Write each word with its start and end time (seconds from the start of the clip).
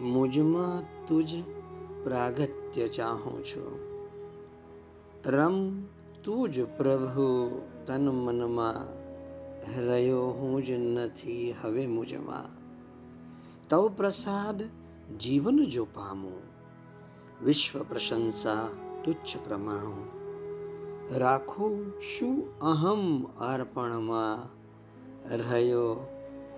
મુજમાં 0.00 1.06
તુજ 1.06 1.34
પ્રાગત્ય 2.04 2.88
ચાહું 2.88 3.44
છું. 3.44 3.78
રમ 5.26 5.82
તું 6.24 6.52
જ 6.52 6.64
પ્રભુ 6.64 7.60
તન 7.86 8.08
મનમાં, 8.08 9.06
રહ્યો 9.86 10.26
હું 10.26 10.64
જ 10.64 10.70
નથી 10.70 11.54
હવે 11.62 11.86
મુજમાં. 11.86 12.44
તવ 13.68 13.88
પ્રસાદ 13.88 14.62
જીવન 15.18 15.64
જો 15.64 15.84
પામું, 15.84 16.42
વિશ્વ 17.44 17.82
પ્રશંસા 17.82 18.68
તુચ્છ 19.04 19.36
પ્રમાણું. 19.44 20.16
રાખું 21.18 21.92
શું 22.00 22.58
અહમ 22.60 23.24
અર્પણમાં, 23.24 24.48
રહ્યો 25.36 25.94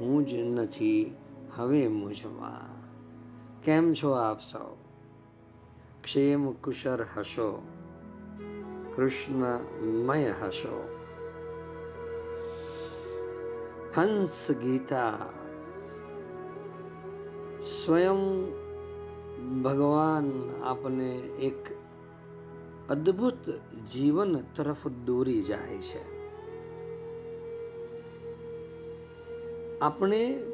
હું 0.00 0.26
જ 0.26 0.34
નથી 0.34 1.14
હવે 1.56 1.88
મુજમાં. 1.88 2.77
કેમ 3.64 3.92
છો 3.92 4.10
આપ 4.10 4.40
સૌ? 4.40 4.76
ક્ષેમ 6.04 6.52
કુશર 6.52 7.06
હશો, 7.16 7.62
કૃષ્ણમય 8.96 10.24
હશો. 10.24 10.98
હંસ 13.96 14.50
ગીતા, 14.50 15.28
સ્વયં 17.60 18.46
ભગવાન 19.62 20.50
આપને 20.64 21.16
એક 21.18 21.66
અદ્ભુત 22.90 23.50
જીવન 23.86 24.36
તરફ 24.36 24.88
દોરી 24.88 25.42
જાય 25.42 25.78
છે. 25.78 26.18
આપણે 29.78 30.47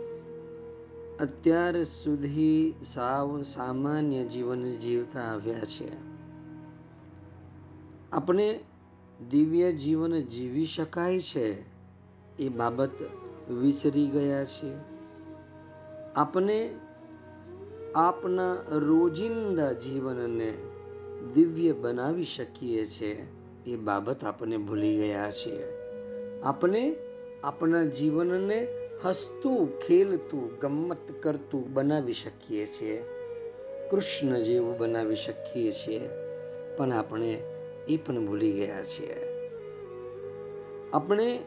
અત્યાર 1.21 1.85
સુધી 1.85 2.75
સાવ 2.85 3.43
સામાન્ય 3.43 4.25
જીવન 4.25 4.63
જીવતા 4.63 5.21
આવ્યા 5.21 5.55
છે. 5.55 5.93
આપણે 8.13 8.61
દિવ્ય 9.31 9.73
જીવન 9.73 10.21
જીવી 10.21 10.67
શકાય 10.67 11.21
છે 11.21 11.65
એ 12.39 12.49
બાબત 12.49 12.91
વિસરી 13.51 14.07
ગયા 14.07 14.45
છે 14.45 14.73
આપણે 16.17 16.75
આપના 17.95 18.57
રોજિંદા 18.71 19.73
જીવનને 19.73 20.55
દિવ્ય 21.35 21.73
બનાવી 21.73 22.25
શકીએ 22.25 22.87
છીએ 22.87 23.27
એ 23.67 23.77
બાબત 23.77 24.25
આપણે 24.25 24.57
ભૂલી 24.57 24.97
ગયા 24.97 25.31
છીએ. 25.31 25.65
આપણે 26.43 26.97
આપણા 27.45 27.85
જીવનને 27.85 28.84
હસતું, 29.05 29.81
ખેલતું 29.81 30.59
ગમત 30.59 31.23
કરતું 31.23 31.73
બનાવી 31.73 32.13
શકીએ 32.13 32.67
છીએ. 32.67 33.05
કૃષ્ણ 33.91 34.39
જેવું 34.39 34.79
બનાવી 34.79 35.17
શકીએ 35.17 35.73
છીએ, 35.73 36.09
પણ 36.77 36.93
આપણે 36.93 37.43
એ 37.89 37.97
પણ 37.97 38.27
ભૂલી 38.27 38.53
ગયા 38.53 38.85
છીએ. 38.85 39.17
આપણે 40.93 41.39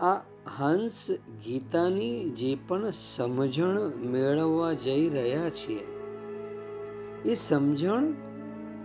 આ 0.00 0.14
હંસ 0.58 1.10
ગીતાની 1.44 2.30
જે 2.30 2.58
પણ 2.68 2.90
સમજણ 2.90 3.80
મેળવવા 3.88 4.72
જઈ 4.72 5.08
રહ્યા 5.08 5.50
છીએ, 5.50 5.84
એ 7.26 7.34
સમજણ 7.34 8.12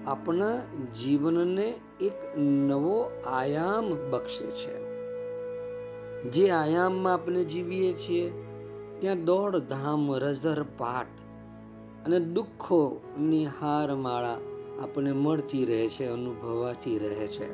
આપણા 0.08 0.62
જીવનને 1.00 1.74
એક 2.02 2.38
નવો 2.38 3.12
આયામ 3.26 4.12
બક્ષે 4.12 4.46
છે. 4.46 4.89
જે 6.20 6.50
આયામમાં 6.50 7.14
આપણે 7.14 7.44
જીવીએ 7.44 7.94
છીએ, 7.94 8.32
ત્યાં 9.00 9.26
દોડ, 9.26 9.58
ધામ, 9.58 10.16
રઝર 10.16 10.66
પાટ 10.78 11.06
અને 12.06 12.20
દુઃખોની 12.20 13.46
હારમાળા 13.46 14.38
આપણને 14.84 15.12
મળતી 15.12 15.66
રહે 15.66 15.90
છે, 15.90 16.06
અનુભવાતી 16.06 17.00
રહે 17.00 17.28
છે. 17.28 17.54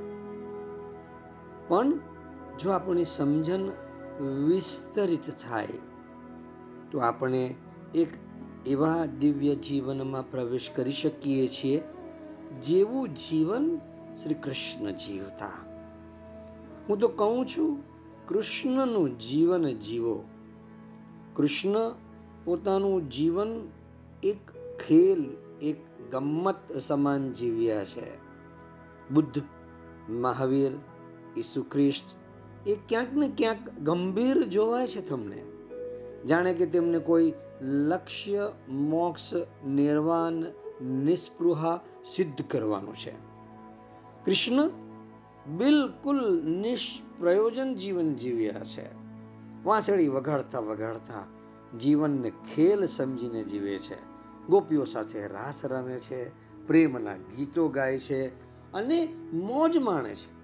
પણ 1.68 2.00
જો 2.60 2.70
આપણી 2.70 3.04
સમજણ 3.04 3.60
વિસ્તરિત 4.22 5.30
થાય, 5.30 5.68
તો 6.92 7.00
આપણે 7.00 7.56
એક 7.96 8.08
એવા 8.66 9.06
દિવ્ય 9.06 9.56
જીવનમાં 9.56 10.32
પ્રવેશ 10.32 10.70
કરી 10.76 10.94
શકીએ 10.94 11.48
છીએ, 11.48 11.82
જેવું 12.62 13.10
જીવન 13.10 13.80
શ્રી 14.24 14.34
કૃષ્ણ 14.34 14.92
જીવતા. 14.92 15.52
હું 16.90 17.00
તો 17.00 17.08
કહું 17.08 17.48
છું 17.48 17.95
કૃષ્ણનું 18.28 19.20
જીવન 19.20 19.66
જીવો. 19.66 20.24
કૃષ્ણ 21.34 21.96
પોતાનું 22.46 23.10
જીવન 23.10 23.68
એક 24.24 24.38
ખેલ, 24.78 25.38
એક 25.62 25.76
ગમ્મત 26.12 26.78
સમાન 26.78 27.34
જીવ્યા 27.34 27.86
છે. 27.86 28.18
બુદ્ધ, 29.14 29.42
મહાવીર, 30.10 30.72
ઈસુ 31.38 31.64
ખ્રિસ્ત 31.64 32.16
એ 32.68 32.76
ક્યાંક 32.76 33.14
ને 33.14 33.32
ક્યાંક 33.38 33.70
ગંભીર 33.70 34.44
જોવાય 34.44 34.88
છે 34.88 35.10
તમને. 35.10 35.46
જાણે 36.26 36.54
કે 36.54 36.66
તેમને 36.66 37.00
કોઈ 37.00 37.34
લક્ષ્ય, 37.62 38.52
મોક્ષ, 38.70 39.34
નિર્વાણ, 39.68 40.34
નિસ્પૃહા 40.86 41.80
સિદ્ધ 42.06 42.42
કરવાનું 42.42 42.96
છે. 42.96 43.12
કૃષ્ણ 44.26 44.70
બિલકુલ 45.48 46.46
નિષ્પ્રયોજન 46.46 47.76
જીવન 47.76 48.16
જીવ્યા 48.16 48.52
છે. 48.52 48.90
વાંસળી 49.64 50.08
વગાડતા 50.08 50.60
વગાડતા 50.60 51.24
જીવનને 51.78 52.30
ખેલ 52.30 52.86
સમજીને 52.86 53.44
જીવે 53.44 53.78
છે. 53.78 53.96
ગોપીઓ 54.48 54.86
સાથે 54.86 55.28
રાસ 55.28 55.66
રમે 55.66 56.00
છે, 56.00 56.30
પ્રેમના 56.68 57.16
ગીતો 57.18 57.68
ગાય 57.68 58.00
છે 58.00 58.28
અને 58.72 59.14
મોજ 59.34 59.78
માણે 59.78 60.16
છે. 60.16 60.36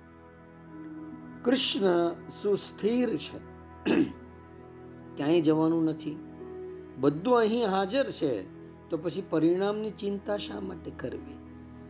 કૃષ્ણ 1.43 2.11
સુસ્થિર 2.29 3.17
છે. 3.17 3.37
ક્યાંય 5.15 5.41
જવાનું 5.41 5.83
નથી. 5.83 6.17
બધું 6.99 7.37
અહીં 7.37 7.67
હાજર 7.67 8.09
છે. 8.09 8.43
તો 8.89 8.97
પછી 8.97 9.23
પરિણામની 9.29 9.91
ચિંતા 9.91 10.37
શા 10.37 10.59
માટે 10.59 10.91
કરવી? 10.91 11.37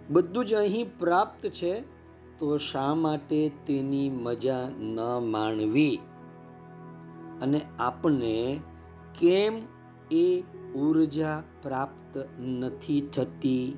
બધું 0.10 0.46
જ 0.46 0.54
અહીં 0.54 0.98
પ્રાપ્ત 1.00 1.48
છે. 1.48 2.01
તો 2.42 2.58
શા 2.58 2.96
માટે 2.96 3.52
તેની 3.68 4.10
મજા 4.10 4.70
ન 4.70 5.00
માણવી? 5.32 6.00
અને 7.42 7.62
આપણે 7.80 8.60
કેમ 9.20 9.62
એ 10.12 10.44
ઊર્જા 10.76 11.44
પ્રાપ્ત 11.64 12.40
નથી 12.40 13.02
થતી? 13.02 13.78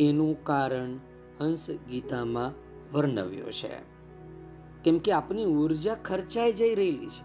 એનું 0.00 0.44
કારણ 0.44 0.96
હંસ 1.40 1.70
ગીતામાં 1.70 2.52
વર્ણવ્યો 2.92 3.50
છે. 3.50 3.76
કેમ 4.84 4.98
કે 4.98 5.12
આપની 5.12 5.44
ઊર્જા 5.44 5.94
ખર્ચાઈ 5.94 6.52
જઈ 6.52 6.74
રહેલી 6.74 7.06
છે. 7.06 7.24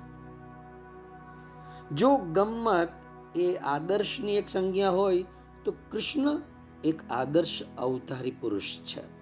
જો 1.95 2.17
ગમ્મત 2.17 2.89
એ 3.35 3.55
આદર્શની 3.55 4.35
એક 4.35 4.49
સંજ્ઞા 4.49 4.89
હોય, 4.89 5.25
તો 5.65 5.73
કૃષ્ણ 5.91 6.41
એક 6.83 7.11
આદર્શ 7.11 7.63
અવતારી 7.77 8.31
પુરુષ 8.31 8.77
છે. 8.77 9.20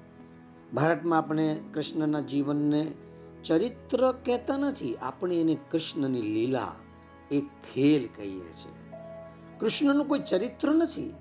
ભારતમાં 0.73 1.19
આપણે 1.19 1.59
કૃષ્ણના 1.73 2.19
જીવનને 2.19 2.91
ચરિત્ર 3.43 4.11
કહેતા 4.25 4.57
નથી, 4.57 4.95
આપણે 4.95 5.41
એને 5.41 5.57
કૃષ્ણની 5.71 6.21
લીલા, 6.21 6.75
એ 7.31 7.41
ખેલ 7.41 8.09
કહીએ 8.15 8.51
છીએ. 8.51 8.93
કૃષ્ણનું 9.59 10.05
કોઈ 10.05 10.19
ચરિત્ર 10.19 10.71
નથી, 10.71 11.13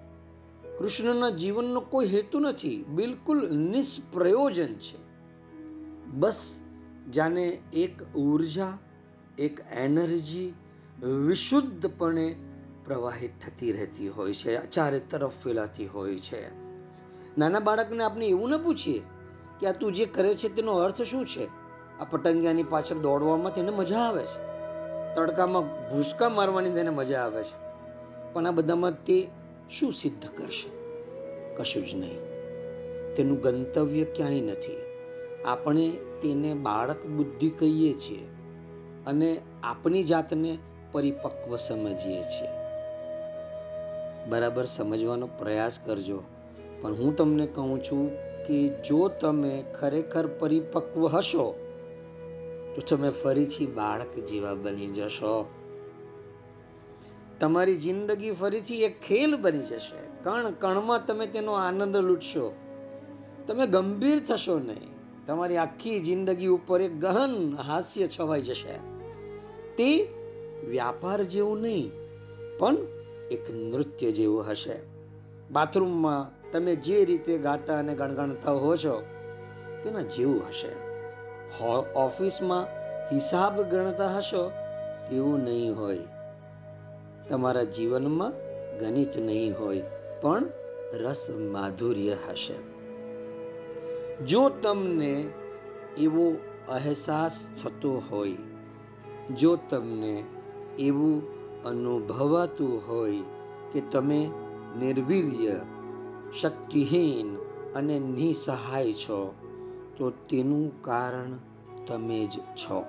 કૃષ્ણના 0.78 1.30
જીવનનો 1.30 1.80
કોઈ 1.80 2.06
હેતુ 2.06 2.38
નથી, 2.38 2.84
બિલકુલ 2.88 3.50
નિષ્પ્રયોજન 3.50 4.74
છે. 4.74 4.98
બસ 6.06 6.60
જાણે 7.14 7.58
એક 7.72 8.16
ઊર્જા, 8.16 8.78
એક 9.38 9.60
એનર્જી 9.72 10.54
વિશુદ્ધપણે 11.26 12.36
પ્રવાહિત 12.84 13.30
થતી 13.40 13.72
રહેતી 13.72 14.08
હોય 14.08 14.32
છે, 14.32 14.70
ચારે 14.70 15.00
તરફ 15.00 15.32
ફેલાતી 15.44 15.86
હોય 15.86 16.18
છે. 16.18 16.48
નાના 17.38 17.60
બાળકને 17.60 18.04
આપણે 18.04 18.26
એવું 18.26 18.50
ન 18.50 18.62
પૂછીએ 18.62 19.02
કે 19.60 19.66
આ 19.66 19.72
તું 19.72 19.92
જે 19.92 20.04
કરે 20.04 20.34
છે 20.34 20.48
તેનો 20.48 20.72
અર્થ 20.72 21.02
શું 21.02 21.26
છે? 21.26 21.46
આ 22.00 22.04
પતંગિયાની 22.04 22.62
પાછળ 22.62 22.96
દોડવામાં 22.96 23.54
તેને 23.54 23.70
મજા 23.70 23.98
આવે 23.98 24.22
છે. 24.22 24.48
તડકામાં 25.14 25.90
ભૂસકા 25.90 26.28
મારવાની 26.28 26.70
તેને 26.70 26.90
મજા 26.90 27.20
આવે 27.20 27.42
છે. 27.42 27.68
પણ 28.32 28.46
આ 28.46 28.50
બધામાં 28.50 29.04
તે 29.04 29.28
શું 29.70 29.92
સિદ્ધ 29.92 30.28
કરશે? 30.38 30.70
કશું 31.56 31.86
જ 31.86 31.94
નહીં. 31.94 32.18
તેનું 33.14 33.40
ગંતવ્ય 33.40 34.04
ક્યાંય 34.04 34.40
નથી. 34.40 34.76
આપણે 35.46 35.90
તેને 36.22 36.54
બાળક 36.54 37.06
બુદ્ધિ 37.06 37.50
કહીએ 37.50 37.94
છીએ 37.94 38.28
અને 39.06 39.40
આપણી 39.62 40.02
જાતને 40.02 40.58
પરિપક્વ 40.92 41.56
સમજીએ 41.56 42.22
છીએ. 42.22 42.48
બરાબર 44.28 44.64
સમજવાનો 44.64 45.28
પ્રયાસ 45.38 45.78
કરજો. 45.78 46.22
પણ 46.80 46.94
હું 46.94 47.16
તમને 47.16 47.46
કહું 47.46 47.84
છું 47.84 48.27
કે 48.48 48.68
જો 48.68 49.08
તમે 49.08 49.64
ખરેખર 49.80 50.26
પરિપક્વ 50.26 51.06
હશો, 51.06 51.46
તો 52.74 52.80
તમે 52.88 53.10
ફરીથી 53.10 53.66
બાળક 53.66 54.18
જેવા 54.18 54.54
બની 54.54 54.86
જશો. 54.86 55.48
તમારી 57.40 57.76
જિંદગી 57.76 58.30
ફરીથી 58.30 58.82
એક 58.82 59.00
ખેલ 59.00 59.36
બની 59.36 59.58
જશે. 59.58 60.24
કણ 60.24 60.50
કણમાં 60.50 61.06
તમે 61.06 61.26
તેનો 61.26 61.52
આનંદ 61.52 61.96
લૂટશો. 61.96 62.54
તમે 63.46 63.66
ગંભીર 63.66 64.18
થશો 64.18 64.58
નહીં. 64.58 65.26
તમારી 65.26 65.56
આખી 65.56 66.00
જિંદગી 66.00 66.46
ઉપર 66.46 66.80
એક 66.82 66.94
ગહન 67.00 67.56
હાસ્ય 67.56 68.08
છવાઈ 68.20 68.42
જશે. 68.42 68.78
તે 69.76 70.08
વ્યાપાર 70.68 71.24
જેવું 71.24 71.60
નહીં, 71.60 71.90
પણ 72.58 72.76
એક 73.30 73.50
નૃત્ય 73.50 74.12
જેવું 74.12 74.50
હશે. 74.50 74.76
બાથરૂમમાં 75.50 76.37
તમે 76.52 76.76
જે 76.76 77.04
રીતે 77.04 77.38
ગાતા 77.38 77.78
અને 77.78 77.94
ગણગણતા 77.94 78.52
હો 78.52 78.76
છો, 78.76 79.02
તેના 79.84 80.00
જેવું 80.00 80.42
હશે. 80.48 80.72
ઓફિસમાં 81.96 82.66
હિસાબ 83.12 83.62
ગણતા 83.62 84.08
હશો, 84.08 84.50
તેવું 85.10 85.40
નહીં 85.44 85.76
હોય. 85.76 85.98
તમારા 87.28 87.62
જીવનમાં 87.62 88.32
ગણિત 88.78 89.18
નહીં 89.18 89.54
હોય, 89.58 89.82
પણ 90.20 90.44
રસ 90.92 91.30
માધુર્ય 91.30 92.16
હશે. 92.28 92.54
જો 94.26 94.48
તમને 94.48 95.24
એવો 95.98 96.36
અહેસાસ 96.68 97.46
થતો 97.62 98.02
હોય, 98.10 98.36
જો 99.36 99.56
તમને 99.70 100.24
એવું 100.78 101.22
અનુભવાતું 101.64 102.88
હોય 102.88 103.20
કે 103.72 103.80
તમે 103.92 104.30
નિર્વીર્ય 104.78 105.60
શક્તિહીન 106.32 107.36
અને 107.74 107.98
નિસહાય 107.98 108.92
છો, 108.92 109.34
તો 109.96 110.10
તેનું 110.10 110.82
કારણ 110.82 111.38
તમે 111.86 112.26
જ 112.26 112.38
છો. 112.38 112.84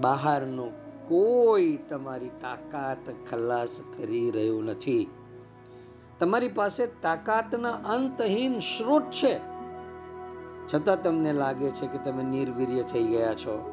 બહારનું 0.00 0.86
કોઈ 1.08 1.78
તમારી 1.88 2.28
તાકાત 2.28 3.30
ખલાસ 3.30 3.80
કરી 3.96 4.30
રહ્યું 4.30 4.64
નથી. 4.64 5.10
તમારી 6.18 6.48
પાસે 6.48 6.86
તાકાતના 6.86 7.70
અંતહીન 7.70 8.58
સ્ત્રોત 8.58 9.02
છે. 9.02 9.38
છતાં 10.74 11.02
તમને 11.02 11.32
લાગે 11.32 11.70
છે 11.70 11.86
કે 11.86 11.98
તમે 11.98 12.24
નિર્વીર્ય 12.24 12.82
થઈ 12.82 13.04
ગયા 13.04 13.34
છો 13.34 13.72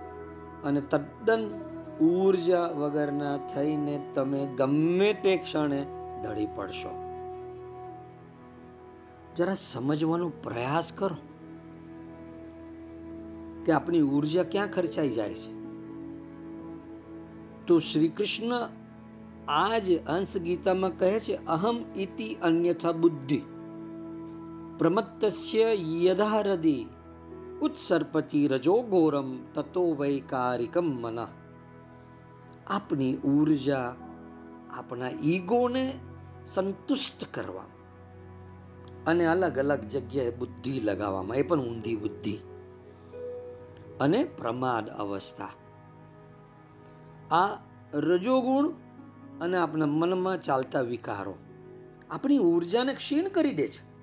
અને 0.64 0.82
તદ્દન 0.82 1.50
ઊર્જા 2.02 2.68
વગરના 2.68 3.38
થઈને 3.38 4.02
તમે 4.16 4.46
ગમે 4.46 5.14
તે 5.14 5.38
ક્ષણે 5.38 5.86
ધડી 6.24 6.48
પડશો. 6.56 7.03
જરા 9.36 9.54
સમજવાનો 9.54 10.30
પ્રયાસ 10.30 10.94
કરો 10.94 11.16
કે 13.66 13.72
આપણી 13.72 14.02
ઊર્જા 14.02 14.44
ક્યાં 14.44 14.68
ખર્ચાઈ 14.68 15.10
જાય 15.10 15.34
છે. 15.34 15.54
તો 17.68 17.80
શ્રી 17.80 18.08
કૃષ્ણ 18.08 18.70
આ 19.48 19.78
જ 19.78 20.06
અંશ 20.06 20.38
ગીતામાં 20.38 21.00
કહે 21.00 21.20
છે, 21.20 21.46
અહમ 21.46 21.78
ઇતિ 21.96 22.34
અન્યથા 22.34 22.92
બુદ્ધિ 22.92 23.42
પ્રમત્તસ્ય 24.78 25.78
યદા 26.06 26.26
હૃદિ 26.26 26.86
ઉત્સર્પતિ 27.62 28.48
રજો 28.48 28.82
ઘોરમ 28.82 29.38
તતો 29.54 29.94
વૈકારિકમ 29.94 30.86
મન. 30.86 31.20
આપણી 32.68 33.16
ઊર્જા 33.16 33.96
આપણા 34.78 35.10
ઈગોને 35.24 35.94
સંતુષ્ટ 36.46 37.26
કરવા 37.32 37.64
અને 39.08 39.26
અલગ 39.26 39.60
અલગ 39.60 39.80
જગ્યાએ 39.80 40.30
બુદ્ધિ 40.30 40.80
લગાવવામાં, 40.80 41.38
એ 41.38 41.42
પણ 41.42 41.60
ઊંધી 41.60 41.96
બુદ્ધિ. 41.96 42.38
અને 44.02 44.24
પ્રમાદ 44.24 44.90
અવસ્થા. 44.90 45.50
આ 47.32 47.58
રજોગુણ 47.94 48.70
અને 49.42 49.58
આપણા 49.58 49.86
મનમાં 49.86 50.42
ચાલતા 50.42 50.82
વિકારો 50.82 51.36
આપણી 52.12 52.38
ઉર્જાને 52.38 52.94
ક્ષીણ 52.94 53.30
કરી 53.30 53.54
દે 53.54 53.68
છે. 53.68 53.94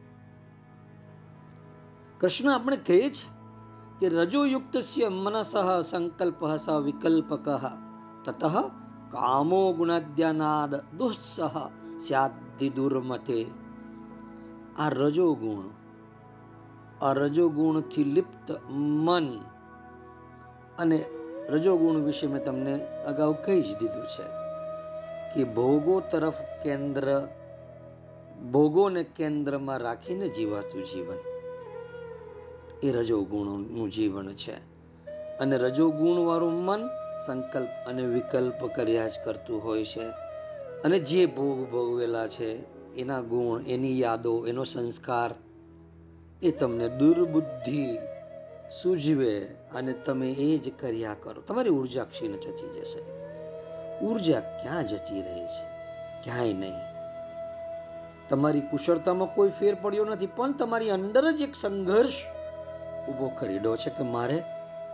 કૃષ્ણ 2.20 2.50
આપણે 2.50 2.76
કહે 2.76 3.10
છે 3.10 3.40
કે 4.00 4.08
રજોયુક્ત 4.08 4.76
મનસહ 5.12 5.82
સંકલ્પ 5.82 6.56
સ 6.56 6.68
વિકલ્પક 6.68 7.48
તત 8.24 8.44
કામો 9.10 9.72
ગુણાદ્યાનાદ 9.72 10.74
દુઃસહ 10.74 11.40
સ્યાદિ 11.98 12.70
દુર્મતે 12.70 13.46
આ 14.80 14.88
રજોગુણ. 14.88 15.64
આ 17.04 17.12
રજોગુણથી 17.12 18.04
લિપ્ત 18.04 18.56
મન. 18.70 19.40
અને 20.78 21.04
રજોગુણ 21.48 21.96
વિશે 21.96 22.26
મેં 22.26 22.44
તમને 22.44 23.04
અગાઉ 23.04 23.34
કહી 23.46 23.62
જ 23.62 23.64
દીધું 23.64 24.06
છે 24.06 24.22
કે 25.34 25.44
ભોગો 25.44 26.00
તરફ 26.00 26.34
કેન્દ્ર, 26.64 27.28
ભોગોને 28.52 29.04
કેન્દ્રમાં 29.04 29.78
રાખીને 29.78 30.28
જીવાતું 30.28 30.84
જીવન 30.84 31.16
એ 32.82 32.92
રજોગુણનું 32.92 33.90
જીવન 33.90 34.32
છે. 34.32 34.54
અને 35.38 35.56
રજોગુણવાળું 35.56 36.52
મન 36.52 36.86
સંકલ્પ 37.26 37.68
અને 37.86 38.06
વિકલ્પ 38.06 38.66
કર્યા 38.66 39.08
જ 39.08 39.12
કરતું 39.24 39.64
હોય 39.64 39.84
છે. 39.84 40.08
અને 40.84 40.98
જે 40.98 41.26
ભોગ 41.26 41.70
ભોગવેલા 41.70 42.28
છે 42.28 42.79
એના 42.96 43.20
ગુણ, 43.20 43.62
એની 43.62 44.00
યાદો, 44.00 44.46
એનો 44.46 44.64
સંસ્કાર, 44.64 45.34
એ 46.42 46.50
તમને 46.50 46.88
દુર્બુદ્ધિ 46.88 47.98
સૂજવે 48.82 49.40
અને 49.74 49.92
તમે 49.92 50.30
એ 50.30 50.58
જ 50.58 50.72
કર્યા 50.80 51.16
કરો. 51.22 51.42
તમારી 51.42 51.70
ઊર્જા 51.70 52.04
ક્ષીણ 52.04 52.32
જતી 52.32 52.80
જશે. 52.80 53.00
ઊર્જા 53.98 54.40
ક્યાં 54.40 54.86
જતી 54.86 55.22
રહે 55.22 55.46
છે? 55.46 55.64
ક્યાંય 56.24 56.52
નહીં. 56.52 56.72
તમારી 58.28 58.60
કુશળતામાં 58.60 59.34
કોઈ 59.34 59.48
ફેર 59.48 59.74
પડ્યો 59.82 60.04
નથી, 60.04 60.26
પણ 60.26 60.52
તમારી 60.52 60.90
અંદર 60.90 61.30
જ 61.30 61.40
એક 61.40 61.54
સંઘર્ષ 61.54 62.12
ઊભો 63.08 63.28
કરીડો 63.28 63.76
છે 63.76 63.90
કે 63.90 64.02
મારે 64.02 64.40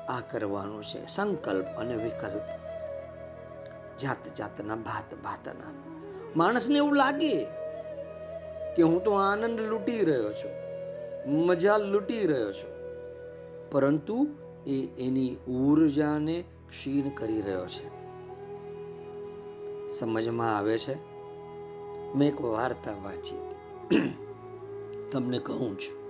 આ 0.09 0.21
કરવાનું 0.31 0.85
છે. 0.85 1.07
સંકલ્પ 1.07 1.67
અને 1.67 1.95
વિકલ્પ. 1.95 2.43
જાત 4.01 4.37
જાતના 4.37 4.75
ભાત 4.75 5.15
ભાતના. 5.15 5.73
માણસને 6.37 6.79
એવું 6.79 6.97
લાગે 6.97 7.47
કે 8.77 8.83
હું 8.83 9.05
તો 9.05 9.11
આનંદ 9.11 9.61
લૂંટી 9.61 10.05
રહ્યો 10.05 10.33
છું, 10.33 10.51
મજા 11.47 11.77
લૂંટી 11.77 12.27
રહ્યો 12.27 12.53
છું. 12.53 12.71
પરંતુ 13.71 14.29
એ 14.67 14.89
એની 14.99 15.37
ઊર્જાને 15.49 16.45
ક્ષીણ 16.69 17.09
કરી 17.09 17.41
રહ્યો 17.41 17.67
છે. 17.67 17.97
સમજમાં 19.99 20.59
આવે 20.59 20.79
છે? 20.79 20.95
મેં 22.15 22.29
એક 22.29 22.41
વાર્તા 22.41 22.93
વાંચી 22.93 23.37
હતી. 23.37 24.13
તમને 25.11 25.39
કહું 25.39 25.79
છું. 25.79 26.07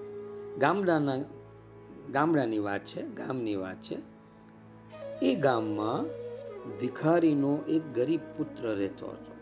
ગામડાના, 0.58 1.16
ગામડાની 2.12 2.58
વાત 2.58 2.84
છે, 2.84 3.02
ગામની 3.02 3.56
વાત 3.56 3.82
છે. 3.82 3.96
એ 5.22 5.34
ગામમાં 5.34 6.04
ભિખારીનો 6.78 7.58
એક 7.68 7.82
ગરીબ 7.94 8.20
પુત્ર 8.36 8.74
રહેતો 8.74 9.06
હતો. 9.06 9.32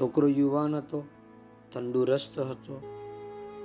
છોકરો 0.00 0.28
યુવાન 0.28 0.74
હતો. 0.74 1.04
તંદુરસ્ત 1.72 2.38
હતો. 2.38 2.82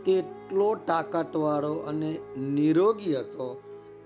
તે 0.06 0.12
એટલો 0.12 0.76
તાકાતવાળો 0.76 1.74
અને 1.74 2.20
નિરોગી 2.38 3.16
હતો 3.16 3.62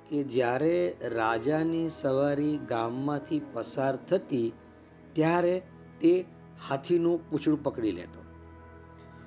કે 0.09 0.23
જ્યારે 0.23 0.97
રાજાની 1.01 1.89
સવારી 1.89 2.57
ગામમાંથી 2.57 3.41
પસાર 3.53 3.95
થતી, 3.95 4.53
ત્યારે 5.13 5.61
તે 6.01 6.25
હાથીનું 6.69 7.29
પૂછડું 7.29 7.63
પકડી 7.63 7.91
લેતો. 7.91 8.21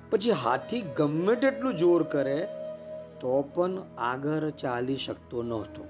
પછી 0.09 0.31
હાથી 0.31 0.81
ગમે 0.81 1.35
તેટલું 1.35 1.77
જોર 1.77 2.03
કરે, 2.03 2.47
તો 3.21 3.41
પણ 3.53 3.81
આગળ 3.97 4.49
ચાલી 4.49 4.97
શકતો 4.97 5.43
નહોતો. 5.43 5.83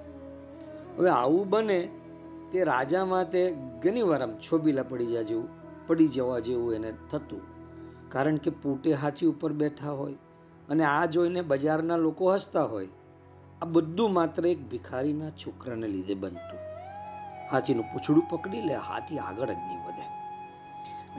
હવે 0.97 1.09
આવું 1.09 1.49
બને, 1.49 1.89
તે 2.51 2.63
રાજા 2.63 3.05
માટે 3.05 3.55
ઘણી 3.83 4.01
વાર 4.01 4.21
આમ 4.21 4.31
છોબીલા 4.31 4.83
પડી 4.83 5.05
જાય 5.05 5.23
જેવું 5.23 5.47
પડી 5.87 6.07
જવા 6.07 6.39
જેવું 6.39 6.73
એને 6.73 6.93
થતું. 7.11 7.50
કારણ 8.11 8.35
કે 8.35 8.49
પોતે 8.49 8.93
હાથી 8.93 9.25
ઉપર 9.25 9.53
બેઠા 9.53 9.91
હોય 9.91 10.13
અને 10.69 10.83
આ 10.83 11.05
જોઈને 11.05 11.41
બજારના 11.41 11.95
લોકો 11.95 12.33
હસતા 12.33 12.63
હોય. 12.63 12.87
આ 13.61 13.65
બધું 13.65 14.13
માત્ર 14.13 14.47
એક 14.47 14.69
ભિખારીના 14.69 15.29
છોકરાને 15.29 15.87
લીધે 15.87 16.13
બનતું. 16.13 16.59
હાથીનું 17.51 17.83
પૂછડું 17.83 18.23
પકડી 18.29 18.61
લે, 18.61 18.75
હાથી 18.75 19.19
આગળ 19.19 19.45
જ 19.45 19.49
નહીં 19.49 19.87
વધે. 19.87 20.03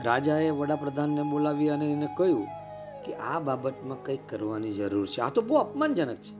રાજાએ 0.03 0.49
વડાપ્રધાનને 0.49 1.23
બોલાવી 1.23 1.69
અને 1.69 1.91
એને 1.91 2.07
કહ્યું 2.17 2.47
કે 3.05 3.13
આ 3.13 3.39
બાબતમાં 3.39 4.03
કંઈક 4.03 4.29
કરવાની 4.29 4.73
જરૂર 4.73 5.07
છે. 5.07 5.21
આ 5.21 5.29
તો 5.29 5.41
બહુ 5.41 5.55
અપમાનજનક 5.55 6.15
છે. 6.15 6.35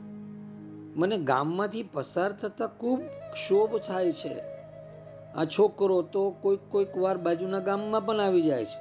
મને 0.95 1.17
ગામમાંથી 1.17 1.89
પસાર 1.93 2.31
થતાં 2.31 2.67
ખૂબ 2.67 3.01
ક્ષોભ 3.33 3.77
થાય 3.77 4.11
છે. 4.11 4.39
આ 5.35 5.45
છોકરો 5.45 6.01
તો 6.01 6.29
કોઈક 6.29 6.59
કોઈક 6.69 6.97
વાર 6.97 7.17
બાજુના 7.17 7.59
ગામમાં 7.59 8.05
પણ 8.05 8.21
આવી 8.21 8.41
જાય 8.41 8.65
છે. 8.65 8.79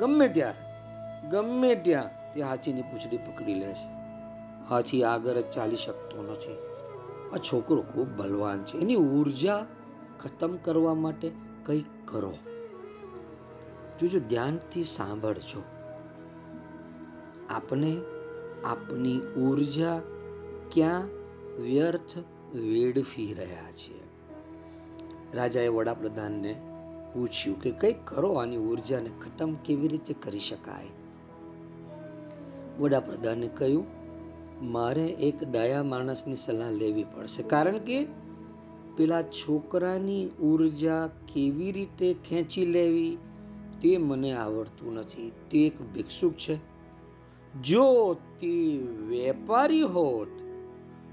ગમે 0.00 0.28
ત્યાં 0.28 0.63
ગમે 1.30 1.74
ત્યાં 1.74 2.34
તે 2.34 2.42
હાથીની 2.42 2.82
પૂંછડી 2.82 3.16
પકડી 3.16 3.54
લે 3.54 3.74
છે. 3.74 3.94
હાથી 4.68 5.04
આગળ 5.04 5.32
જ 5.32 5.44
ચાલી 5.50 5.76
શકતો 5.76 6.22
નથી. 6.22 6.58
આ 7.34 7.36
છોકરો 7.36 7.82
ખૂબ 7.82 8.08
બલવાન 8.08 8.64
છે. 8.64 8.78
એની 8.78 8.94
ઊર્જા 8.94 9.66
ખતમ 10.20 10.56
કરવા 10.56 10.94
માટે 10.94 11.30
કંઈક 11.64 11.84
કરો. 12.04 12.34
જોજો, 14.00 14.18
ધ્યાનથી 14.18 14.84
સાંભળજો. 14.84 15.62
આપણે 17.50 17.96
આપની 18.64 19.20
ઊર્જા 19.20 20.00
ક્યાં 20.70 21.04
વ્યર્થ 21.62 22.18
વેડફી 22.56 23.34
રહ્યા 23.34 23.72
છીએ 23.72 24.00
રાજાએ 25.34 25.68
વડાપ્રધાનને 25.68 26.60
પૂછ્યું 27.14 27.60
કે 27.60 27.70
કંઈક 27.70 27.96
કરો, 28.04 28.32
આની 28.32 28.56
ઉર્જાને 28.56 29.08
ખતમ 29.08 29.54
કેવી 29.54 29.88
રીતે 29.88 30.14
કરી 30.14 30.40
શકાય? 30.40 31.03
વડાપ્રધાને 32.78 33.48
કહ્યું, 33.48 33.84
મારે 34.62 35.06
એક 35.06 35.44
દયા 35.44 35.82
માણસની 35.82 36.36
સલાહ 36.36 36.70
લેવી 36.70 37.04
પડશે. 37.04 37.42
કારણ 37.42 37.78
કે 37.78 38.06
પેલા 38.96 39.22
છોકરાની 39.22 40.28
ઊર્જા 40.28 41.06
કેવી 41.06 41.72
રીતે 41.72 42.14
ખેંચી 42.28 42.66
લેવી 42.66 43.18
તે 43.82 43.98
મને 43.98 44.32
આવડતું 44.32 44.94
નથી. 44.94 45.32
તે 45.50 45.66
એક 45.66 45.92
ભિક્ષુક 45.92 46.32
છે. 46.32 46.58
જો 47.62 48.16
તે 48.40 48.78
વેપારી 49.08 49.80
હોત, 49.80 50.28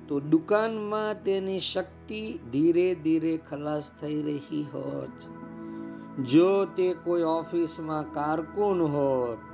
તો 0.08 0.20
દુકાનમાં 0.20 1.24
તેની 1.24 1.60
શક્તિ 1.60 2.40
ધીરે 2.52 2.96
ધીરે 2.96 3.40
ખલાસ 3.50 3.92
થઈ 4.02 4.22
રહી 4.22 4.62
હોત. 4.62 5.42
જો 6.24 6.66
તે 6.66 6.94
કોઈ 7.04 7.22
ઓફિસમાં 7.22 8.14
કારકુન 8.14 8.82
હોત 8.82 9.51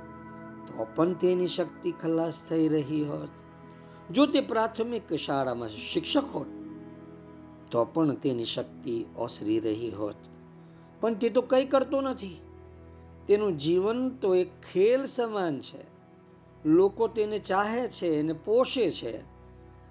તો 0.78 0.86
પણ 0.96 1.14
તેની 1.14 1.46
શક્તિ 1.46 1.92
ખલાસ 1.92 2.48
થઈ 2.48 2.68
રહી 2.68 3.04
હોત. 3.04 3.28
જો 4.12 4.26
તે 4.26 4.40
પ્રાથમિક 4.40 5.14
શાળામાં 5.14 5.68
શિક્ષક 5.68 6.24
હોત, 6.34 6.46
તો 7.70 7.84
પણ 7.84 8.14
તેની 8.14 8.44
શક્તિ 8.44 9.04
ઓસરી 9.18 9.60
રહી 9.60 9.90
હોત. 9.90 10.14
પણ 11.00 11.14
તે 11.14 11.28
તો 11.28 11.40
કંઈ 11.40 11.64
કરતો 11.64 12.00
નથી. 12.00 12.40
તેનું 13.26 13.58
જીવન 13.58 14.08
તો 14.10 14.34
એક 14.34 14.60
ખેલ 14.72 15.04
સમાન 15.04 15.60
છે. 15.60 15.98
લોકો 16.68 17.08
તેને 17.08 17.38
ચાહે 17.38 17.88
છે 17.88 18.20
અને 18.20 18.32
પોષે 18.32 18.90
છે. 18.90 19.18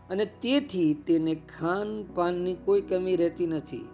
અને 0.09 0.25
તેથી 0.25 0.93
તેને 0.93 1.35
ખાન 1.35 2.03
પાનની 2.15 2.55
કોઈ 2.55 2.81
કમી 2.81 3.15
રહેતી 3.15 3.47
નથી. 3.47 3.87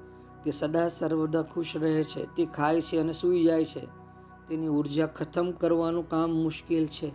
તે 0.43 0.51
સદા 0.51 0.87
સર્વદા 0.87 1.41
ખુશ 1.41 1.71
રહે 1.75 2.03
છે, 2.03 2.35
તે 2.35 2.45
ખાય 2.45 2.81
છે 2.81 2.97
અને 2.97 3.13
સૂઈ 3.13 3.43
જાય 3.43 3.65
છે. 3.65 4.02
તેની 4.49 4.67
ઊર્જા 4.67 5.07
ખતમ 5.07 5.51
કરવાનું 5.51 6.09
કામ 6.09 6.31
મુશ્કેલ 6.31 6.87
છે. 6.87 7.11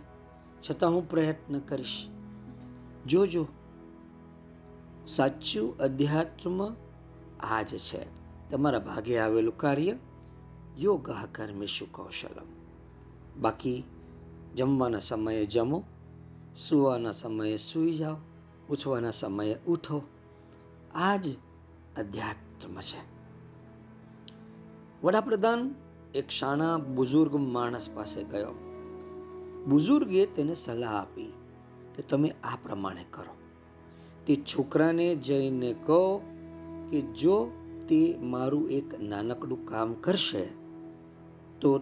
છતાં 0.69 0.91
હું 0.91 1.09
પ્રયત્ન 1.09 1.59
કરીશ. 1.59 2.07
જોજો 3.07 3.47
સાચું 5.07 5.77
અધ્યાત્મ 5.77 6.73
આ 7.39 7.61
જ 7.61 7.77
છે. 7.77 8.19
તમારા 8.49 8.79
ભાગે 8.79 9.19
આવેલું 9.19 9.57
કાર્ય 9.57 9.95
યોગ 10.77 11.11
કર્મેશુ 11.31 11.85
કૌશલમ. 11.91 12.45
બાકી, 13.41 13.83
જમવાના 14.55 14.99
સમયે 14.99 15.45
જમો, 15.45 15.83
સુવાના 16.57 17.11
સમયે 17.11 17.57
સૂઈ 17.57 17.95
જાઓ, 17.95 18.15
ઉઠવાના 18.69 19.11
સમયે 19.11 19.55
ઉઠો. 19.67 20.01
આ 20.95 21.17
જ 21.17 21.29
અધ્યાત્મ 21.97 22.81
છે. 22.81 23.19
વડાપ્રધાન 25.03 25.75
એક 26.15 26.29
શાણા 26.29 26.77
બુઝુર્ગ 26.77 27.35
માણસ 27.35 27.89
પાસે 27.93 28.23
ગયો. 28.23 28.51
બુઝુર્ગે 29.67 30.25
તેને 30.25 30.55
સલાહ 30.55 30.95
આપી 30.95 31.33
કે 31.95 32.03
તમે 32.03 32.29
આ 32.43 32.57
પ્રમાણે 32.63 33.05
કરો. 33.11 33.35
તે 34.27 34.35
છોકરાને 34.35 35.15
જઈને 35.15 35.73
કહો 35.73 36.21
કે 36.91 37.01
જો 37.01 37.51
તે 37.89 38.17
મારું 38.21 38.69
એક 38.69 39.01
નાનકડું 39.01 39.65
કામ 39.65 39.93
કરશે, 39.93 40.45
તો 41.61 41.79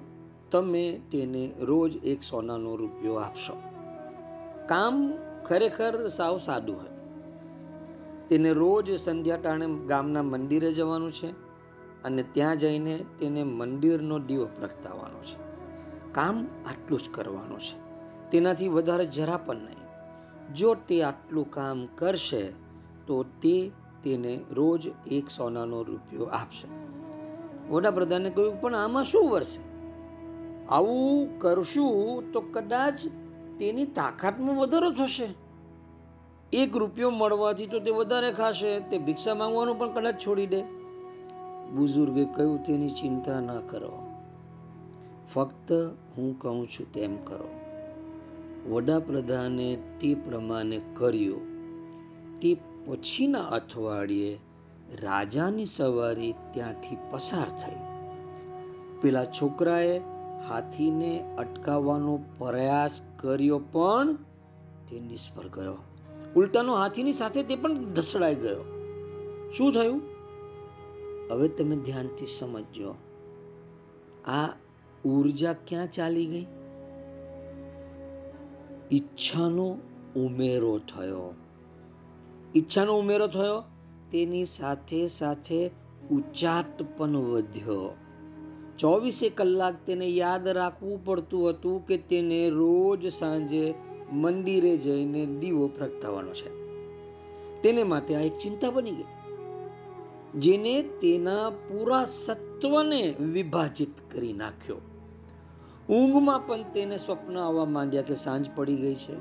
તમે 0.51 1.01
તેને 1.11 1.53
રોજ 1.59 1.97
એક 1.97 2.23
સોનાનો 2.23 2.75
રૂપિયો 2.75 3.13
આપશો. 3.13 3.53
કામ 4.67 5.13
ખરેખર 5.45 6.07
સાવ 6.07 6.37
સાદું 6.37 6.75
હતું. 6.75 6.97
તેને 8.27 8.51
રોજ 8.51 8.99
સંધ્યા 8.99 9.37
ટાણે 9.37 9.67
ગામના 9.87 10.21
મંદિરે 10.23 10.73
જવાનું 10.73 11.11
છે. 11.11 11.46
અને 12.03 12.23
ત્યાં 12.23 12.57
જઈને 12.57 13.05
તેને 13.19 13.43
મંદિરનો 13.43 14.19
દીવો 14.19 14.45
પ્રગટાવવાનો 14.45 15.23
છે. 15.23 15.47
કામ 16.13 16.47
આટલું 16.67 16.99
જ 16.99 17.09
કરવાનું 17.11 17.59
છે. 17.59 17.87
તેનાથી 18.31 18.67
વધારે 18.67 19.05
જરા 19.05 19.37
પણ 19.37 19.55
નહીં. 19.55 19.77
જો 20.53 20.75
તે 20.75 21.03
આટલું 21.03 21.51
કામ 21.51 21.85
કરશે, 21.85 22.53
તો 23.07 23.23
તે 23.23 23.71
તેને 24.03 24.41
રોજ 24.51 24.89
એક 25.11 25.29
સોનાનો 25.29 25.83
રૂપિયો 25.83 26.25
આપશે. 26.25 26.67
વડાપ્રધાને 27.69 28.29
કહ્યું, 28.29 28.61
પણ 28.61 28.75
આમાં 28.75 29.03
શું 29.03 29.29
વરસે? 29.29 29.61
આવું 30.69 31.39
કરશું 31.39 32.31
તો 32.31 32.41
કદાચ 32.41 32.93
તેની 33.59 33.85
તાકાતમાં 33.85 34.55
વધારો 34.55 34.91
થશે. 34.91 35.27
એક 36.53 36.77
રૂપિયો 36.77 37.09
મળવાથી 37.09 37.67
તો 37.67 37.79
તે 37.79 37.91
વધારે 37.91 38.31
ખાશે, 38.31 38.79
તે 38.79 38.97
ભિક્ષા 38.97 39.35
માંગવાનું 39.35 39.79
પણ 39.79 39.93
કદાચ 39.93 40.15
છોડી 40.15 40.47
દે. 40.47 40.76
બુઝુર્ગે 41.75 42.25
કહ્યું, 42.25 42.63
તેની 42.63 42.89
ચિંતા 42.89 43.39
ન 43.39 43.59
કરો. 43.59 43.99
ફક્ત 45.33 45.71
હું 46.17 46.39
કહું 46.39 46.67
છું 46.67 46.93
તેમ 46.93 47.17
કરો. 47.23 47.49
વડાપ્રધાને 48.69 49.75
તે 49.75 50.15
પ્રમાણે 50.15 50.81
કર્યું. 50.93 51.41
તે 52.39 52.57
પછીના 52.85 53.39
અઠવાડિયે 53.39 54.39
રાજાની 55.01 55.65
સવારી 55.65 56.33
ત્યાંથી 56.53 56.97
પસાર 57.11 57.49
થઈ. 57.49 57.75
પેલા 59.01 59.25
છોકરાએ 59.25 60.01
હાથીને 60.49 61.35
અટકાવવાનો 61.37 62.19
પ્રયાસ 62.37 63.01
કર્યો, 63.17 63.59
પણ 63.59 64.13
તે 64.89 64.99
નિષ્ફળ 64.99 65.47
ગયો. 65.47 65.75
ઉલટાનો 66.35 66.75
હાથીની 66.75 67.13
સાથે 67.13 67.43
તે 67.43 67.55
પણ 67.55 67.85
ધસડાઈ 67.85 68.35
ગયો. 68.35 68.63
શું 69.57 69.73
થયું? 69.73 70.16
હવે 71.31 71.47
તમે 71.47 71.75
ધ્યાનથી 71.75 72.25
સમજજો. 72.25 72.95
આ 74.25 74.47
ઊર્જા 75.05 75.53
ક્યાં 75.53 75.91
ચાલી 75.91 76.25
ગઈ? 76.25 76.45
ઈચ્છાનો 78.91 79.77
ઉમેરો 80.15 80.79
થયો. 80.79 81.33
ઈચ્છાનો 82.55 82.99
ઉમેરો 82.99 83.27
થયો, 83.27 83.63
તેની 84.11 84.45
સાથે 84.45 85.07
સાથે 85.07 85.71
ઉચાટ 86.11 86.97
પણ 86.97 87.17
વધ્યો. 87.17 87.93
ચોવીસે 88.79 89.29
કલાક 89.29 89.75
તેને 89.85 90.07
યાદ 90.07 90.47
રાખવું 90.47 91.05
પડતું 91.05 91.49
હતું 91.49 91.85
કે 91.85 91.97
તેને 91.97 92.49
રોજ 92.49 93.07
સાંજે 93.07 93.73
મંદિરે 94.11 94.77
જઈને 94.77 95.25
દીવો 95.25 95.67
પ્રગટાવવાનો 95.67 96.33
છે. 96.33 96.49
તેને 97.61 97.83
માટે 97.83 98.15
આ 98.15 98.19
એક 98.19 98.37
ચિંતા 98.37 98.69
બની 98.69 98.91
ગઈ. 98.91 99.03
જેને 100.35 100.81
તેના 100.81 101.49
પૂરા 101.49 102.05
સત્વને 102.05 103.15
વિભાજિત 103.19 104.11
કરી 104.11 104.33
નાખ્યો. 104.33 104.75
ઊંઘમાં 105.89 106.47
પણ 106.47 106.63
તેને 106.63 106.97
સ્વપ્ન 106.97 107.37
આવવા 107.37 107.65
માંડ્યા 107.65 108.01
કે 108.01 108.15
સાંજ 108.15 108.49
પડી 108.55 108.75
ગઈ 108.75 108.95
છે. 108.95 109.15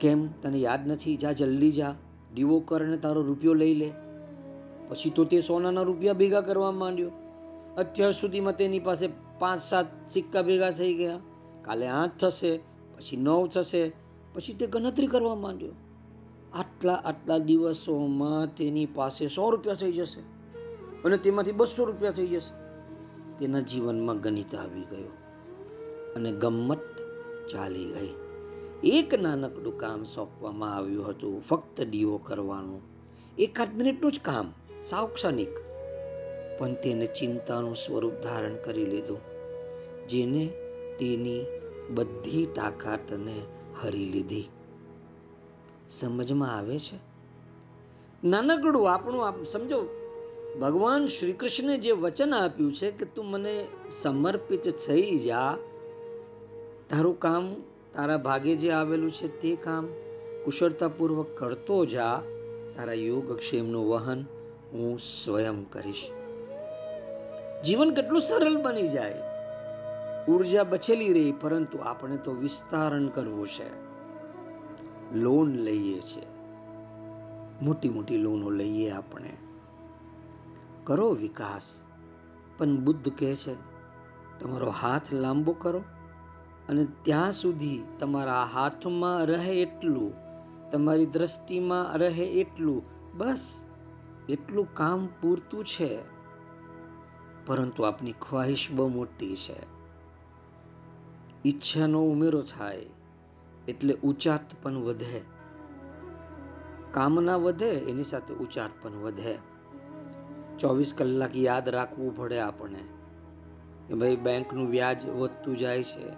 કેમ? 0.00 0.26
તને 0.26 0.58
યાદ 0.58 0.88
નથી? 0.88 1.16
જા 1.16 1.32
જલ્દી 1.32 1.72
જા. 1.72 1.94
દીવો 2.34 2.60
કર 2.60 2.84
અને 2.84 2.96
તારો 2.96 3.22
રૂપિયો 3.22 3.54
લઈ 3.54 3.74
લે. 3.74 3.92
પછી 4.88 5.10
તો 5.10 5.24
તે 5.24 5.40
સોનાના 5.40 5.82
રૂપિયા 5.82 6.12
ભેગા 6.12 6.40
કરવા 6.40 6.70
માંડ્યો. 6.70 7.10
અત્યાર 7.76 8.12
સુધીમાં 8.12 8.56
તેની 8.56 8.78
પાસે 8.78 9.08
પાંચ 9.38 9.60
સાત 9.60 9.86
સિક્કા 10.10 10.42
ભેગા 10.42 10.70
થઈ 10.70 10.94
ગયા. 10.94 11.18
કાલે 11.62 11.88
આઠ 11.88 12.10
થશે, 12.20 12.56
પછી 12.96 13.16
નવ 13.16 13.46
થશે, 13.46 13.92
પછી 14.34 14.52
તે 14.52 14.66
ગણતરી 14.66 15.06
કરવા 15.06 15.34
માંડ્યો. 15.34 15.72
આટલા 16.54 16.98
આટલા 17.04 17.38
દિવસોમાં 17.38 18.54
તેની 18.54 18.86
પાસે 18.86 19.28
સો 19.28 19.50
રૂપિયા 19.50 19.74
થઈ 19.74 19.92
જશે 19.92 20.22
અને 21.04 21.16
તેમાંથી 21.18 21.52
બસો 21.52 21.84
રૂપિયા 21.84 22.16
થઈ 22.18 22.26
જશે. 22.26 22.52
તેના 23.38 23.60
જીવનમાં 23.60 24.20
ગણિત 24.20 24.54
આવી 24.54 24.86
ગયો 24.90 25.12
અને 26.16 26.30
ગમ્મત 26.32 26.84
ચાલી 27.50 27.88
ગઈ. 27.94 28.12
એક 28.84 29.10
નાનકડું 29.14 29.76
કામ 29.78 30.04
સોંપવામાં 30.04 30.76
આવ્યું 30.76 31.08
હતું. 31.08 31.42
ફક્ત 31.42 31.76
દીવો 31.92 32.18
કરવાનું. 32.18 32.82
એકાદ 33.38 33.70
મિનિટનું 33.76 34.12
જ 34.12 34.20
કામ 34.22 34.46
સાવ 34.82 35.06
ક્ષણિક 35.14 35.54
પણ 36.58 36.74
તેને 36.74 37.06
ચિંતાનું 37.06 37.76
સ્વરૂપ 37.76 38.16
ધારણ 38.22 38.56
કરી 38.64 38.86
લીધું, 38.86 39.20
જેને 40.08 40.44
તેની 40.98 41.42
બધી 41.94 42.46
તાકાતને 42.46 43.36
હરી 43.82 44.10
લીધી. 44.10 44.46
સમજમાં 45.90 46.56
આવે 46.56 46.78
છે? 46.78 46.98
નાનકડું 48.24 48.92
આપણું 48.92 49.28
આપ, 49.28 49.44
સમજો, 49.44 49.88
ભગવાન 50.60 51.06
શ્રી 51.06 51.32
કૃષ્ણે 51.32 51.78
જે 51.78 51.92
વચન 51.92 52.34
આપ્યું 52.34 52.74
છે 52.74 52.90
કે 52.90 53.04
તું 53.04 53.26
મને 53.26 53.66
સમર્પિત 53.90 54.68
થઈ 54.68 55.18
જા, 55.18 55.56
તારું 56.90 57.18
કામ 57.18 57.54
તારા 57.94 58.16
ભાગે 58.16 58.56
જે 58.56 58.70
આવેલું 58.70 59.10
છે 59.10 59.40
તે 59.40 59.56
કામ 59.56 59.88
કુશળતાપૂર્વક 60.44 61.26
કરતો 61.36 61.84
જા, 61.84 62.22
તારા 62.76 62.92
યોગક્ષેમનું 62.92 63.88
વહન 63.88 64.24
હું 64.72 64.98
સ્વયં 64.98 65.70
કરીશ. 65.70 66.10
જીવન 67.64 67.94
કેટલું 67.94 68.20
સરળ 68.20 68.56
બની 68.56 68.88
જાય. 68.88 69.22
ઊર્જા 70.28 70.64
બચેલી 70.64 71.12
રહી, 71.12 71.32
પરંતુ 71.40 71.78
આપણે 71.78 72.16
તો 72.16 72.32
વિસ્તારણ 72.32 73.08
કરવું 73.08 73.48
છે. 73.48 73.93
લોન 75.14 75.50
લઈએ 75.50 76.00
છીએ 76.00 76.26
મોટી 77.62 77.88
મોટી 77.88 78.16
લોનો 78.16 78.50
લઈએ 78.50 78.90
આપણે. 78.90 79.36
કરો 80.84 81.10
વિકાસ. 81.10 81.84
પણ 82.58 82.76
બુદ્ધ 82.76 83.08
કહે 83.18 83.36
છે, 83.36 83.54
તમારો 84.40 84.70
હાથ 84.70 85.12
લાંબો 85.12 85.52
કરો 85.52 85.82
અને 86.68 86.86
ત્યાં 87.02 87.32
સુધી 87.32 87.82
તમારા 88.00 88.44
હાથમાં 88.44 89.24
રહે 89.26 89.54
એટલું, 89.54 90.12
તમારી 90.70 91.06
દ્રષ્ટિમાં 91.06 91.98
રહે 91.98 92.24
એટલું, 92.24 92.82
બસ 93.18 93.64
એટલું 94.28 94.74
કામ 94.74 95.08
પૂરતું 95.22 95.64
છે. 95.64 95.98
પરંતુ 97.46 97.82
આપની 97.82 98.12
ખ્વાહિશ 98.12 98.68
બહુ 98.72 98.88
મોટી 98.88 99.36
છે. 99.36 99.74
ઈચ્છાનો 101.46 102.02
ઉમેરો 102.02 102.42
થાય. 102.42 102.86
એટલે 103.68 103.94
ઉચાત 103.94 104.40
પણ 104.62 104.74
વધે. 104.74 105.20
કામના 106.90 107.36
વધે, 107.36 107.70
એની 107.70 108.04
સાથે 108.04 108.34
ઉચાટ 108.34 108.70
પણ 108.82 108.92
વધે. 108.92 109.38
ચોવીસ 110.58 110.94
કલાક 110.98 111.36
યાદ 111.36 111.68
રાખવું 111.68 112.16
પડે 112.16 112.38
આપણે 112.38 112.78
કે 113.88 113.94
ભાઈ 113.94 114.16
બેંકનું 114.16 114.68
વ્યાજ 114.68 115.06
વધતું 115.06 115.58
જાય 115.58 115.82
છે, 115.82 116.08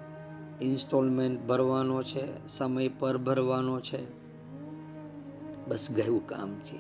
ઇન્સ્ટોલમેન્ટ 0.64 1.46
ભરવાનો 1.46 2.02
છે, 2.02 2.48
સમય 2.48 2.88
પર 2.88 3.18
ભરવાનો 3.18 3.80
છે. 3.80 4.26
બસ 5.68 5.90
ગયું 5.90 6.26
કામ 6.26 6.54
છે. 6.54 6.78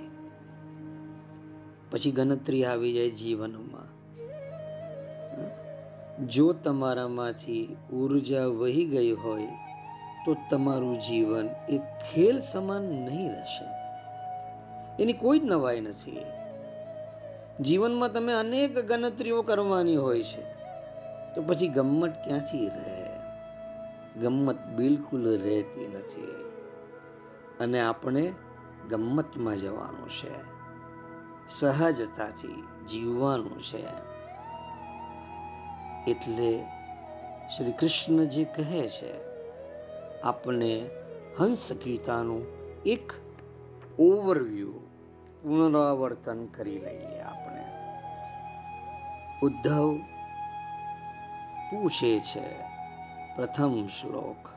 પછી 1.90 2.12
ગણતરી 2.12 2.64
આવી 2.64 2.92
જાય 2.92 3.10
જીવનમાં. 3.10 3.96
જો 6.26 6.52
તમારામાંથી 6.52 7.76
ઊર્જા 7.92 8.46
વહી 8.46 8.84
ગઈ 8.84 9.12
હોય 9.12 9.48
તો 10.26 10.36
તમારું 10.50 11.00
જીવન 11.00 11.50
એક 11.68 11.80
ખેલ 11.80 12.40
સમાન 12.40 12.82
નહીં 12.82 13.28
રહેશે. 13.28 13.64
એની 15.02 15.12
કોઈ 15.12 15.38
જ 15.38 15.44
નવાઈ 15.44 15.80
નથી. 15.80 16.24
જીવનમાં 17.60 18.12
તમે 18.12 18.32
અનેક 18.32 18.78
ગણતરીઓ 18.78 19.42
કરવાની 19.42 19.96
હોય 19.96 20.22
છે. 20.22 20.42
તો 21.34 21.42
પછી 21.42 21.68
ગમ્મત 21.68 22.14
ક્યાંથી 22.24 22.68
રહે? 22.68 23.04
ગમ્મત 24.20 24.66
બિલકુલ 24.66 25.42
રહેતી 25.42 25.88
નથી. 25.88 26.34
અને 27.60 27.80
આપણે 27.80 28.32
ગમ્મતમાં 28.88 29.56
જવાનું 29.56 30.10
છે. 30.10 30.34
સહજતાથી 31.48 32.64
જીવવાનું 32.86 33.62
છે. 33.62 33.84
એટલે 36.10 36.64
શ્રી 37.56 37.72
કૃષ્ણ 37.72 38.24
જે 38.24 38.44
કહે 38.44 38.88
છે 38.88 39.35
આપણે 40.26 40.90
હંસ 41.38 41.72
ગીતાનું 41.84 42.42
એક 42.86 43.12
ઓવરવ્યૂ 43.98 44.72
પુનરાવર્તન 45.42 46.46
કરી 46.46 46.78
લઈએ 46.78 47.20
આપણે. 47.20 47.64
ઉદ્ધવ 49.42 49.96
પૂછે 51.70 52.20
છે, 52.20 52.46
પ્રથમ 53.36 53.86
શ્લોક 53.86 54.48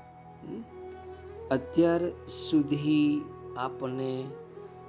અત્યાર 1.52 2.10
સુધી 2.48 3.22
આપણે 3.58 4.24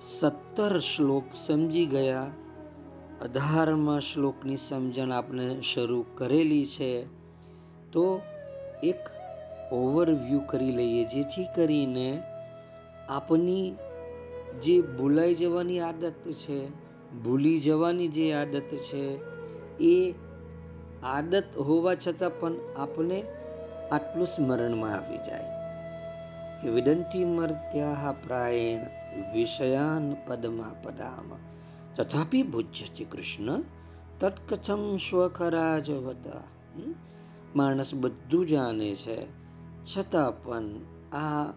સત્તર 0.01 0.79
શ્લોક 0.79 1.25
સમજી 1.35 1.87
ગયા. 1.87 2.27
અઢારમાં 3.23 4.01
શ્લોકની 4.01 4.57
સમજણ 4.57 5.13
આપણે 5.13 5.61
શરૂ 5.61 6.05
કરેલી 6.15 6.67
છે. 6.67 7.05
તો 7.93 8.21
એક 8.83 9.20
ઓવરવ્યૂ 9.73 10.41
કરી 10.41 10.73
લઈએ, 10.73 11.05
જેથી 11.05 11.47
કરીને 11.57 12.23
આપની 13.09 13.75
જે 14.63 14.81
ભૂલાઈ 14.81 15.35
જવાની 15.35 15.81
આદત 15.81 16.15
છે, 16.33 16.69
ભૂલી 17.23 17.61
જવાની 17.61 18.09
જે 18.09 18.33
આદત 18.33 18.63
છે, 18.63 19.19
એ 19.81 20.15
આદત 21.05 21.45
હોવા 21.57 21.95
છતાં 21.95 22.41
પણ 22.41 22.53
આપને 22.77 23.23
આટલું 23.93 24.27
સ્મરણમાં 24.27 24.93
આવી 24.93 25.17
જાય. 25.17 25.45
કે 26.63 26.69
વિદંતી 26.69 27.25
મર્ત્યા 27.25 28.13
પ્રાયણ 28.13 28.81
વિષયાન 29.33 30.17
પદમાં 30.27 30.83
પદામ. 30.83 31.37
તથાપી 31.97 32.43
ભુજ્યતિ 32.43 33.05
કૃષ્ણ 33.05 33.63
તત્કથમ 34.21 34.97
સ્વખરાજવતા. 34.97 36.41
માણસ 37.57 37.95
બધું 37.95 38.47
જાણે 38.47 38.95
છે. 38.95 39.40
છતાં 39.85 40.45
પણ 40.45 40.63
આ 41.17 41.53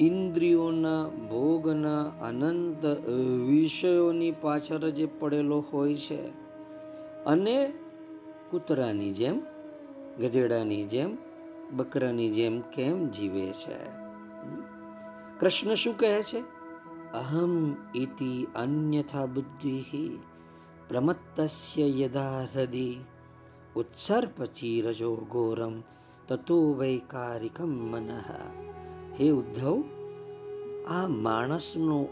ઇન્દ્રિયોના 0.00 1.08
ભોગના 1.08 2.02
અનંત 2.02 2.84
વિષયોની 3.48 4.30
પાછળ 4.30 4.88
જે 4.88 5.06
પડેલો 5.06 5.64
હોય 5.72 5.96
છે 5.96 6.28
અને 7.24 7.72
કૂતરાની 8.50 9.12
જેમ, 9.12 9.40
ગધેડાની 10.20 10.84
જેમ, 10.84 11.18
બકરાની 11.72 12.28
જેમ 12.28 12.60
કેમ 12.60 13.08
જીવે 13.08 13.52
છે? 13.52 13.76
કૃષ્ણ 15.40 15.74
શું 15.74 15.98
કહે 15.98 16.22
છે? 16.22 16.40
અહમ 17.12 17.76
ઇતિ 17.94 18.46
અન્યથા 18.54 19.26
બુદ્ધિ 19.26 20.18
પ્રમત્તસ્ય 20.88 22.02
યદા 22.02 22.46
હૃદિ 22.54 22.96
ઉત્સર્પચી 23.76 24.80
રજો 24.80 25.16
ઘોરમ 25.16 25.82
તતો 26.28 26.72
વૈકારિકમ 26.72 27.68
મનઃ. 27.68 28.10
હે 29.20 29.30
ઉદ્ધવ, 29.30 29.82
આ 30.90 31.06
માણસનો 31.06 32.08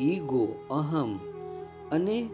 ઈગો 0.00 0.46
અહમ 0.70 1.18
અને 1.92 2.30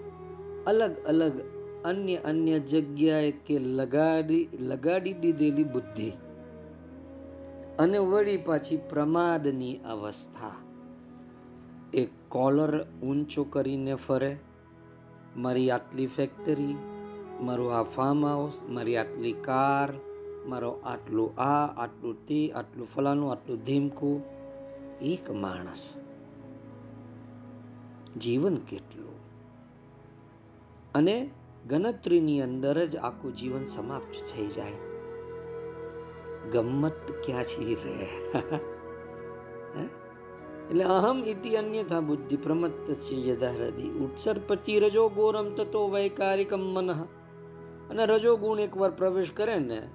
અલગ 0.67 0.95
અલગ 1.07 1.41
અન્ય 1.85 2.17
અન્ય 2.17 2.59
જગ્યાએ 2.59 3.31
કે 3.47 3.59
લગાડી 3.59 4.49
લગાડી 4.61 5.13
દીધેલી 5.13 5.65
બુદ્ધિ 5.65 6.11
અને 7.79 7.99
વળી 7.99 8.37
પાછી 8.37 8.77
પ્રમાદની 8.77 9.77
અવસ્થા. 9.77 10.57
એક 11.95 12.11
કોલર 12.29 12.83
ઊંચો 13.03 13.45
કરીને 13.45 13.95
ફરે, 13.95 14.37
મારી 15.37 15.71
આટલી 15.71 16.07
ફેક્ટરી 16.07 16.77
મારું 17.43 17.75
આ 17.79 17.83
ફાર્મ 17.83 18.27
હાઉસ 18.27 18.63
મારી 18.69 18.97
આટલી 18.97 19.33
કાર 19.33 19.91
મારો 20.47 20.71
આટલું 20.71 21.41
આ, 21.41 21.67
આટલું 21.67 22.27
તે, 22.27 22.53
આટલું 22.53 22.89
ફલાનું 22.95 23.33
આટલું 23.33 23.65
ધીમકું. 23.65 24.23
એક 25.03 25.31
માણસ 25.31 26.01
જીવન 28.19 28.57
કેટલું? 28.57 29.15
અને 30.95 31.31
ગણતરીની 31.69 32.41
અંદર 32.41 32.85
જ 32.85 32.97
આખું 32.97 33.35
જીવન 33.35 33.65
સમાપ્ત 33.65 34.15
થઈ 34.15 34.47
જાય. 34.47 34.73
ગમ્મત 36.51 37.11
ક્યાંથી 37.27 37.75
રહે? 37.75 38.07
એટલે 40.71 40.85
અહમ 40.85 41.25
ઇતિ 41.25 41.57
અન્યથા 41.57 42.01
બુદ્ધિ 42.01 42.37
પ્રમત્ત 42.37 43.13
યદા 43.13 43.51
ઉત્સર 44.01 44.37
પછી 44.47 44.79
રજો 44.79 45.09
ગોરમ 45.09 45.55
તતો 45.55 45.89
વૈકારિકમ 45.89 46.61
મનઃ. 46.61 47.07
અને 47.91 48.07
રજો 48.07 48.37
ગુણ 48.37 48.61
એકવાર 48.61 48.91
પ્રવેશ 48.91 49.31
કરે 49.37 49.59
ને 49.59 49.89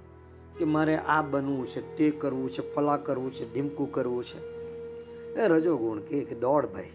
કે 0.58 0.66
મારે 0.66 0.98
આ 0.98 1.22
બનવું 1.22 1.66
છે, 1.66 1.96
તે 1.96 2.12
કરવું 2.12 2.50
છે, 2.50 2.74
ફલા 2.74 2.98
કરવું 2.98 3.34
છે 3.34 3.54
ઢીમકું 3.54 3.92
કરવું 3.92 4.24
છે. 4.24 4.56
એ 5.36 5.48
રજો 5.48 5.78
ગુણ 5.78 6.00
કે 6.00 6.26
દોડ 6.26 6.66
ભાઈ 6.66 6.90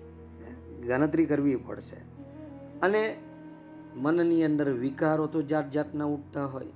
ગણતરી 0.87 1.27
કરવી 1.27 1.57
પડશે. 1.57 1.97
અને 2.83 3.17
મનની 3.97 4.45
અંદર 4.45 4.71
વિકારો 4.71 5.27
તો 5.27 5.43
જાત 5.43 5.71
જાતના 5.71 6.05
ઉઠતા 6.05 6.45
હોય. 6.45 6.67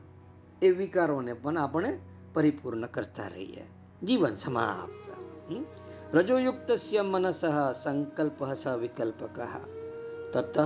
એ 0.63 0.71
વિકારોને 0.71 1.33
પણ 1.33 1.59
આપણે 1.59 1.99
પરિપૂર્ણ 2.35 2.87
કરતા 2.87 3.29
રહીએ. 3.29 3.65
જીવન 4.03 4.35
સમાપ્ત. 4.35 5.11
રજોયુક્ત 6.15 6.73
મનસ 7.05 7.43
સંકલ્પ 7.83 8.45
સ 8.45 8.67
વિકલ્પક. 8.67 9.41
તત 10.33 10.59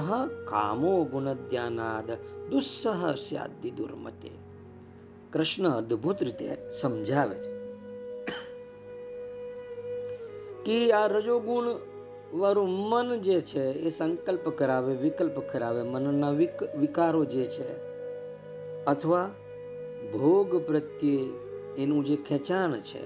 કામો 0.49 1.05
ગુણધ્યાનાદ 1.05 2.11
દુસ્સહ 2.51 3.15
સ્યાદિ 3.15 3.71
દુર્મતે. 3.71 4.48
કૃષ્ણ 5.33 5.71
અદ્ભુત 5.71 6.23
રીતે 6.23 6.71
સમજાવે 6.71 7.35
છે. 7.35 7.59
કે 10.65 10.93
આ 10.93 11.07
રજોગુણ 11.07 11.65
વાળું 12.39 12.69
મન 12.69 13.21
જે 13.21 13.41
છે 13.41 13.73
એ 13.73 13.91
સંકલ્પ 13.91 14.49
કરાવે, 14.49 14.95
વિકલ્પ 14.95 15.41
કરાવે, 15.53 15.83
મનના 15.83 16.31
વિકારો 16.79 17.25
જે 17.25 17.47
છે 17.47 17.69
અથવા 18.85 19.31
ભોગ 20.13 20.67
પ્રત્યે 20.67 21.29
એનું 21.79 22.05
જે 22.05 22.17
ખેંચાણ 22.17 22.81
છે, 22.81 23.03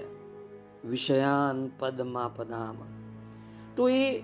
વિષયાન 0.87 1.71
પદમાં 1.79 2.35
પદામ. 2.35 2.77
તો 3.75 3.89
એ 3.89 4.19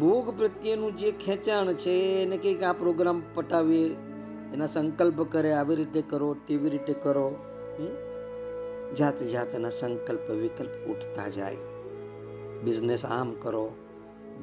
ભોગ 0.00 0.38
પ્રત્યેનું 0.38 0.96
જે 0.96 1.10
ખેંચાણ 1.10 1.72
છે 1.72 2.22
એને 2.22 2.36
કંઈક 2.36 2.62
આ 2.62 2.72
પ્રોગ્રામ 2.72 3.22
પટાવીએ 3.34 3.96
એના 4.54 4.66
સંકલ્પ 4.66 5.22
કરે, 5.22 5.52
આવી 5.52 5.76
રીતે 5.76 6.02
કરો, 6.02 6.36
તેવી 6.46 6.70
રીતે 6.70 6.92
કરો 6.92 7.38
જાત 8.98 9.22
જાતના 9.22 9.68
સંકલ્પ, 9.68 10.30
વિકલ્પ 10.30 10.90
ઉઠતા 10.90 11.28
જાય. 11.28 11.56
બિઝનેસ 12.64 13.06
આમ 13.06 13.32
કરો, 13.32 13.72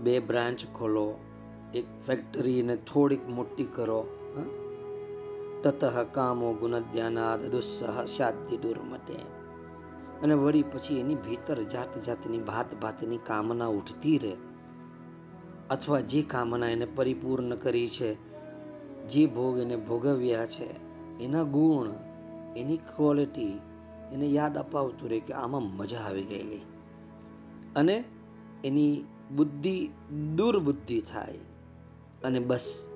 બે 0.04 0.20
બ્રાન્ચ 0.20 0.66
ખોલો, 0.66 1.20
એક 1.76 1.86
ફેક્ટરીને 2.08 2.76
થોડીક 2.76 3.30
મોટી 3.30 3.64
કરો 3.64 4.08
તતઃ 5.64 6.04
કામો 6.04 6.54
ગુણદ્યાનાદ 6.54 7.46
દુસ્સહ 7.46 8.06
દૂર 8.22 8.58
દુર્મતે. 8.58 9.14
અને 10.24 10.34
વળી 10.34 10.64
પછી 10.64 11.00
એની 11.00 11.16
ભીતર 11.16 11.64
જાત 11.64 12.04
જાતની 12.04 12.38
ભાત 12.38 12.74
ભાતની 12.82 13.18
કામના 13.18 13.68
ઉઠતી 13.68 14.18
રહે. 14.18 14.36
અથવા 15.70 16.00
જે 16.00 16.24
કામના 16.24 16.68
એને 16.68 16.88
પરિપૂર્ણ 16.96 17.56
કરી 17.56 17.88
છે 17.88 18.27
જે 19.10 19.26
ભોગ 19.26 19.58
એને 19.58 19.76
ભોગવ્યા 19.76 20.46
છે, 20.46 20.88
એના 21.20 21.44
ગુણ, 21.44 21.88
એની 22.58 22.78
ક્વોલિટી 22.78 23.60
એને 24.14 24.28
યાદ 24.28 24.58
અપાવતું 24.58 25.10
રહે 25.10 25.20
કે 25.20 25.34
આમાં 25.34 25.64
મજા 25.76 25.98
આવી 26.00 26.24
ગયેલી. 26.24 26.62
અને 27.76 28.04
એની 28.64 29.04
બુદ્ધિ 29.36 29.90
દુર્બુદ્ધિ 30.36 31.02
થાય 31.02 31.38
અને 32.24 32.40
બસ 32.40 32.88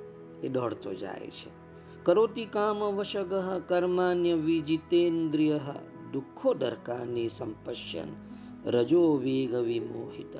એ 0.43 0.47
દોડતો 0.47 0.93
જાય 0.93 1.27
છે. 1.27 1.49
કરોતિ 2.03 2.45
કામ 2.45 2.77
વશગ 2.77 3.33
કર્માન્ય 3.67 4.33
વિજિતેન્દ્રિય 4.33 5.59
દુઃખો 6.13 6.53
દરકાની 6.53 7.29
સંપશ્યન 7.29 8.07
રજો 8.65 9.15
વેગ 9.15 9.55
વિમોહિત. 9.55 10.35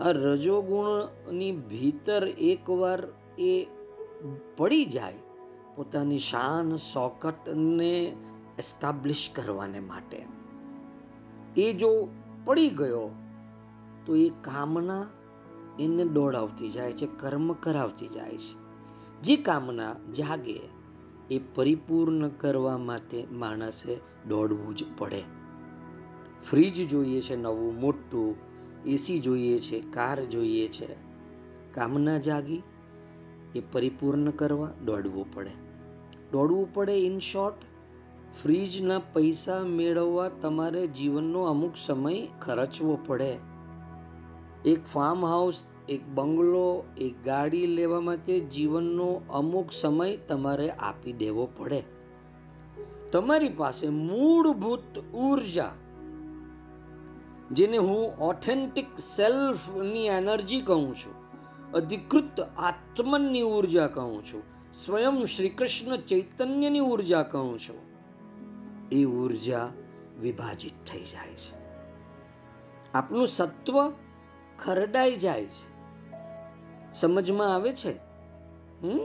આ 0.00 0.10
રજોગુણની 0.10 1.52
ભીતર 1.52 2.28
એકવાર 2.28 3.02
એ 3.38 3.66
પડી 4.56 4.84
જાય, 4.84 5.14
પોતાની 5.76 6.18
શાન 6.18 6.76
સોકટને 6.76 8.16
એસ્ટાબ્લિશ 8.58 9.30
કરવાને 9.34 9.80
માટે. 9.80 10.26
એ 11.56 11.72
જો 11.72 12.08
પડી 12.44 12.68
ગયો, 12.68 13.10
તો 14.06 14.16
એ 14.16 14.28
કામના 14.28 15.06
એને 15.80 16.04
દોડાવતી 16.04 16.70
જાય 16.70 16.92
છે, 16.92 17.06
કર્મ 17.06 17.52
કરાવતી 17.52 18.08
જાય 18.08 18.38
છે. 18.38 18.64
જે 19.22 19.36
કામના 19.36 19.94
જાગે, 20.16 20.60
એ 21.30 21.40
પરિપૂર્ણ 21.54 22.28
કરવા 22.28 22.78
માટે 22.78 23.26
માણસે 23.32 24.00
દોડવું 24.28 24.76
જ 24.76 24.84
પડે. 24.98 25.22
ફ્રીજ 26.50 26.88
જોઈએ 26.88 27.20
છે, 27.20 27.36
નવું, 27.36 27.80
મોટું, 27.80 28.36
એસી 28.86 29.20
જોઈએ 29.20 29.58
છે, 29.58 29.80
કાર 29.80 30.24
જોઈએ 30.24 30.68
છે. 30.68 30.96
કામના 31.74 32.18
જાગી 32.18 32.62
એ 33.54 33.60
પરિપૂર્ણ 33.72 34.30
કરવા 34.30 34.70
દોડવું 34.84 35.34
પડે. 35.34 35.50
દોડવું 36.32 36.74
પડે 36.74 36.92
ઇન 36.92 37.18
શોર્ટ 37.18 37.54
ફ્રીજના 38.42 38.98
પૈસા 38.98 39.64
મેળવવા 39.64 40.28
તમારે 40.28 40.86
જીવનનો 40.86 41.42
અમુક 41.42 41.72
સમય 41.86 42.26
ખર્ચવો 42.40 42.98
પડે. 43.06 43.36
એક 44.64 44.86
ફાર્મ 44.86 45.26
હાઉસ 45.26 45.62
એક 45.88 46.08
બંગલો, 46.08 46.84
એક 46.96 47.24
ગાડી 47.24 47.66
લેવા 47.66 48.00
માટે 48.00 48.40
જીવનનો 48.40 49.22
અમુક 49.30 49.72
સમય 49.72 50.16
તમારે 50.16 50.70
આપી 50.70 51.12
દેવો 51.12 51.48
પડે. 51.56 51.82
તમારી 53.12 53.48
પાસે 53.48 53.88
મૂળભૂત 53.88 54.98
ઊર્જા, 55.14 55.72
જેને 57.52 57.76
હું 57.76 58.18
ઓથેન્ટિક 58.18 58.98
સેલ્ફની 58.98 60.06
એનર્જી 60.06 60.60
કહું 60.60 60.94
છું. 60.94 61.23
અધિકૃત 61.74 62.40
આત્મનની 62.40 63.42
ઊર્જા 63.42 63.86
કહું 63.86 64.24
છું. 64.24 64.42
સ્વયં 64.74 65.24
શ્રી 65.24 65.48
કૃષ્ણ 65.48 65.96
ચૈતન્યની 65.96 66.80
ઊર્જા 66.80 67.22
કહું 67.22 67.58
છું. 67.58 67.76
એ 68.92 69.04
ઊર્જા 69.04 69.68
વિભાજિત 70.20 70.72
થઈ 70.86 71.00
જાય 71.00 71.32
છે. 71.32 71.64
આપણું 72.94 73.26
સત્વ 73.26 73.90
ખરડાઈ 74.58 75.16
જાય 75.16 75.44
છે. 75.44 75.74
સમજમાં 76.92 77.54
આવે 77.54 77.72
છે? 77.72 77.92
હમ? 78.82 78.98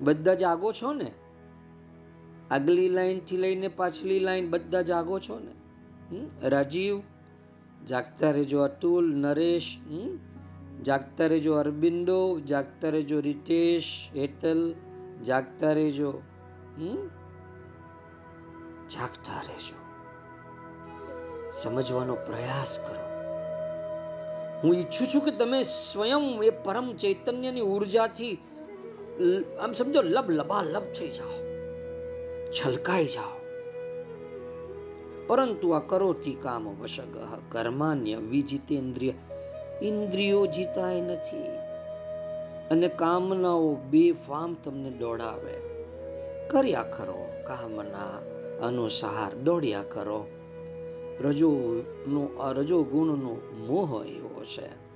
બધા 0.00 0.34
જાગો 0.34 0.72
છો 0.72 0.92
ને? 0.92 1.12
આગલી 2.50 2.88
લાઈનથી 2.88 3.36
લઈને 3.36 3.68
પાછલી 3.68 4.18
લાઈન 4.18 4.50
બધા 4.50 4.82
જાગો 4.82 5.18
છો 5.18 5.38
ને? 5.38 5.58
રાજીવ, 6.42 7.02
જાગતા 7.86 8.30
રહેજો 8.30 8.62
અતુલ, 8.62 9.16
નરેશ 9.16 9.78
જાગતા 10.84 11.26
રહેજો 11.26 11.54
અરબિંદો 11.54 12.40
જાગતા 12.40 12.88
રહેજો 12.88 13.20
રિતેશ, 13.20 14.10
હેતલ 14.16 14.74
જાગતા 15.24 15.72
રહેજો 15.72 16.12
જાગતા 18.90 19.40
રહેજો 19.40 19.76
સમજવાનો 21.52 22.14
પ્રયાસ 22.14 22.78
કરો. 22.78 23.04
હું 24.62 24.74
ઈચ્છું 24.74 25.06
છું 25.14 25.22
કે 25.24 25.30
તમે 25.30 25.62
સ્વયં 25.62 26.42
એ 26.42 26.50
પરમ 26.50 26.92
ચૈતન્યની 26.96 27.60
ઉર્જાથી 27.60 28.34
આમ 29.62 29.72
સમજો, 29.72 30.02
લબ 30.02 30.30
લબાલબ 30.30 30.84
થઈ 30.98 31.10
જાઓ. 31.10 31.36
છલકાઈ 32.52 33.04
જાઓ. 33.04 33.34
પરંતુ 35.26 35.70
આ 35.70 35.80
કરોથી 35.80 36.34
કામ 36.34 36.68
વશગ 36.68 37.16
કર્માન્ય 37.52 38.16
વિજિતેન્દ્રિય 38.16 39.12
ઇન્દ્રિયો 39.82 40.46
જીતાય 40.46 41.00
નથી. 41.00 41.48
અને 42.70 42.88
કામનાઓ 42.88 43.74
બે 43.74 44.12
ફામ 44.12 44.56
તમને 44.64 44.90
દોડાવે. 44.90 45.68
કર્યા 46.48 46.82
કરો 46.82 47.26
કામના 47.46 48.22
અનુસાર 48.66 49.34
દોડ્યા 49.34 49.82
કરો. 49.82 50.26
રજોનો 51.20 52.52
રજો 52.52 52.82
ગુણનો 52.82 53.40
મોહ 53.68 54.04
એવો 54.04 54.44
છે. 54.44 54.88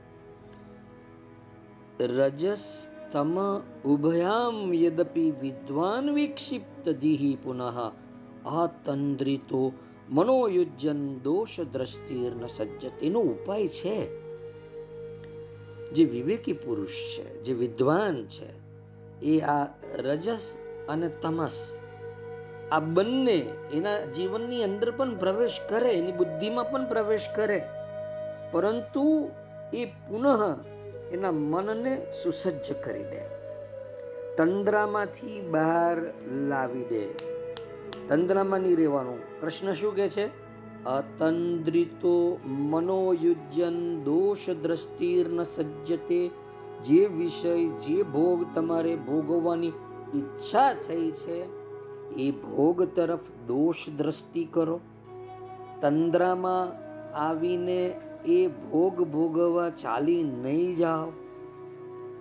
રજસ 2.07 2.89
તમ 3.13 3.59
ઉભયામ 3.85 4.75
યદપી 4.75 5.31
વિદ્વાન 5.31 6.11
વિક્ષિપ્ત 6.11 6.89
દિહી 6.89 7.39
પુનઃ. 7.45 7.91
આતંદ્રિતો 8.47 9.73
મનોયુજ્યન 10.11 11.19
દોષ 11.19 11.61
દ્રષ્ટિર્ન 11.61 12.47
સજ્જત 12.47 13.03
એનો 13.03 13.21
ઉપાય 13.21 13.69
છે. 13.69 14.22
જે 15.93 16.05
વિવેકી 16.05 16.53
પુરુષ 16.53 16.89
છે, 16.89 17.43
જે 17.43 17.53
વિદ્વાન 17.53 18.27
છે, 18.27 18.63
એ 19.27 19.41
આ 19.41 19.67
રજસ 19.95 20.59
અને 20.89 21.09
તમસ, 21.09 21.79
આ 22.73 22.81
બંને 22.81 23.47
એના 23.73 24.05
જીવનની 24.05 24.65
અંદર 24.65 24.91
પણ 24.91 25.17
પ્રવેશ 25.17 25.61
કરે, 25.69 25.93
એની 25.93 26.13
બુદ્ધિમાં 26.13 26.71
પણ 26.71 26.89
પ્રવેશ 26.89 27.29
કરે, 27.35 27.63
પરંતુ 28.53 29.31
એ 29.75 29.85
પુનઃ 29.85 30.59
એના 31.13 31.33
મનને 31.33 32.11
સુસજ્જ 32.11 32.73
કરી 32.73 33.05
દે. 33.05 33.33
તંદ્રામાંથી 34.37 35.49
બહાર 35.51 36.13
લાવી 36.33 36.85
દે. 36.85 37.09
તંદ્રામાં 38.09 38.61
નહીં 38.61 38.77
રહેવાનું. 38.77 39.41
પ્રશ્ન 39.41 39.73
શું 39.73 39.97
કહે 39.97 40.09
છે? 40.09 40.42
અતંદ્રિતો 40.87 42.41
મનોયુજ્યન 42.45 44.05
દોષ 44.05 44.51
દ્રષ્ટિર્ન 44.51 45.43
સજ્જતે 45.43 46.31
જે 46.85 47.07
વિષય 47.07 47.69
જે 47.69 48.03
ભોગ 48.03 48.47
તમારે 48.55 48.97
ભોગવવાની 48.97 49.73
ઈચ્છા 50.15 50.75
થઈ 50.75 51.11
છે, 51.11 51.45
એ 52.15 52.31
ભોગ 52.31 52.83
તરફ 52.83 53.21
દોષ 53.47 53.89
દ્રષ્ટિ 53.89 54.45
કરો. 54.45 54.81
તંદ્રામાં 55.81 56.73
આવીને 57.15 58.01
એ 58.27 58.47
ભોગ 58.47 59.03
ભોગવવા 59.03 59.71
ચાલી 59.71 60.23
નહીં 60.23 60.77
જાઓ 60.77 61.11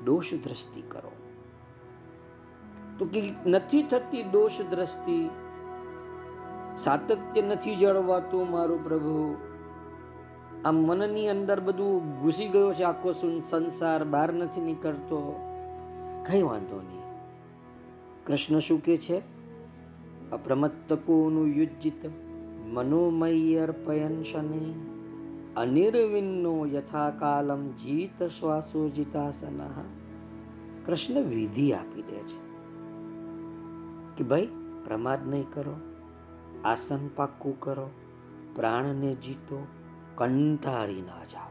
દોષ 0.05 0.33
દ્રષ્ટિ 0.33 0.81
કરો. 0.81 1.11
તો 2.99 3.05
કે 3.05 3.33
નથી 3.45 3.83
થતી 3.83 4.23
દોષ 4.23 4.61
દ્રષ્ટિ 4.69 5.29
સાતત્ય 6.77 7.41
નથી 7.41 7.75
જળવાતું 7.75 8.51
મારું 8.51 8.83
પ્રભુ. 8.83 9.35
આ 10.65 10.71
મનની 10.71 11.27
અંદર 11.29 11.59
બધું 11.59 12.21
ઘૂસી 12.21 12.47
ગયો 12.47 12.73
છે, 12.73 12.83
આખો 12.83 13.11
સંસાર 13.39 14.03
બહાર 14.03 14.33
નથી 14.33 14.61
નીકળતો. 14.61 15.39
કઈ 16.27 16.41
વાંધો 16.41 16.75
નહીં. 16.75 17.01
કૃષ્ણ 18.27 18.59
શું 18.59 18.83
કે 18.83 18.97
છે? 18.97 19.21
અપ્રમત્તકોનું 20.31 21.47
યુજ્જિત 21.47 22.09
મનોમય્યર્પયન 22.67 24.23
શને. 24.23 24.73
અનિર્વિન્નો 25.57 26.65
યથાકાલમ 26.65 27.67
જીત 27.67 28.23
શ્વાસો 28.23 28.89
જીતાસન 28.89 29.59
કૃષ્ણ 30.85 31.21
વિધિ 31.23 31.71
આપી 31.71 32.01
દે 32.01 32.17
છે. 32.17 32.51
કે 34.17 34.23
ભાઈ, 34.23 34.45
પ્રમાદ 34.85 35.27
નહીં 35.27 35.45
કરો. 35.53 35.90
આસન 36.65 37.07
પાક્કું 37.07 37.59
કરો, 37.59 37.89
પ્રાણને 38.55 39.15
જીતો, 39.15 39.67
કંટાળી 40.15 41.01
ના 41.01 41.23
જાઓ. 41.23 41.49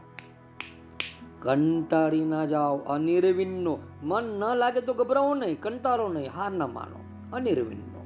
કંટાળી 1.39 2.25
ના 2.25 2.45
જાઓ. 2.45 2.77
અનિર્વિન્નો, 2.77 3.79
મન 4.03 4.23
ન 4.23 4.55
લાગે 4.55 4.81
તો 4.81 4.93
ગભરાવો 4.93 5.35
નહીં, 5.35 5.61
કંટાળો 5.61 6.07
નહીં, 6.07 6.31
હાર 6.31 6.51
ન 6.51 6.63
માનો. 6.63 6.99
અનિર્વિન્નો. 7.33 8.05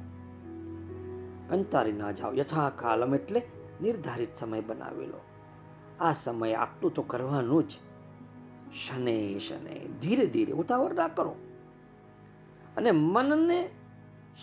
કંટાળી 1.48 1.92
ના 1.92 2.12
જાઓ. 2.12 2.32
યથાકાલમ 2.34 3.14
એટલે 3.14 3.42
નિર્ધારિત 3.82 4.34
સમય 4.34 4.60
બનાવેલો. 4.60 5.20
આ 6.00 6.12
સમય 6.12 6.54
આટલું 6.54 6.94
તો 6.94 7.02
કરવાનું 7.02 7.68
જ. 7.68 7.70
શને 8.74 9.38
શને, 9.38 9.86
ધીરે 10.02 10.26
ધીરે 10.26 10.52
ઉતાવળ 10.52 10.94
ના 10.94 11.08
કરો. 11.08 11.36
અને 12.76 12.90
મનને 12.90 13.70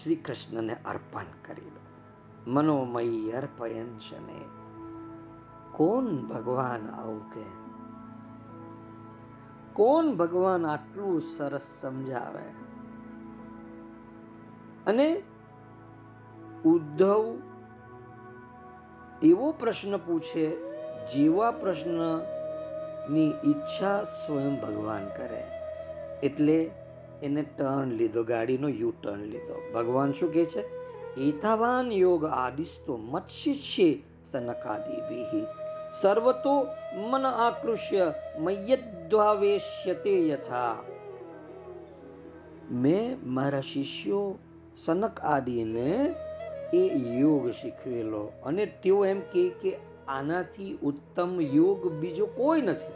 શ્રી 0.04 0.16
કૃષ્ણને 0.16 0.76
અર્પણ 0.86 1.24
કરી 1.46 1.62
લો. 1.62 1.83
મનોમય 2.48 3.32
અર્પયન 3.32 4.00
શને 4.00 4.42
કોણ 5.72 6.06
ભગવાન 6.06 6.90
આવું 6.90 7.32
કે 7.32 7.64
કોણ 9.74 10.16
ભગવાન 10.16 10.66
આટલું 10.66 11.22
સરસ 11.22 11.62
સમજાવે? 11.62 12.64
અને 14.88 15.24
ઉદ્ધવ 16.66 17.38
એવો 19.24 19.52
પ્રશ્ન 19.52 19.98
પૂછે, 19.98 20.56
જેવા 21.06 21.52
પ્રશ્નની 21.52 23.30
ઈચ્છા 23.46 24.04
સ્વયં 24.04 24.62
ભગવાન 24.62 25.08
કરે. 25.08 25.48
એટલે 26.24 26.72
એને 27.24 27.42
ટર્ન 27.42 27.88
લીધો, 27.88 28.24
ગાડીનો 28.24 28.68
યુ 28.68 28.94
ટર્ન 29.04 29.20
લીધો. 29.20 29.72
ભગવાન 29.74 30.12
શું 30.12 30.34
કહે 30.34 30.46
છે? 30.46 30.83
એતાવાન 31.18 31.92
યોગ 31.94 32.24
આદિસ્તો 32.26 32.98
મત્સ્ય 32.98 33.54
સનકાદિભિ 34.24 35.42
સર્વતો 35.92 36.54
મન 37.02 37.26
આકૃષ્ય 37.26 38.06
મયદ્વાવેશ્યતે 38.40 40.14
યથા 40.30 40.78
મેં 42.72 43.18
મારા 43.30 43.62
શિષ્યો 43.64 44.26
સનક 44.76 45.16
આદિને 45.26 45.88
એ 46.74 46.84
યોગ 47.14 47.46
શીખવેલો 47.52 48.24
અને 48.46 48.66
તેઓ 48.82 49.06
એમ 49.06 49.22
કે 49.30 49.44
કે 49.62 49.78
આનાથી 50.10 50.78
ઉત્તમ 50.84 51.32
યોગ 51.52 51.82
બીજો 52.02 52.28
કોઈ 52.28 52.62
નથી 52.62 52.96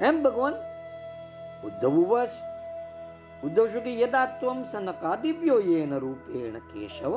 એમ 0.00 0.22
ભગવાન 0.22 0.56
ઉદ્ધવ 1.64 1.94
ઉવાચ 1.98 2.32
ઉદ્ધવ 3.42 3.66
શું 3.72 3.82
કે 3.82 3.92
યદા 3.96 4.26
ત્વમ 4.36 4.58
સનકાદિભ્યો 4.66 5.60
યેન 5.62 5.92
રૂપેણ 5.98 6.56
કેશવ 6.68 7.14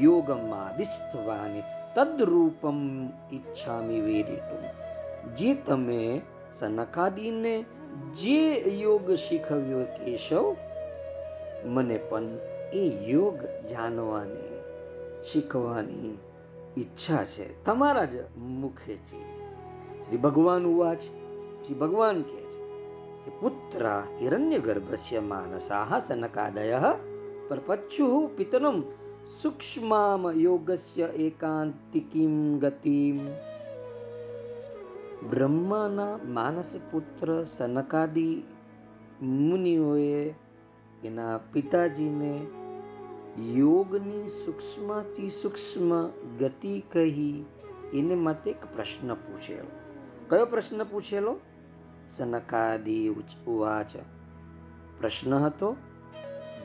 યોગમાદિસ્તવાને 0.00 1.62
તદ્રૂપમ 1.94 2.80
ઈચ્છામિ 3.30 4.00
વેદિતું 4.00 4.64
જે 5.34 5.54
તમે 5.62 6.02
સનકાદીને 6.52 7.54
જે 8.14 8.40
યોગ 8.74 9.06
શીખવ્યો 9.18 9.84
કેશવ 9.96 10.46
મને 11.66 11.98
પણ 12.04 12.28
એ 12.74 12.84
યોગ 13.06 13.38
જાણવાની 13.66 14.60
શીખવાની 15.24 16.12
ઈચ્છા 16.76 17.24
છે 17.26 17.46
તમારા 17.64 18.06
જ 18.06 18.14
મુખેથી 18.60 19.26
શ્રી 20.02 20.20
ભગવાન 20.20 20.64
ઉવાચ 20.66 21.02
શ્રી 21.62 21.76
ભગવાન 21.76 22.18
કહે 22.24 22.40
છે 22.44 22.65
પુત્ર 23.32 23.84
હિરણ્ય 24.18 24.58
ગર્ભસ્ય 24.60 25.20
માનસાહ 25.22 25.90
સનકાદય 26.00 26.94
પરપચ્છુ 27.48 28.06
પિતરમ 28.36 28.78
સૂક્ષ્મામ 29.30 30.22
યોગસ્ય 30.36 31.08
એકાંતિકીમ 31.20 32.36
ગતિમ 32.58 33.18
બ્રહ્માના 35.24 36.20
માનસ 36.30 36.70
પુત્ર 36.90 37.28
સનકાદી 37.46 38.36
મુનિઓએ 39.40 40.22
એના 41.02 41.34
પિતાજીને 41.52 42.32
યોગની 43.50 44.24
સૂક્ષ્મથી 44.34 45.32
સૂક્ષ્મ 45.32 45.90
ગતિ 46.38 46.76
કહી 46.88 47.34
એને 47.92 48.16
માટે 48.18 48.48
એક 48.50 48.62
પ્રશ્ન 48.72 49.10
પૂછેલો 49.22 49.72
કયો 50.28 50.46
પ્રશ્ન 50.46 50.84
પૂછેલો 50.84 51.34
સનકાદી 52.10 53.08
ઉવાચ 53.46 53.96
પ્રશ્ન 55.00 55.34
હતો 55.34 55.72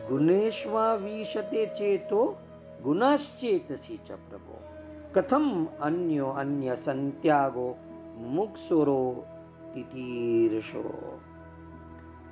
ગુણેશ્વા 0.09 0.95
વિશતે 0.95 1.65
ચેતો 1.65 2.35
ગુણાશ્ચેતસી 2.83 3.97
ચ 3.97 4.11
પ્રભો 4.11 4.63
કથમ 5.13 5.67
અન્યો 5.81 6.27
અન્ય 6.27 6.75
સંત્યાગો 6.75 7.75
મુક્ષુરો 8.17 9.23
તિતીર્ષો 9.73 11.19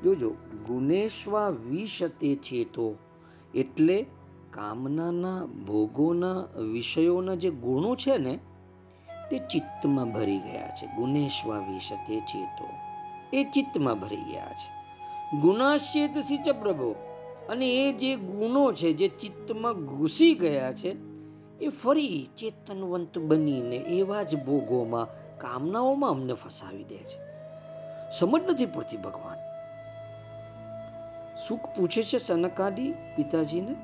જોજો 0.04 0.30
ગુણેશ્વા 0.68 1.50
વિશતે 1.50 2.36
ચેતો 2.36 2.96
એટલે 3.56 4.06
કામનાના, 4.52 5.46
ભોગોના, 5.46 6.60
વિષયોના 6.72 7.36
જે 7.36 7.50
ગુણો 7.50 7.96
છે 7.96 8.18
ને, 8.18 8.40
તે 9.32 9.40
ચિત્તમાં 9.40 10.14
ભરી 10.14 10.40
ગયા 10.40 10.68
છે. 10.70 10.88
ગુણેશ્વા 10.96 11.58
વિશતે 11.58 12.20
ચેતો. 12.20 12.79
એ 13.34 13.44
ચિત્તમાં 13.44 14.00
ભરી 14.00 14.16
ગયા 14.16 14.54
છે. 14.54 14.80
ગુણાશ્ચેત 15.40 16.18
સિચ 16.18 16.50
પ્રભો, 16.50 16.96
અને 17.50 17.90
એ 17.90 17.94
જે 17.94 18.16
ગુણો 18.16 18.74
છે, 18.74 18.94
જે 18.94 19.08
ચિત્તમાં 19.08 19.74
ઘૂસી 19.74 20.34
ગયા 20.34 20.74
છે, 20.74 20.96
એ 21.60 21.68
ફરી 21.68 22.28
ચેતનવંત 22.38 23.18
બનીને 23.18 23.76
એવા 23.76 24.24
જ 24.24 24.44
ભોગોમાં, 24.44 25.08
કામનાઓમાં 25.38 26.10
અમને 26.10 26.34
ફસાવી 26.34 26.84
દે 26.84 26.98
છે. 26.98 27.30
સમજ 28.20 28.52
નથી 28.52 28.66
પડતી 28.66 28.98
ભગવાન. 28.98 29.38
સુખ 31.48 31.60
પૂછે 31.60 32.04
છે 32.04 32.18
સનકાદી 32.18 32.92
પિતાજીને? 32.92 33.76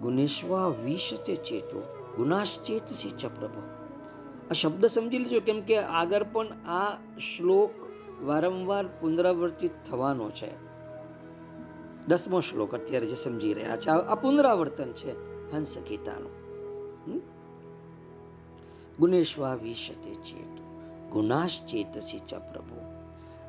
ગુણેશ્વા 0.00 0.68
વિશતે 0.68 1.36
ચેતો 1.36 1.82
ગુનાશ્ચેતસી 2.16 3.10
ચ 3.10 3.26
પ્રભો. 3.26 3.62
આ 4.50 4.52
શબ્દ 4.52 4.86
સમજી 4.86 5.18
લેજો, 5.18 5.40
કેમ 5.40 5.60
કે 5.60 5.78
આગળ 5.78 6.22
પણ 6.22 6.46
આ 6.66 6.96
શ્લોક 7.18 7.70
વારંવાર 8.22 8.86
પુનરાવર્તિત 8.86 9.70
થવાનો 9.90 10.30
છે. 10.30 10.50
દસમો 12.08 12.40
શ્લોક 12.40 12.74
અત્યારે 12.74 13.06
જે 13.06 13.14
સમજી 13.14 13.54
રહ્યા 13.54 13.76
છે, 13.76 13.90
આ 13.90 14.14
પુનરાવર્તન 14.14 14.92
છે 14.92 15.10
હંસ 15.52 15.78
ગીતાનું. 15.78 16.44
ગુણેશ્વા 19.00 19.54
વિશતે 19.54 20.14
ચેત 20.14 20.60
ગુનાશ્ચેતસી 21.12 22.18
ચ 22.18 22.34
પ્રભુ. 22.34 22.80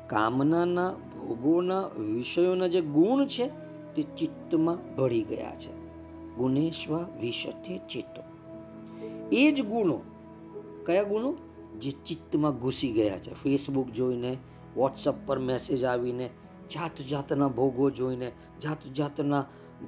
કામનાના, 0.06 0.92
ભોગોના, 0.92 1.86
વિષયોના 1.86 2.66
જે 2.66 2.80
ગુણ 2.80 3.26
છે, 3.26 3.48
તે 3.94 4.02
ચિત્તમાં 4.02 4.96
ભળી 4.96 5.22
ગયા 5.22 5.54
છે. 5.54 5.72
ગુણેશ્વા 6.34 7.08
વિશતે 7.20 7.78
ચેતો. 7.78 8.22
એ 9.32 9.52
જ 9.52 9.64
ગુણો, 9.64 10.00
કયા 10.86 11.02
ગુણો? 11.02 11.34
જે 11.78 11.90
ચિત્તમાં 11.90 12.58
ઘૂસી 12.58 12.92
ગયા 12.92 13.18
છે. 13.18 13.34
ફેસબુક 13.34 13.88
જોઈને 13.88 14.36
વોટ્સઅપ 14.76 15.14
પર 15.26 15.38
મેસેજ 15.38 15.84
આવીને 15.84 16.30
જાત 16.74 16.96
જાતના 17.10 17.48
ભોગો 17.48 17.90
જોઈને 17.90 18.32
જાત 18.62 18.86
જાતના 18.92 19.44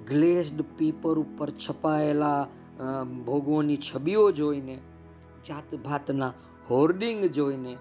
ગ્લેઝડ 0.06 0.60
પેપર 0.78 1.18
ઉપર 1.18 1.50
છપાયેલા 1.50 2.48
ભોગોની 3.24 3.76
છબીઓ 3.76 4.30
જોઈને 4.32 4.76
જાત 5.48 5.74
ભાતના 5.74 6.32
હોર્ડિંગ 6.70 7.24
જોઈને 7.24 7.72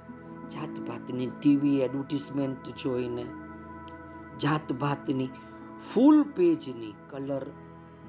જાત 0.52 0.80
ભાતની 0.88 1.28
ટીવી 1.28 1.82
એડવર્ટિઝમેન્ટ 1.82 2.66
જોઈને 2.84 3.26
જાત 4.40 4.74
ભાતની 4.74 5.30
ફૂલ 5.94 6.24
પેજની 6.24 6.94
કલર 7.10 7.46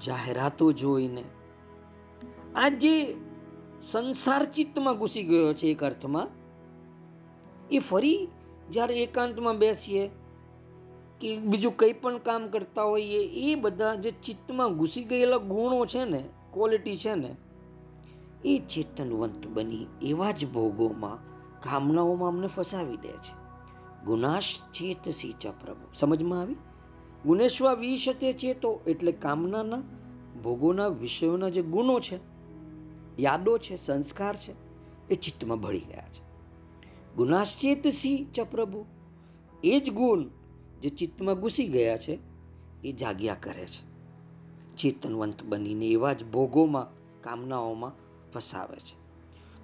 જાહેરાતો 0.06 0.72
જોઈને. 0.72 1.24
આ 2.56 2.68
જે 2.68 3.16
સંસાર 3.82 4.44
ચિત્તમાં 4.44 4.98
ઘૂસી 4.98 5.22
ગયો 5.22 5.54
છે 5.54 5.66
એક 5.70 5.82
અર્થમાં. 5.82 6.28
એ 7.70 7.78
ફરી 7.78 8.28
જ્યારે 8.70 9.02
એકાંતમાં 9.02 9.58
બેસીએ 9.58 10.10
કે 11.20 11.38
બીજું 11.38 11.76
કંઈ 11.76 11.92
પણ 11.92 12.18
કામ 12.18 12.48
કરતા 12.48 12.82
હોઈએ, 12.82 13.18
એ 13.18 13.54
બધા 13.54 13.94
જે 13.94 14.10
ચિત્તમાં 14.10 14.76
ઘૂસી 14.76 15.04
ગયેલા 15.04 15.36
ગુણો 15.36 15.86
છે 15.86 16.04
ને 16.04 16.28
ક્વોલિટી 16.52 16.96
છે 16.96 17.14
ને, 17.14 17.36
એ 18.44 18.58
ચેતનવંત 18.58 19.46
બની 19.46 19.86
એવા 20.02 20.30
જ 20.30 20.46
ભોગોમાં, 20.46 21.16
કામનાઓમાં 21.60 22.28
અમને 22.28 22.46
ફસાવી 22.46 22.96
દે 22.96 23.08
છે. 23.08 23.48
ગુનાશ 24.04 24.58
ચેતસી 24.74 25.34
ચ 25.40 25.46
પ્રભુ. 25.46 25.88
સમજમાં 25.94 26.40
આવી? 26.40 26.56
ગુનેશ્વા 27.26 27.72
વિશતે 27.72 28.32
ચેતો 28.32 28.80
એટલે 28.86 29.12
કામનાના, 29.12 29.82
ભોગોના 30.42 30.88
વિષયોના 30.88 31.48
જે 31.48 31.62
ગુણો 31.62 32.00
છે, 32.00 32.18
યાદો 33.22 33.58
છે, 33.58 33.76
સંસ્કાર 33.76 34.36
છે, 34.36 34.52
એ 35.08 35.14
ચિત્તમાં 35.14 35.60
ભળી 35.60 35.80
ગયા 35.80 36.08
છે. 36.12 36.27
ગુનાશ્ચેતસી 37.18 38.26
ચ 38.34 38.40
પ્રભુ. 38.40 38.84
એ 39.64 39.80
જ 39.80 39.90
ગુણ 39.90 40.22
જે 40.80 40.88
ચિત્તમાં 40.88 41.40
ઘૂસી 41.40 41.66
ગયા 41.66 41.96
છે, 41.96 42.18
એ 42.84 42.92
જાગ્યા 42.92 43.34
કરે 43.34 43.66
છે. 43.66 43.88
ચેતનવંત 44.76 45.42
બનીને 45.42 45.86
એવા 45.86 46.12
જ 46.12 46.24
ભોગોમાં, 46.24 46.86
કામનાઓમાં 47.20 47.92
ફસાવે 48.32 48.76
છે. 48.76 48.96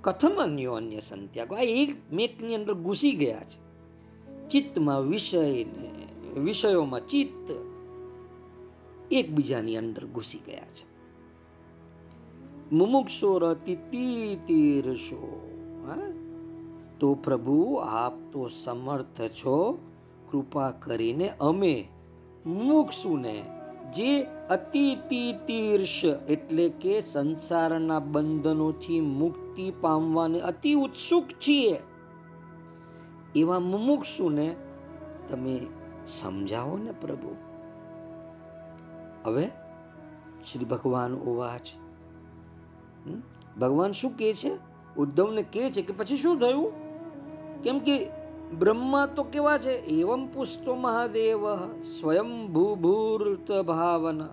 કથમ 0.01 0.29
અન્યો 0.29 0.73
અન્ય 0.73 1.01
સંત્યાગો, 1.01 1.55
આ 1.55 1.61
એક 1.61 2.12
મેકની 2.12 2.55
અંદર 2.55 2.75
ઘૂસી 2.75 3.12
ગયા 3.12 3.40
છે. 3.40 3.64
ચિત્તમાં 4.49 5.01
વિષય 5.01 5.64
વિષયોમાં 6.40 7.07
ચિત્ત 7.07 7.51
એકબીજાની 9.12 9.77
અંદર 9.77 10.07
ઘૂસી 10.07 10.38
ગયા 10.38 10.67
છે. 10.67 10.95
મુમુક્ષો 12.73 13.38
રતી 13.38 14.37
તીર્ષો 14.47 15.51
તો 17.00 17.14
પ્રભુ, 17.14 17.74
આપ 17.74 18.33
તો 18.33 18.48
સમર્થ 18.48 19.22
છો. 19.22 19.78
કૃપા 20.30 20.70
કરીને 20.70 21.33
અમે 21.40 21.88
મુક્ષુને 22.46 23.44
જે 23.94 24.26
અતિ 24.50 24.96
તીર્ષ 25.46 26.04
એટલે 26.28 26.68
કે 26.68 27.00
સંસારના 27.00 28.00
બંધનોથી 28.00 29.00
મુક્તિ 29.00 29.70
પામવાને 29.70 30.40
અતિ 30.40 30.74
ઉત્સુક 30.74 31.24
છીએ. 31.24 31.78
એવા 33.37 33.61
મુમુક્ષુને 33.61 34.54
તમે 35.28 35.61
સમજાવો 36.07 36.76
ને 36.76 36.92
પ્રભુ. 36.92 37.37
હવે 39.24 39.46
શ્રી 40.52 40.64
ભગવાન 40.64 41.14
ઉવાચ 41.14 41.68
ભગવાન 43.61 43.92
શું 43.92 44.16
કહે 44.16 44.33
છે? 44.35 44.73
ઉદ્ધવને 44.98 45.42
કહે 45.42 45.70
છે 45.70 45.83
કે 45.83 45.92
પછી 45.92 46.16
શું 46.16 46.40
થયું? 46.40 46.72
કેમ 47.62 47.78
કે 47.78 48.09
બ્રહ્મા 48.59 49.07
તો 49.07 49.22
કેવા 49.22 49.59
છે? 49.59 49.72
એવમ 49.72 50.26
પુષ્ટો 50.26 50.74
મહાદેવ 50.74 51.57
સ્વયં 51.83 52.52
ભૂભૂર્ત 52.52 53.61
ભાવન. 53.62 54.26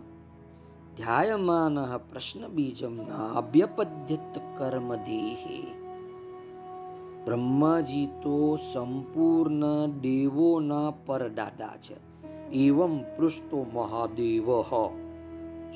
ધ્યાયમાન 0.98 1.98
પ્રશ્ન 1.98 2.48
બીજમ 2.48 2.96
નાભ્યપદ્યત 2.98 4.42
કર્મદેહી 4.58 5.68
બ્રહ્માજી 7.26 8.06
તો 8.06 8.58
સંપૂર્ણ 8.74 9.86
દેવોના 10.02 10.94
પરદાદા 11.06 11.68
છે. 11.68 12.28
એવમ 12.50 12.98
પૃષ્ટો 12.98 13.66
મહાદેવ. 13.74 14.62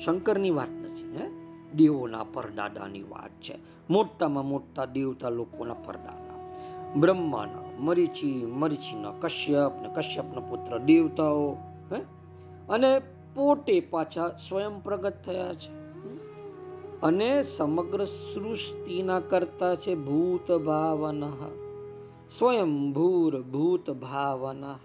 શંકરની 0.04 0.50
વાત 0.50 0.68
નથી 0.68 1.16
હે? 1.16 1.28
દેવોના 1.74 2.24
પરદાદાની 2.24 3.02
વાત 3.02 3.30
છે. 3.42 3.75
મોટામાં 3.90 4.46
મોટા 4.46 4.84
દેવતા 4.84 5.28
લોકોના 5.28 5.74
પરદાદા 5.74 6.26
બ્રહ્માના, 6.96 7.62
મરીચી, 7.78 8.46
મરીચીના 8.46 9.12
કશ્યપ 9.20 9.82
ને 9.82 9.88
કશ્યપના 9.94 10.40
પુત્ર 10.40 10.78
દેવતાઓ, 10.78 11.56
હે? 11.92 12.00
અને 12.68 12.98
પોતે 13.34 13.80
પાછા 13.80 14.28
સ્વયં 14.28 14.82
પ્રગટ 14.82 15.22
થયા 15.22 15.54
છે. 15.54 15.86
અને 17.00 17.42
સમગ્ર 17.42 18.04
સૃષ્ટિના 18.04 19.20
કરતા 19.20 19.76
છે 19.76 19.94
ભૂત 19.94 20.52
ભાવના. 20.52 21.32
સ્વયં 22.38 22.92
ભૂર 22.92 23.42
ભૂત 23.42 23.90
ભાવના. 23.90 24.78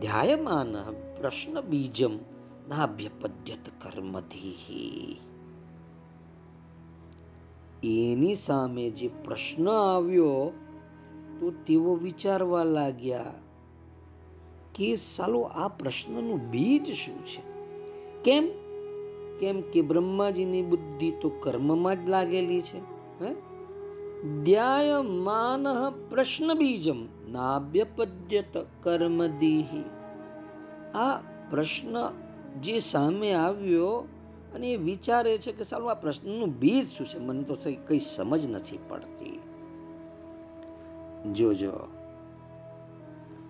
ધ્યાયમાન 0.00 0.72
પ્રશ્ન 0.92 1.60
બીજમ 1.60 2.16
નાભ્યપદ્યત 2.68 3.82
કર્મધી. 3.82 5.16
એની 7.84 8.34
સામે 8.34 8.90
જે 8.90 9.10
પ્રશ્ન 9.24 9.68
આવ્યો, 9.68 10.52
તો 11.40 11.50
તેઓ 11.66 11.94
વિચારવા 11.94 12.64
લાગ્યા 12.64 13.34
કે 14.74 14.96
સાલો 14.96 15.40
આ 15.40 15.68
પ્રશ્નનું 15.68 16.50
બીજ 16.50 16.92
શું 16.92 17.26
છે? 17.26 17.42
કેમ? 18.22 18.48
કેમ 19.40 19.60
કે 19.60 19.82
બ્રહ્માજીની 19.82 20.62
બુદ્ધિ 20.62 21.12
તો 21.22 21.28
કર્મમાં 21.28 22.06
જ 22.06 22.08
લાગેલી 22.08 22.62
છે, 22.62 22.78
હે? 23.24 23.34
ધ્યાયમાન 24.44 25.90
પ્રશ્ન 26.10 26.54
બીજમ 26.54 27.04
નાભ્યપદ્યત 27.30 28.66
કર્મદીહી. 28.82 29.84
આ 30.94 31.16
પ્રશ્ન 31.50 31.96
જે 32.62 32.78
સામે 32.78 33.32
આવ્યો 33.32 34.08
અને 34.54 34.72
એ 34.72 34.76
વિચારે 34.76 35.38
છે 35.38 35.52
કે 35.52 35.64
સારું, 35.64 35.90
આ 35.90 35.94
પ્રશ્નનું 35.94 36.58
બીજ 36.58 36.90
શું 36.90 37.06
છે? 37.06 37.18
મને 37.18 37.42
તો 37.42 37.56
કઈ 37.88 37.98
સમજ 37.98 38.46
નથી 38.46 38.78
પડતી. 38.88 39.40
જોજો, 41.32 41.72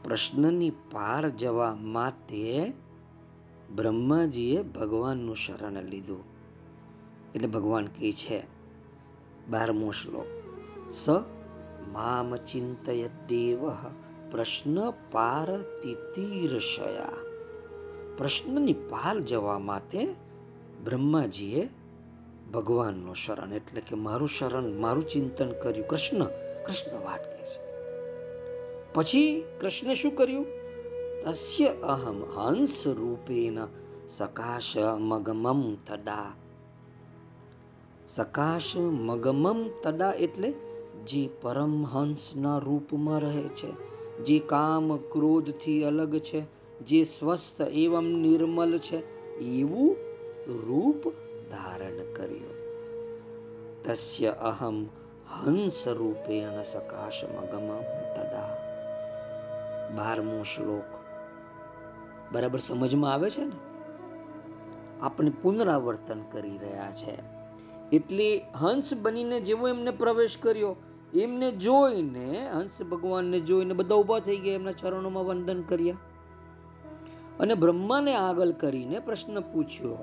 પ્રશ્નની 0.04 0.70
પાર 0.70 1.28
જવા 1.28 1.74
માટે 1.74 2.72
બ્રહ્માજીએ 3.74 4.62
ભગવાનનું 4.62 5.36
શરણ 5.36 5.82
લીધું. 5.82 6.24
એટલે 7.34 7.48
ભગવાન 7.48 7.86
કહે 7.86 8.12
છે, 8.12 8.42
બારમો 9.50 9.90
શ્લોક, 9.90 10.26
સ 10.94 11.08
મામ 11.92 12.36
ચિંતય 12.36 13.08
દેવ 13.08 13.70
પ્રશ્ન 14.30 14.90
પાર 14.90 15.62
તિતિરશયા 15.62 17.08
પ્રશ્નની 18.16 18.72
પાર 18.72 19.20
જવા 19.20 19.58
માટે 19.58 20.23
બ્રહ્માજીએ 20.84 21.68
ભગવાનનું 22.52 23.14
શરણ, 23.14 23.52
એટલે 23.52 23.80
કે 23.80 23.96
મારું 23.96 24.28
શરણ, 24.28 24.80
મારું 24.80 25.08
ચિંતન 25.08 25.52
કર્યું. 25.52 25.88
કૃષ્ણ 25.88 26.24
કૃષ્ણ 26.66 27.04
વાત 27.04 27.24
કહે 27.24 27.44
છે. 27.44 27.64
પછી 28.92 29.44
કૃષ્ણે 29.60 29.94
શું 29.94 30.16
કર્યું? 30.16 30.46
તસ્ય 31.24 31.66
અહમ 31.66 32.24
હંસ 32.24 32.86
રૂપેણ 32.86 33.58
સકાશ 34.08 34.76
મગમમ 34.98 35.74
તદા. 35.74 36.34
સકાશ 38.08 38.76
મગમમ 38.76 39.70
તદા 39.82 40.10
એટલે 40.10 40.52
જે 41.06 41.28
પરમહંસના 41.42 42.58
રૂપમાં 42.58 43.20
રહે 43.20 43.42
છે, 43.42 43.70
જે 44.24 44.38
કામ 44.38 44.96
ક્રોધથી 44.96 45.84
અલગ 45.84 46.18
છે, 46.18 46.42
જે 46.80 47.04
સ્વસ્થ 47.04 47.60
એવમ 47.60 48.06
નિર્મલ 48.06 48.78
છે, 48.78 48.98
એવું 49.38 49.96
રૂપ 50.48 51.08
ધારણ 51.50 52.12
કર્યું. 52.12 52.64
તસ્ય 53.84 54.28
અહમ 54.28 54.86
હંસ 55.44 55.88
રૂપેણ 55.88 56.62
સકાશ 56.62 57.24
મગમમ 57.24 57.78
તડા 58.14 58.58
બારમો 59.96 60.42
શ્લોક. 60.42 60.84
બરાબર 62.32 62.58
સમજમાં 62.58 63.12
આવે 63.12 63.30
છે 63.30 63.44
ને? 63.44 63.52
આપણે 65.02 65.32
પુનરાવર્તન 65.42 66.22
કરી 66.32 66.58
રહ્યા 66.58 66.92
છે. 66.92 67.18
એટલે 67.92 68.38
હંસ 68.54 68.90
બનીને 69.02 69.40
જેવો 69.40 69.68
એમને 69.68 69.90
પ્રવેશ 69.90 70.38
કર્યો, 70.42 70.76
એમને 71.14 71.52
જોઈને, 71.52 72.50
હંસ 72.50 72.82
ભગવાનને 72.82 73.40
જોઈને 73.40 73.74
બધા 73.74 73.94
ઊભા 73.94 74.18
થઈ 74.18 74.36
ગયા, 74.36 74.54
એમના 74.54 74.72
ચરણોમાં 74.72 75.24
વંદન 75.24 75.62
કર્યા. 75.62 75.96
અને 77.40 77.54
બ્રહ્માને 77.54 78.14
આગળ 78.14 78.50
કરીને 78.50 78.98
પ્રશ્ન 78.98 79.40
પૂછ્યો 79.40 79.96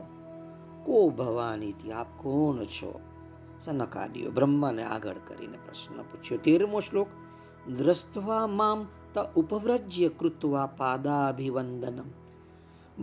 કો 0.86 1.10
ભવાનીથી? 1.10 1.92
આપ 1.92 2.08
કોણ 2.18 2.66
છો? 2.66 3.00
સનકાદિયો 3.60 4.32
બ્રહ્માને 4.32 4.84
આગળ 4.84 5.16
કરીને 5.28 5.58
પ્રશ્ન 5.58 6.02
પૂછ્યો. 6.02 6.38
તેરમો 6.38 6.80
શ્લોક. 6.80 7.08
દ્રષ્ટવા 7.78 8.48
મામ 8.48 8.88
ત 9.14 9.18
ઉપવ્રજ્ય 9.36 10.10
કૃત્વા 10.10 10.66
પાદાભિવંદનમ. 10.66 12.06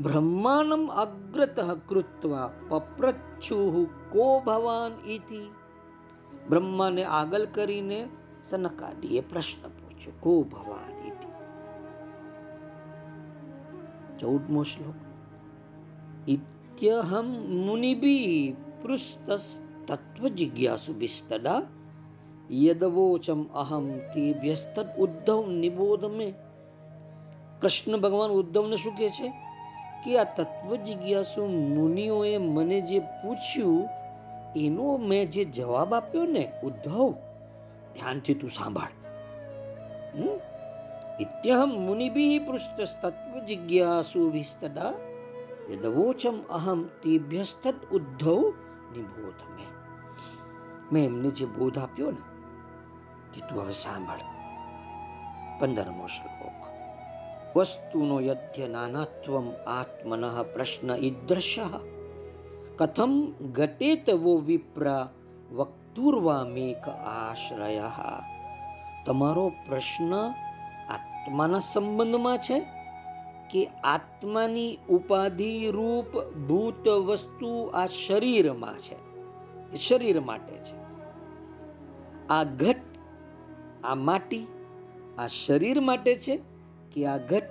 બ્રહ્માનમ 0.02 0.86
અગ્રતઃ 0.86 1.74
કૃત્વા 1.88 2.50
પપ્રચ્છુઃ 2.68 3.86
કો 4.12 4.40
ભવાન 4.40 5.10
ઇતિ? 5.10 5.50
બ્રહ્માને 6.48 7.04
આગળ 7.04 7.44
કરીને 7.44 8.08
સનકાદીએ 8.42 9.20
પ્રશ્ન 9.20 9.68
પૂછ્યો. 9.68 10.12
કો 10.20 10.42
ભવાન 10.42 11.06
ઇતિ? 11.06 11.28
ચૌદમો 14.18 14.62
શ્લોક. 14.62 14.94
ઇત્યહમ 16.78 17.28
મુનિભિ 17.66 18.18
पृष्टस्तत्त्वजिज्ञासुभिस्तदा 18.82 21.66
યદવોચમ 22.56 23.40
અહમ 23.52 24.00
તેભ્યસ્તદ 24.12 24.88
ઉદ્ધવ 24.96 25.54
નિબોધ 25.54 26.10
મેં 26.10 26.34
કૃષ્ણ 27.60 28.00
ભગવાન 28.00 28.32
ઉદ્ધવને 28.32 28.78
શું 28.78 28.94
કહે 28.94 29.10
છે 29.10 29.32
કે 30.02 30.16
આ 30.16 30.32
તત્વ 30.32 30.76
જિજ્ઞાસુ 30.86 31.48
મુનિઓએ 31.72 32.38
મને 32.46 32.82
જે 32.82 33.00
પૂછ્યું 33.16 33.88
એનો 34.56 35.00
મેં 35.00 35.28
જે 35.28 35.44
જવાબ 35.50 35.92
આપ્યો 35.92 36.28
ને 36.28 36.52
ઉદ્ધવ 36.62 37.14
ધ્યાનથી 37.94 38.40
તું 38.40 38.50
સાંભળ 38.50 38.92
ઇત્યહમ 41.18 41.70
મુનિભિ 41.82 42.40
પૃષ્ઠ 42.46 43.02
તત્વ 43.02 43.34
જિજ્ઞાસુ 43.46 44.30
વિસ્તદા 44.30 45.07
યદવોચમ 45.68 46.36
અહમ 46.50 46.80
તેભ્યસ્તદ 47.02 47.76
ઉદ્ધવ 47.90 48.40
નિબોધ 48.92 49.42
મે 49.54 49.66
મેં 50.92 51.04
એમને 51.04 51.30
જે 51.30 51.46
બોધ 51.48 51.78
આપ્યો 51.78 52.10
ને 52.10 52.22
તે 53.32 53.38
તું 53.40 53.58
હવે 53.58 53.74
સાંભળ 53.74 54.24
પંદરમો 55.58 56.06
શ્લોક 56.08 56.60
વસ્તુનો 57.54 58.16
યદ્ય 58.20 58.66
નાનાત્વમ 58.68 59.46
આત્મન 59.70 60.24
પ્રશ્ન 60.52 60.90
ઈદૃશ 60.98 61.56
કથમ 62.78 63.12
ઘટેત 63.52 64.06
વો 64.14 64.32
વિપ્ર 64.40 64.84
વક્તુર્વામેક 65.50 66.84
આશ્રય 67.12 67.90
તમારો 69.06 69.46
પ્રશ્ન 69.64 70.12
આત્માના 70.88 71.66
સંબંધમાં 71.66 72.38
છે 72.38 72.56
કે 73.50 73.66
આત્માની 73.66 74.78
ઉપાધિ 74.88 75.70
રૂપ 75.70 76.18
ભૂત 76.34 76.88
વસ્તુ 76.88 77.70
આ 77.74 77.86
શરીરમાં 77.86 78.78
છે. 78.78 79.08
શરીર 79.76 80.20
માટે 80.20 80.54
છે. 80.54 80.76
આ 82.28 82.44
ઘટ, 82.44 82.76
આ 83.84 83.94
માટી 83.94 84.46
આ 85.18 85.26
શરીર 85.26 85.80
માટે 85.80 86.14
છે 86.14 86.36
કે 86.94 87.06
આ 87.06 87.16
ઘટ, 87.16 87.44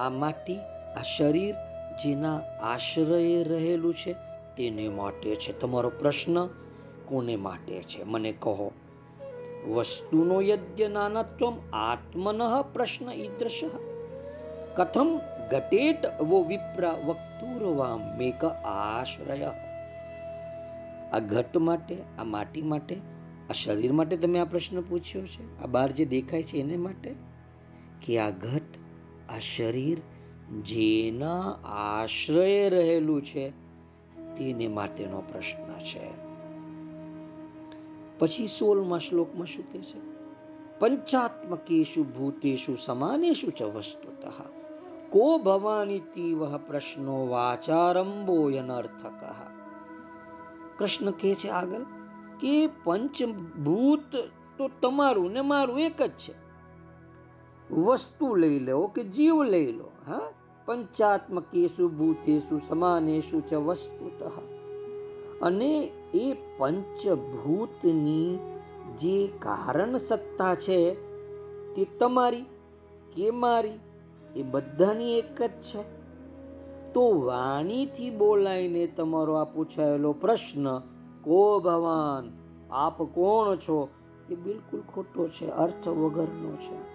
આ 0.00 0.08
માટી, 0.08 0.56
આ 0.96 1.02
શરીર 1.16 1.54
જેના 2.04 2.40
આશ્રયે 2.62 3.44
રહેલું 3.44 3.94
છે 3.94 4.12
તેને 4.56 4.88
માટે 4.88 5.34
છે. 5.34 5.60
તમારો 5.60 5.88
પ્રશ્ન 5.88 6.46
કોને 7.04 7.36
માટે 7.36 7.82
છે? 7.82 8.04
મને 8.04 8.32
કહો. 8.32 8.72
વસ્તુનો 9.74 10.40
યજ્ઞ 10.40 10.84
નાનત્વમ 10.84 11.56
આત્મન 11.72 12.62
પ્રશ્ન 12.62 13.10
ઈદૃશ 13.10 13.60
કથમ 14.76 15.20
ઘટેત 15.50 16.06
વો 16.20 16.42
વિપ્ર 16.42 16.86
વક્તુરવામ 17.06 18.18
મેક 18.18 18.44
આશ્રય 18.44 19.52
આ 21.12 21.18
ઘટ 21.18 21.56
માટે 21.56 21.96
આ 22.18 22.24
માટી 22.24 22.62
માટે 22.62 22.94
આ 23.50 23.52
શરીર 23.52 23.92
માટે 23.92 24.16
તમે 24.16 24.38
આ 24.38 24.44
પ્રશ્ન 24.44 24.80
પૂછ્યો 24.80 25.26
છે 25.26 25.62
આ 25.62 25.66
બહાર 25.66 25.90
જે 25.90 26.04
દેખાય 26.04 26.42
છે 26.42 26.58
એને 26.58 26.76
માટે 26.76 27.14
કે 28.06 28.18
આ 28.18 28.30
ઘટ 28.30 28.76
આ 29.30 29.38
શરીર 29.38 29.98
જેના 30.62 31.58
આશ્રય 31.64 32.68
રહેલું 32.68 33.24
છે 33.24 33.50
તેને 34.36 34.68
માટેનો 34.68 35.20
પ્રશ્ન 35.20 35.72
છે। 35.72 36.24
પછી 38.18 38.46
સોળમા 38.46 38.98
શ્લોકમાં 38.98 39.46
શું 39.46 39.72
કહે 39.72 39.80
છે? 39.80 40.14
પંચાત્મકેશુ 40.78 42.04
ભૂતેશુ 42.04 42.76
સમાનેશુ 42.76 43.50
ચ 43.50 43.62
વસ્તુતઃ। 43.62 44.53
કો 45.14 45.38
ભવાની 45.38 46.34
વહ 46.34 46.56
પ્રશ્નો 46.56 47.26
વાચારંભોયનર્થક 47.26 49.24
કૃષ્ણ 50.78 51.10
કહે 51.10 51.34
છે 51.34 51.48
આગળ 51.48 51.82
કે 52.40 52.70
પંચભૂત 52.84 54.16
તો 54.58 54.70
તમારું 54.80 55.32
ને 55.32 55.40
મારું 55.40 55.80
એક 55.80 56.02
જ 56.02 56.10
છે. 56.10 56.34
વસ્તુ 57.74 58.34
લઈ 58.34 58.58
લો 58.58 58.86
કે 58.86 59.02
જીવ 59.02 59.44
લઈ 59.44 59.72
લો, 59.72 59.90
હા? 60.06 60.20
પંચાત્મકેશુ 60.66 61.88
ભૂતેશુ 61.88 62.60
સમાનેશુ 62.68 63.40
ચ 63.40 63.54
વસ્તુતઃ. 63.54 64.28
અને 65.44 65.90
એ 66.14 66.36
પંચભૂતની 66.58 68.38
જે 68.98 69.26
કારણ 69.26 69.96
સત્તા 69.96 70.54
છે 70.54 70.94
તે 71.74 71.84
તમારી 71.84 72.42
કે 73.12 73.30
મારી? 73.30 73.93
એ 74.36 74.42
બધાની 74.42 75.18
એક 75.18 75.42
જ 75.42 75.50
છે. 75.50 75.82
તો 76.92 77.20
વાણીથી 77.20 78.10
બોલાઈને 78.10 78.86
તમારો 78.86 79.34
આ 79.34 79.44
પૂછાયેલો 79.44 80.12
પ્રશ્ન, 80.12 80.78
કો 81.22 81.60
ભવાન, 81.60 82.32
આપ 82.70 83.02
કોણ 83.02 83.56
છો? 83.56 83.88
એ 84.30 84.34
બિલકુલ 84.34 84.80
ખોટો 84.80 85.28
છે, 85.28 85.50
અર્થ 85.50 85.88
વગરનો 85.88 86.56
છે. 86.56 86.94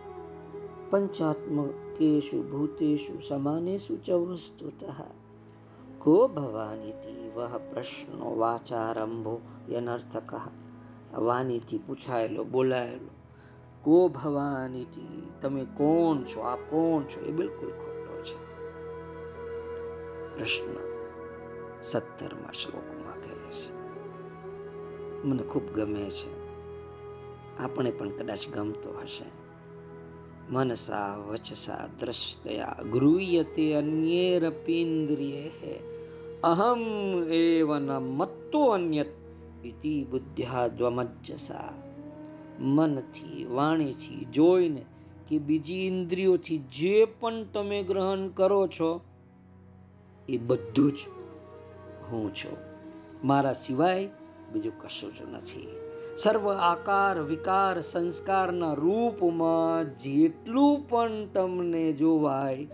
પંચાત્મ 0.90 1.68
કેશુ 1.68 2.58
ભૂતેશુ 2.58 3.20
સમાનેશુ 3.28 3.98
ચ 3.98 4.12
વસ્તુતઃ. 4.12 4.84
કો 6.00 6.28
ભવાનીથી 6.28 7.32
વહ 7.36 7.58
પ્રશ્નો 7.58 8.38
વાચારંભો 8.38 9.42
યનર્થક 9.70 10.34
વાણીથી 11.18 11.78
પૂછાયેલો, 11.78 12.44
બોલાયેલો 12.44 13.19
કો 13.84 14.08
ભવાનીથી 14.08 15.28
તમે 15.42 15.66
કોણ 15.66 16.24
છો? 16.24 16.42
આ 16.42 16.56
કોણ 16.56 17.04
છો? 17.04 17.22
એ 17.22 17.32
બિલકુલ 17.32 17.70
ખોટો 17.70 18.22
છે. 18.22 18.50
કૃષ્ણ 20.38 20.76
સત્તરમાં 21.84 22.52
શ્લોકમાં 22.52 23.16
કહે 23.16 23.30
છે. 23.30 23.80
મને 25.24 25.44
ખૂબ 25.44 25.72
ગમે 25.72 26.10
છે. 26.10 26.40
આપણે 27.58 27.92
પણ 27.92 28.10
કદાચ 28.10 28.48
ગમતો 28.48 29.00
હશે. 29.00 29.26
મનસા 30.50 31.16
વચસા 31.16 31.90
દ્રષ્ટયા 32.00 32.76
ગૃહ્યતે 32.94 33.74
અન્યેરપીન્દ્રિયે 33.74 35.80
અહમ 36.44 37.24
એવ 37.24 37.78
ન 37.78 37.92
મત્તો 37.92 38.66
અન્યત. 38.66 39.08
ઇતિ 39.66 40.08
બુદ્ધ્યાદ્વમજ્જસા 40.12 41.89
મનથી, 42.60 43.46
વાણીથી, 43.46 44.26
જોઈને 44.26 44.86
કે 45.30 45.40
બીજી 45.40 45.88
ઇન્દ્રિયોથી 45.88 46.58
જે 46.58 47.06
પણ 47.06 47.44
તમે 47.44 47.84
ગ્રહણ 47.84 48.28
કરો 48.28 48.68
છો, 48.68 49.02
એ 50.30 50.38
બધું 50.38 50.92
જ 50.92 50.96
હું 52.12 52.36
છું. 52.36 52.58
મારા 53.24 53.54
સિવાય 53.54 54.10
બીજું 54.54 54.82
કશું 54.82 55.14
જ 55.14 55.22
નથી. 55.34 55.68
સર્વ 56.18 56.52
આકાર, 56.52 57.22
વિકાર, 57.22 57.82
સંસ્કારના 57.82 58.74
રૂપમાં 58.74 59.98
જેટલું 59.98 60.90
પણ 60.90 61.26
તમને 61.26 61.94
જોવાય, 61.94 62.68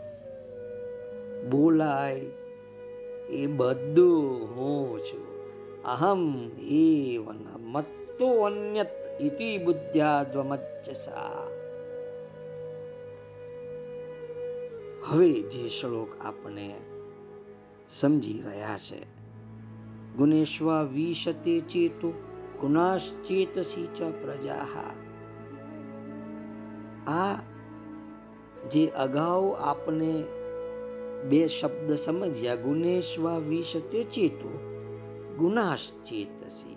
બોલાય, 1.49 2.15
એ 3.29 3.47
બધું 3.47 4.45
હું 4.55 4.99
છું. 4.99 5.25
અહમ 5.83 6.51
એવન 6.59 7.45
મત્તો 7.59 8.41
અન્યત 8.41 9.04
ઇતિ 9.17 9.59
બુદ્ધ્યાદ્વમજ્જસા 9.59 11.47
હવે 15.01 15.29
જે 15.49 15.69
શ્લોક 15.69 16.11
આપણે 16.21 16.67
સમજી 17.89 18.41
રહ્યા 18.41 18.79
છે 18.79 18.99
ગુણેશ્વા 20.17 20.83
વિશતે 20.89 21.55
ચેતો 21.67 22.09
ગુણાશ્ચેતસી 22.59 23.87
ચ 23.93 24.11
પ્રજા 24.21 24.85
આ 27.09 27.33
જે 28.71 28.83
અગાઉ 28.97 29.45
આપણે 29.63 30.13
બે 31.29 31.39
શબ્દ 31.49 31.89
સમજ્યા 31.97 32.63
ગુણેશ્વા 32.63 33.39
વિશતે 33.41 33.99
ચેતો 34.09 34.51
ગુણાશ્ચેતસી 35.37 36.74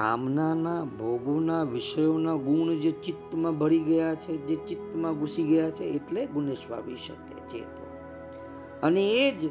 કામનાના, 0.00 0.84
ભોગોના, 0.84 1.62
વિષયોના 1.62 2.34
ગુણ 2.34 2.74
જે 2.74 2.90
ચિત્તમાં 2.90 3.58
ભળી 3.58 3.78
ગયા 3.78 4.14
છે, 4.14 4.36
જે 4.36 4.56
ચિત્તમાં 4.56 5.18
ઘૂસી 5.18 5.44
ગયા 5.44 5.70
છે, 5.70 5.84
એટલે 5.84 6.26
ગુણેશ્વા 6.26 6.76
શકે 7.06 7.34
ચેતો 7.50 7.84
અને 8.82 9.10
એ 9.10 9.32
જ 9.32 9.50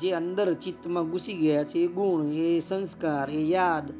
જે 0.00 0.12
અંદર 0.12 0.54
ચિત્તમાં 0.54 1.10
ઘૂસી 1.10 1.34
ગયા 1.34 1.64
છે, 1.64 1.78
એ 1.78 1.86
ગુણ, 1.86 2.26
એ 2.26 2.60
સંસ્કાર, 2.60 3.30
એ 3.30 3.42
યાદ 3.42 3.92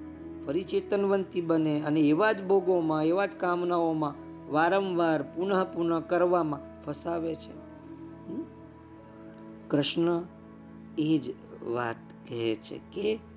ફરી 0.47 0.65
ચેતનવંતી 0.65 1.41
બને 1.41 1.83
અને 1.83 2.01
એવા 2.01 2.33
જ 2.33 2.43
ભોગોમાં, 2.43 3.05
એવા 3.05 3.27
જ 3.27 3.37
કામનાઓમાં 3.37 4.15
વારંવાર 4.53 5.23
પુનઃ 5.23 5.65
પુનઃ 5.75 6.01
કરવામાં 6.01 6.61
ફસાવે 6.85 7.35
છે. 7.35 7.53
કૃષ્ણ 9.69 10.23
એ 10.99 11.19
જ 11.19 11.35
વાત 11.67 11.97
કહે 12.29 12.55
છે 12.55 12.81
કે 12.93 13.32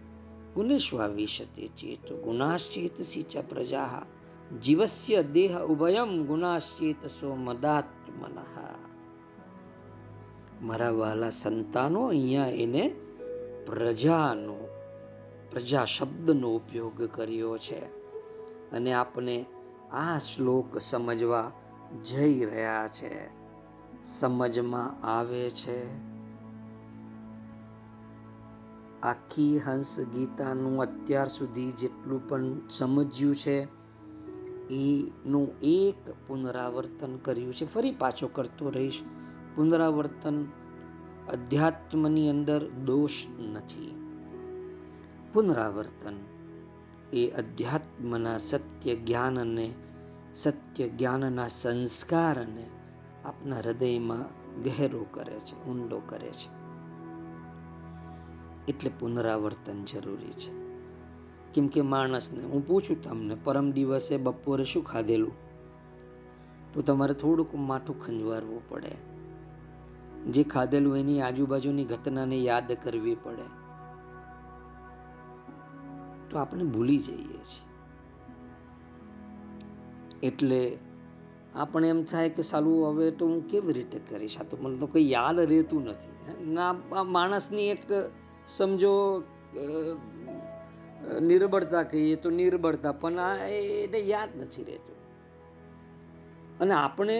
ગુણેશ્વા 0.55 1.09
વિશતે 1.09 1.63
ચેતો 1.77 2.13
ગુણાશ્ચેતસી 2.17 3.25
ચ 3.25 3.33
પ્રજા 3.43 4.01
જીવસ્ય 4.61 5.21
દેહ 5.25 5.53
ઉભયમ 5.63 6.11
ગુણાશ્ચેતસો 6.25 7.29
મદાત્મનઃ 7.37 8.39
મારા 10.61 10.93
વાલા 10.93 11.31
સંતાનો 11.33 12.01
અહીંયા 12.07 12.57
એને 12.57 12.83
પ્રજાનો 13.65 14.57
પ્રજા 15.51 15.85
શબ્દનો 15.85 16.47
ઉપયોગ 16.55 16.99
કર્યો 17.07 17.57
છે 17.57 17.79
અને 18.71 18.91
આપણે 18.93 19.37
આ 19.93 20.19
શ્લોક 20.21 20.69
સમજવા 20.81 21.47
જઈ 22.03 22.45
રહ્યા 22.45 22.87
છે 22.89 23.11
સમજમાં 24.05 24.91
આવે 25.05 25.43
છે 25.51 25.77
આખી 29.05 29.59
હંસ 29.59 29.99
ગીતાનું 29.99 30.81
અત્યાર 30.81 31.27
સુધી 31.27 31.71
જેટલું 31.71 32.29
પણ 32.29 32.67
સમજ્યું 32.69 33.35
છે, 33.35 33.67
એનું 34.69 35.59
એક 35.63 36.09
પુનરાવર્તન 36.27 37.15
કર્યું 37.17 37.53
છે. 37.53 37.73
ફરી 37.73 37.91
પાછો 37.91 38.27
કરતો 38.27 38.69
રહીશ. 38.69 39.01
પુનરાવર્તન 39.55 40.45
અધ્યાત્મની 41.33 42.29
અંદર 42.29 42.69
દોષ 42.69 43.11
નથી. 43.39 43.95
પુનરાવર્તન 45.33 46.13
એ 47.13 47.29
અધ્યાત્મના 47.29 48.37
સત્ય 48.37 48.95
જ્ઞાન 48.95 49.39
અને 49.39 49.73
સત્ય 50.35 50.89
જ્ઞાનના 50.89 51.47
સંસ્કારને 51.47 52.69
આપના 53.25 53.57
હૃદયમાં 53.57 54.23
ગહેરો 54.63 55.05
કરે 55.11 55.39
છે, 55.39 55.65
ઊંડો 55.65 56.01
કરે 56.09 56.29
છે. 56.29 56.64
એટલે 58.67 58.91
પુનરાવર્તન 58.99 59.85
જરૂરી 59.85 60.31
છે. 60.31 60.65
કેમ 61.53 61.67
કે 61.67 61.81
માણસને, 61.81 62.43
હું 62.43 62.67
પૂછું 62.67 63.03
તમને, 63.03 63.35
પરમ 63.35 63.71
દિવસે 63.71 64.17
બપોરે 64.17 64.63
શું 64.63 64.85
ખાધેલું? 64.85 65.45
તો 66.73 66.81
તમારે 66.81 67.13
થોડુંક 67.13 67.55
માથું 67.55 68.05
ખંજવારવું 68.05 68.69
પડે. 68.69 69.15
જે 70.31 70.43
ખાધેલું 70.43 70.97
એની 70.97 71.21
આજુબાજુની 71.21 71.85
ઘટનાને 71.85 72.37
યાદ 72.37 72.71
કરવી 72.71 73.15
પડે. 73.15 73.65
તો 76.29 76.37
આપણે 76.37 76.63
ભૂલી 76.63 76.97
જઈએ 76.97 77.37
છીએ. 77.37 77.65
એટલે 80.23 80.77
આપણે 81.55 81.89
એમ 81.89 82.03
થાય 82.03 82.29
કે 82.29 82.41
સાલું, 82.41 82.89
હવે 82.89 83.11
તો 83.11 83.27
હું 83.27 83.47
કેવી 83.47 83.73
રીતે 83.73 83.99
કરીશ? 84.09 84.37
આ 84.39 84.43
તો 84.43 84.57
મને 84.61 84.77
તો 84.77 84.87
કંઈ 84.87 85.11
યાદ 85.11 85.39
રહેતું 85.39 85.83
નથી. 85.83 86.45
ના 86.51 86.73
માણસની 87.03 87.67
એક 87.67 87.91
સમજો 88.47 89.23
નિર્બળતા 91.21 91.83
કહીએ 91.83 92.15
તો 92.15 92.29
નિર્બળતા, 92.29 92.91
પણ 92.91 93.19
આ 93.19 93.35
એને 93.47 93.99
યાદ 93.99 94.29
નથી 94.41 94.63
રહેતું. 94.63 94.97
અને 96.59 96.73
આપણે 96.73 97.17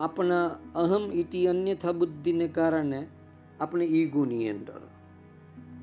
આપણા 0.00 0.46
અહમ 0.74 1.04
ઇતિ 1.12 1.46
અન્યથા 1.46 1.92
બુદ્ધિને 1.92 2.48
કારણે 2.48 3.00
આપણે 3.60 3.84
ઈગોની 3.84 4.48
અંદર, 4.48 4.82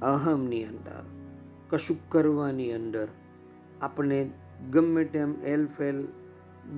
અહમની 0.02 0.66
અંદર 0.66 1.04
કશું 1.70 2.00
કરવાની 2.10 2.74
અંદર 2.74 3.08
આપણે 3.82 4.20
ગમે 4.72 5.04
તેમ 5.06 5.32
એલ 5.44 5.66
ફેલ 5.68 6.08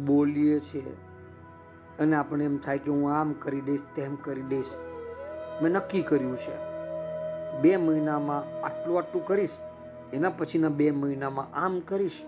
બોલીએ 0.05 0.59
છીએ 0.59 0.95
અને 1.99 2.15
આપણે 2.15 2.45
એમ 2.45 2.57
થાય 2.57 2.77
કે 2.77 2.91
હું 2.91 3.11
આમ 3.11 3.33
કરી 3.33 3.61
દઈશ, 3.61 3.85
તેમ 3.95 4.15
કરી 4.15 4.41
દઈશ. 4.41 4.73
મેં 5.61 5.71
નક્કી 5.71 6.01
કર્યું 6.01 6.37
છે. 6.37 6.76
બે 7.61 7.77
મહિનામાં 7.77 8.65
આટલું 8.65 8.97
આટલું 8.97 9.25
કરીશ, 9.25 9.57
એના 10.13 10.29
પછીના 10.29 10.69
બે 10.69 10.91
મહિનામાં 10.91 11.47
આમ 11.53 11.79
કરીશ. 11.79 12.21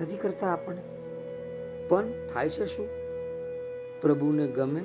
નથી 0.00 0.16
કરતા 0.16 0.46
આપણે. 0.46 0.82
પણ 1.88 2.08
થાય 2.34 2.48
છે 2.48 2.66
શું? 2.66 2.88
પ્રભુને 4.00 4.46
ગમે 4.46 4.80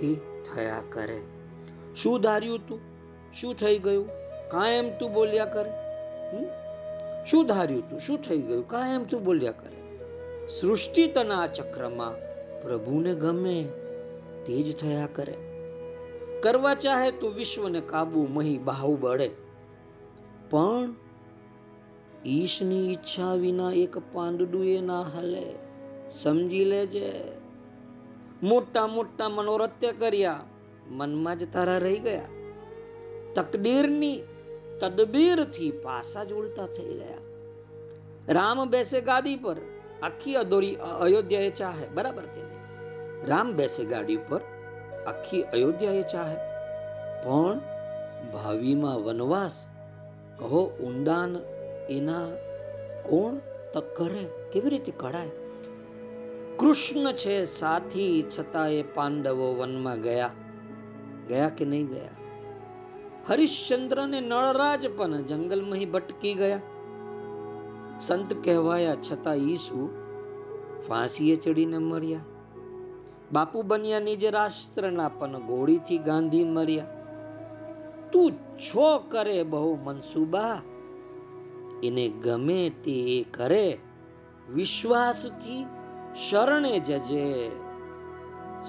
તે 0.00 0.14
થયા 0.14 0.82
કરે. 0.92 1.20
શું 1.96 2.20
ધાર્યું 2.20 2.68
તું? 2.68 2.80
શું 3.40 3.54
થઈ 3.54 3.78
ગયું? 3.78 4.08
કાયમ 4.50 4.98
તું 4.98 5.12
બોલ્યા 5.12 5.44
કરે. 5.44 5.70
શું 7.30 7.46
ધાર્યું 7.46 7.90
તું? 7.90 8.00
શું 8.00 8.18
થઈ 8.22 8.38
ગયું? 8.38 8.68
કાયમ 8.68 9.04
તું 9.04 9.24
બોલ્યા 9.24 9.52
કરે. 9.52 9.98
સૃષ્ટિ 10.48 11.06
તના 11.06 11.46
ચક્રમાં 11.46 12.14
પ્રભુને 12.62 13.14
ગમે 13.14 13.68
તે 14.46 14.62
જ 14.62 14.76
થયા 14.76 15.08
કરે. 15.12 15.34
કરવા 16.42 16.74
ચાહે 16.74 17.10
તો 17.10 17.28
વિશ્વને 17.28 17.80
કાબુ 17.80 18.26
મહી 18.26 18.58
બાહુ 18.58 18.96
બળે. 18.96 19.30
પણ 20.50 20.94
ઈશની 22.26 22.92
ઈચ્છા 22.92 23.34
વિના 23.34 23.72
એક 23.72 23.98
પાંડડુએ 23.98 24.80
ના 24.80 25.00
હલે. 25.00 25.54
સમજી 26.22 26.64
લેજે. 26.64 27.22
મોટા 28.42 28.86
મોટા 28.86 29.28
મનોરત્ય 29.28 29.92
કર્યા. 29.92 30.40
મનમાં 30.88 31.38
જ 31.38 31.52
તારા 31.52 31.78
રહી 31.78 31.98
ગયા. 31.98 32.22
તકદીરની 33.34 34.22
તદબીરથી 34.80 35.70
પાસા 35.70 36.24
જ 36.24 36.32
ઉલટા 36.32 36.66
થઈ 36.66 36.94
ગયા. 36.94 37.18
રામ 38.28 38.70
બેસે 38.70 39.00
ગાદી 39.00 39.36
પર. 39.36 39.56
આખી 40.02 40.34
અધોરી 40.34 40.76
અયોધ્યાએ 41.00 41.50
ચાહે. 41.50 41.88
બરાબર 41.94 42.22
કે 42.22 42.40
રામ 43.26 43.52
બેસે 43.52 43.84
ગાડી 43.84 44.16
પર 44.16 44.40
આખી 45.06 45.42
અયોધ્યા 45.42 45.92
એ 45.92 46.02
ચાહે 46.02 46.36
પણ 47.24 47.60
ભાવિમાં 48.32 49.02
વનવાસ, 49.02 49.66
કહો 50.38 50.64
ઉંડાન 50.64 51.36
એના 51.90 52.26
કોણ 53.02 53.34
તક 53.74 53.96
કરે 53.96 54.28
કેવી 54.52 54.70
રીતે 54.70 54.92
કઢાય? 54.96 55.30
કૃષ્ણ 56.56 57.12
છે 57.12 57.44
સાથી 57.44 58.24
છતાં 58.38 58.70
એ 58.70 58.82
પાંડવો 58.82 59.54
વનમાં 59.54 60.00
ગયા. 60.00 60.30
ગયા 61.28 61.48
કે 61.48 61.64
નહીં 61.64 61.86
ગયા? 61.86 62.08
હરિશ્ચંદ્ર 63.28 64.06
ને 64.06 64.20
નળરાજ 64.20 64.86
પણ 64.96 65.22
જંગલમાં 65.22 65.90
ભટકી 65.90 66.34
ગયા. 66.34 66.60
સંત 68.00 68.44
કહેવાયા 68.44 68.94
છતાં 68.94 69.34
ઈસુ 69.34 69.90
ફાંસીએ 70.88 71.36
ચડીને 71.36 71.78
મર્યા. 71.78 72.20
બાપુ 73.32 73.62
બન્યા 73.62 74.00
જે 74.00 74.30
રાષ્ટ્રના 74.30 75.08
પણ 75.08 75.38
ગોળીથી 75.38 75.98
ગાંધી 75.98 76.44
મર્યા. 76.44 76.86
તું 78.12 78.32
છો 78.32 78.98
કરે 78.98 79.42
બહુ 79.42 79.78
મનસુબા? 79.82 80.62
એને 81.82 82.08
ગમે 82.08 82.70
તે 82.70 83.24
કરે. 83.30 83.78
વિશ્વાસથી 84.54 85.66
શરણે 86.30 86.80
જજે. 86.80 87.50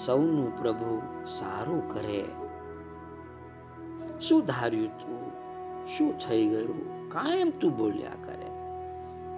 સૌનું 0.06 0.60
પ્રભુ 0.60 1.02
સારું 1.26 1.94
કરે. 1.94 2.26
શું 4.22 4.46
ધાર્યું 4.46 4.98
તું? 4.98 5.32
શું 5.88 6.18
થઈ 6.18 6.48
ગયું? 6.48 7.10
કાયમ 7.10 7.50
તું 7.50 7.78
બોલ્યા 7.78 8.12
કરે. 8.26 8.50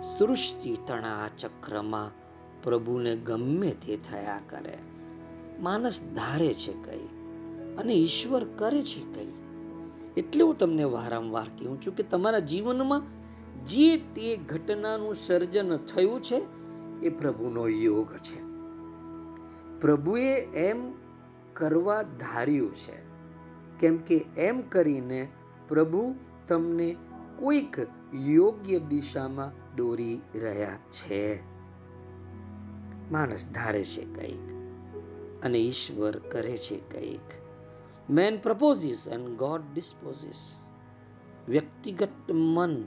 સૃષ્ટિ 0.01 0.78
તણા 0.88 1.30
ચક્રમાં 1.38 2.11
પ્રભુને 2.63 3.15
ગમે 3.15 3.71
તે 3.71 3.97
થયા 3.97 4.39
કરે. 4.49 4.78
માણસ 5.60 6.01
ધારે 6.16 6.53
છે 6.53 6.74
કઈ 6.74 7.08
અને 7.78 7.93
ઈશ્વર 7.93 8.45
કરે 8.45 8.82
છે 8.82 9.14
કઈ. 9.14 9.32
એટલે 10.18 10.43
હું 10.43 10.58
તમને 10.58 10.84
વારંવાર 10.84 11.43
કહું 11.43 11.82
છું 11.82 11.95
કે 11.95 12.03
તમારા 12.03 12.39
જીવનમાં 12.39 13.03
જે 13.66 13.97
તે 13.97 14.38
ઘટનાનું 14.38 15.16
સર્જન 15.16 15.78
થયું 15.78 16.22
છે, 16.22 16.41
એ 17.01 17.10
પ્રભુનો 17.10 17.68
યોગ 17.68 18.14
છે. 18.14 18.43
પ્રભુએ 19.80 20.36
એમ 20.41 20.93
કરવા 21.53 22.01
ધાર્યું 22.01 22.76
છે, 22.76 22.97
કેમ 23.80 23.97
કે 23.97 24.26
એમ 24.38 24.62
કરીને 24.62 25.28
પ્રભુ 25.68 26.16
તમને 26.47 26.95
કોઈક 27.39 27.76
યોગ્ય 28.14 28.80
દિશામાં 28.80 29.76
દોરી 29.76 30.22
રહ્યા 30.36 30.78
છે. 30.91 31.39
માણસ 33.12 33.51
ધારે 33.51 33.84
છે 33.84 34.14
કંઈક. 34.14 34.55
અને 35.46 35.58
ઈશ્વર 35.58 36.18
કરે 36.18 36.58
છે 36.58 36.78
કંઈક. 36.78 37.46
Man 38.10 38.38
proposes 38.38 39.08
and 39.08 39.30
God 39.30 39.62
disposes 39.74 40.60
વ્યક્તિગત 41.48 42.32
મન, 42.32 42.84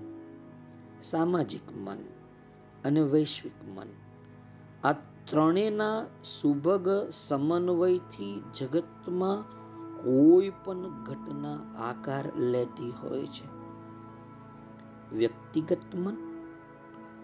સામાજિક 1.03 1.77
મન 1.77 1.97
અને 2.85 3.01
વૈશ્વિક 3.01 3.79
મન. 3.79 3.87
આ 4.85 4.93
ત્રણેયના 5.31 6.05
સુભગ 6.41 6.89
સમન્વયથી 7.13 8.43
જગતમાં 8.59 9.59
કોઈ 10.05 10.53
પણ 10.65 11.05
ઘટના 11.05 11.55
આકાર 11.79 12.37
લેતી 12.37 12.91
હોય 12.91 13.27
છે. 13.27 13.59
વ્યક્તિગત 15.17 15.95
મન? 15.95 16.17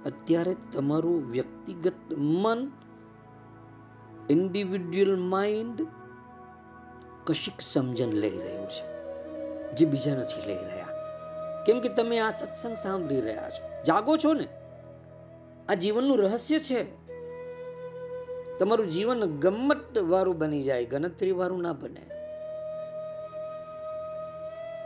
અત્યારે 0.07 0.57
તમારું 0.73 1.31
વ્યક્તિગત 1.31 2.13
મન 2.19 2.73
ઇન્ડિવિડ્યુઅલ 4.31 5.17
માઇન્ડ 5.17 5.87
કશીક 7.25 7.61
સમજણ 7.61 8.09
લઈ 8.09 8.39
રહ્યું 8.39 8.69
છે, 8.69 8.85
જે 9.73 9.87
બીજા 9.87 10.15
નથી 10.15 10.47
લઈ 10.47 10.55
રહ્યા. 10.55 10.87
કેમ 11.67 11.81
કે 11.81 11.89
તમે 11.89 12.19
આ 12.19 12.31
સત્સંગ 12.31 12.77
સાંભળી 12.77 13.21
રહ્યા 13.21 13.51
છો. 13.51 13.85
જાગો 13.85 14.17
છો 14.17 14.35
ને? 14.35 14.49
આ 15.69 15.75
જીવનનું 15.75 16.19
રહસ્ય 16.19 16.59
છે. 16.59 16.85
તમારું 18.59 18.89
જીવન 18.89 19.25
ગમત 19.25 19.99
વાળું 19.99 20.39
બની 20.39 20.63
જાય 20.63 20.85
ગણતરી 20.85 21.33
વાળું 21.33 21.63
ના 21.63 21.73
બને. 21.73 22.07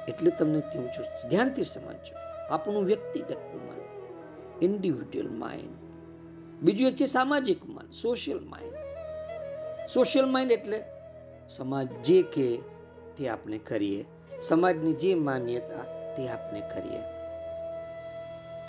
એટલે 0.08 0.30
તમને 0.30 0.60
કહું 0.60 0.88
છું, 0.88 1.28
ધ્યાનથી 1.28 1.64
સમજજો. 1.64 2.14
આપણું 2.50 2.84
વ્યક્તિગત 2.84 3.36
મન 3.54 3.78
ઇન્ડિવિડ્યુઅલ 4.62 5.28
માઇન્ડ 5.30 5.76
બીજું 6.62 6.88
એક 6.88 6.96
છે 6.96 7.06
સામાજિક 7.06 7.66
મન 7.66 7.90
સોશિયલ 7.90 8.40
માઇન્ડ 8.40 8.87
સોશિયલ 9.94 10.26
માઇન્ડ 10.26 10.52
એટલે 10.52 10.84
સમાજ 11.50 11.88
જે 11.88 12.22
કે 12.22 12.60
તે 13.16 13.28
આપણે 13.28 13.58
કરીએ, 13.58 14.04
સમાજની 14.42 14.92
જે 14.92 15.14
માન્યતા 15.14 15.82
તે 16.16 16.28
આપણે 16.28 16.60
કરીએ. 16.60 17.00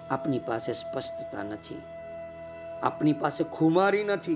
આપની 0.10 0.40
પાસે 0.40 0.74
સ્પષ્ટતા 0.74 1.44
નથી. 1.44 1.82
આપની 2.84 3.14
પાસે 3.14 3.44
ખુમારી 3.44 4.04
નથી 4.04 4.36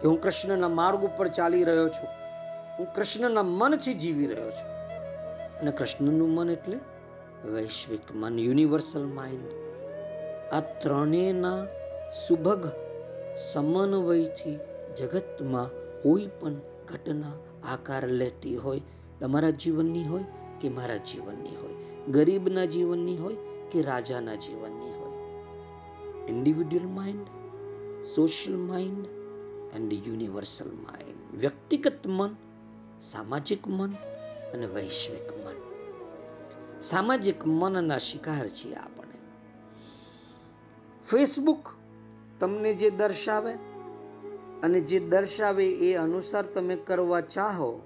કે 0.00 0.08
હું 0.08 0.20
કૃષ્ણના 0.20 0.68
માર્ગ 0.68 1.00
ઉપર 1.00 1.28
ચાલી 1.28 1.64
રહ્યો 1.64 1.88
છું. 1.88 2.08
હું 2.78 2.94
કૃષ્ણના 2.94 3.42
મનથી 3.42 3.94
જીવી 3.94 4.26
રહ્યો 4.26 4.50
છું. 4.50 4.70
અને 5.60 5.70
કૃષ્ણનું 5.70 6.30
મન 6.30 6.50
એટલે 6.50 6.78
વૈશ્વિક 7.48 8.00
મન, 8.14 8.38
યુનિવર્સલ 8.38 9.06
માઇન્ડ. 9.06 9.50
આ 10.52 10.60
ત્રણેયના 10.60 11.64
સુભગ 12.28 12.72
સમન્વયથી 13.52 14.60
જગતમાં 14.98 15.68
કોઈ 16.02 16.26
પણ 16.40 16.54
ઘટના 16.88 17.32
આકાર 17.72 18.08
લેતી 18.08 18.56
હોય, 18.56 18.80
તમારા 19.20 19.50
જીવનની 19.50 20.04
હોય 20.04 20.24
કે 20.60 20.68
મારા 20.68 20.96
જીવનની 20.96 21.56
હોય, 21.56 21.74
ગરીબના 22.10 22.64
જીવનની 22.64 23.16
હોય 23.16 23.36
કે 23.70 23.82
રાજાના 23.82 24.34
જીવનની 24.34 24.90
હોય. 24.90 25.18
Individual 26.28 26.86
mind 26.86 27.26
social 28.04 28.56
mind 28.56 29.06
and 29.74 29.92
universal 29.92 30.70
mind 30.70 31.40
વ્યક્તિગત 31.40 32.06
મન, 32.06 32.36
સામાજિક 33.00 33.68
મન 33.68 33.92
અને 34.54 34.66
વૈશ્વિક 34.66 35.46
મન. 35.46 35.54
સામાજિક 36.80 37.46
મનના 37.46 37.98
શિકાર 37.98 38.48
છીએ 38.48 38.74
આપણે. 38.74 39.18
ફેસબુક 41.06 41.68
તમને 42.40 42.74
જે 42.74 42.90
દર્શાવે 42.90 43.54
અને 44.62 44.80
જે 44.80 45.00
દર્શાવે 45.00 45.66
એ 45.70 45.94
અનુસાર 45.94 46.46
તમે 46.46 46.76
કરવા 46.76 47.20
ચાહો, 47.20 47.80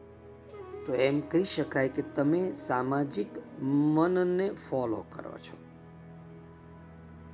તો 0.86 0.94
એમ 0.94 1.20
કહી 1.20 1.44
શકાય 1.44 1.88
કે 1.88 2.02
તમે 2.02 2.52
સામાજિક 2.52 3.28
મનને 3.62 4.50
ફોલો 4.50 5.04
કરો 5.10 5.38
છો. 5.38 5.56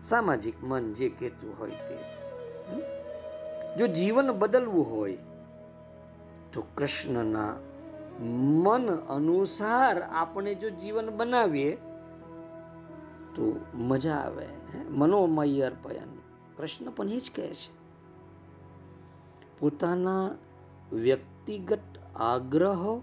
સામાજિક 0.03 0.55
મન 0.63 0.93
જે 0.93 1.09
કહેતું 1.09 1.59
હોય 1.59 1.71
તે 1.71 1.97
જો 3.79 3.87
જીવન 3.87 4.33
બદલવું 4.33 4.91
હોય, 4.91 5.17
તો 6.53 6.63
કૃષ્ણના 6.77 7.57
મન 8.65 8.91
અનુસાર 8.91 10.03
આપણે 10.03 10.55
જો 10.55 10.71
જીવન 10.71 11.11
બનાવીએ, 11.17 11.77
તો 13.35 13.61
મજા 13.75 14.15
આવે 14.15 14.47
મનોમય 14.91 15.61
અર્પયન 15.61 16.11
કૃષ્ણ 16.57 16.91
પણ 16.91 17.09
એ 17.09 17.21
જ 17.21 17.31
કહે 17.35 17.55
છે. 17.55 17.78
પોતાના 19.61 20.31
વ્યક્તિગત 20.93 21.79
આગ્રહો 22.17 23.03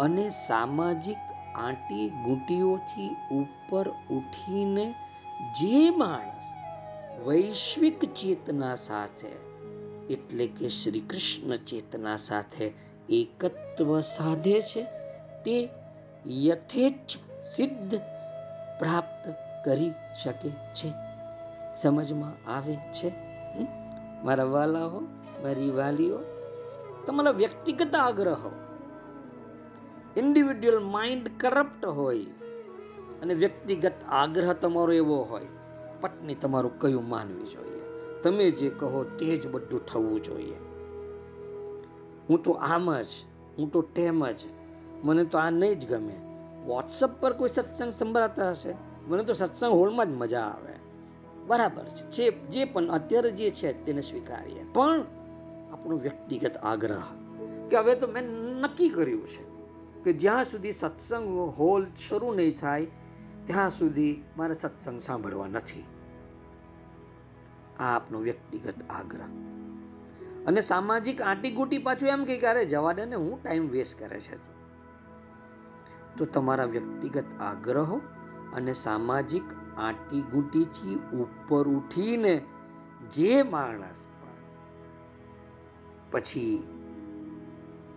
અને 0.00 0.30
સામાજિક 0.30 1.16
આંટી 1.56 2.08
ગુંટીઓથી 2.08 3.10
ઉપર 3.30 3.88
ઉઠીને 3.88 4.94
જે 5.60 5.90
માણસ 5.90 6.44
વૈશ્વિક 7.26 8.04
ચેતના 8.14 8.74
સાથે, 8.74 9.28
એટલે 10.12 10.46
કે 10.46 10.68
શ્રી 10.68 11.00
કૃષ્ણ 11.00 11.56
ચેતના 11.56 12.16
સાથે 12.16 12.72
એકત્વ 13.08 14.00
સાધે 14.00 14.62
છે, 14.62 14.82
તે 15.44 15.68
યથેચ્છ 16.26 17.16
સિદ્ધ 17.44 17.94
પ્રાપ્ત 18.78 19.34
કરી 19.64 19.92
શકે 20.24 20.50
છે. 20.50 20.92
સમજમાં 21.76 22.50
આવે 22.50 22.74
છે? 22.74 23.12
મારા 24.24 24.44
વાલાઓ 24.44 25.02
મારી 25.42 25.70
વાલીઓ, 25.70 26.18
તમારા 27.06 27.30
વ્યક્તિગત 27.30 27.96
આગ્રહો. 27.96 28.50
ઇન્ડિવિડ્યુઅલ 30.16 30.78
માઇન્ડ 30.78 31.30
કરપ્ટ 31.40 31.84
હોય 31.84 32.24
અને 33.22 33.34
વ્યક્તિગત 33.34 33.92
આગ્રહ 34.08 34.52
તમારો 34.52 34.92
એવો 34.92 35.22
હોય, 35.22 35.46
પત્ની 36.00 36.34
તમારું 36.34 36.78
કયું 36.78 37.08
માનવી 37.08 37.46
જોઈએ? 37.46 37.80
તમે 38.22 38.50
જે 38.50 38.70
કહો 38.70 39.04
તે 39.04 39.36
જ 39.36 39.48
બધું 39.48 39.86
થવું 39.86 40.22
જોઈએ. 40.22 40.54
હું 42.28 42.42
તો 42.42 42.52
આમ 42.52 43.02
જ, 43.02 43.06
હું 43.58 43.72
તો 43.72 43.82
તેમ 43.82 44.30
જ, 44.30 44.44
મને 45.04 45.24
તો 45.24 45.38
આ 45.38 45.50
નહીં 45.50 45.80
જ 45.80 45.86
ગમે. 45.86 46.20
વોટ્સઅપ 46.66 47.10
પર 47.20 47.32
કોઈ 47.32 47.48
સત્સંગ 47.48 47.92
સંભળાતા 47.92 48.50
હશે? 48.50 48.74
મને 49.08 49.24
તો 49.24 49.32
સત્સંગ 49.32 49.72
હોલમાં 49.72 50.06
જ 50.06 50.08
મજા 50.08 50.40
આવે. 50.40 50.72
બરાબર 51.46 51.84
છે 51.84 52.30
જે 52.30 52.64
પણ 52.64 52.88
અત્યારે 52.88 53.30
જે 53.30 53.50
છે 53.50 53.84
તેને 53.84 54.00
સ્વીકારીએ. 54.00 54.64
પણ 54.72 55.04
આપણો 55.80 55.96
વ્યક્તિગત 55.96 56.56
આગ્રહ 56.56 57.02
કે 57.70 57.76
હવે 57.76 57.94
તો 57.94 58.06
મેં 58.06 58.24
નક્કી 58.60 58.88
કર્યું 58.88 59.28
છે 59.28 59.44
કે 60.04 60.12
જ્યાં 60.12 60.44
સુધી 60.44 60.72
સત્સંગ 60.72 61.38
હોલ 61.38 61.86
શરૂ 62.08 62.34
નહીં 62.34 62.56
થાય, 62.56 62.86
ત્યાં 63.44 63.70
સુધી 63.70 64.24
મારે 64.36 64.54
સત્સંગ 64.54 65.00
સાંભળવા 65.00 65.46
નથી. 65.46 65.84
આ 67.80 67.96
આપનો 67.96 68.20
વ્યક્તિગત 68.20 68.74
આગ્રહ. 68.90 69.24
અને 70.46 70.60
સામાજિક 70.60 71.22
આંટીગુટી 71.22 71.78
પાછું 71.78 72.08
એમ 72.08 72.24
કે 72.24 72.36
ક્યારે 72.36 72.64
જવા 72.64 72.92
દે 72.92 73.04
ને 73.04 73.16
હું 73.16 73.42
ટાઈમ 73.42 73.68
વેસ્ટ 73.68 73.98
કરે 73.98 74.20
છે. 74.20 74.36
તો 76.16 76.24
તમારા 76.24 76.64
વ્યક્તિગત 76.64 77.24
આગ્રહો 77.40 78.00
અને 78.54 78.72
સામાજિક 78.72 79.44
આંટીગુટીથી 79.78 80.94
ઉપર 80.94 81.68
ઉઠીને 81.68 82.42
જે 83.10 83.42
માણસ 83.42 84.06
પછી 86.10 86.62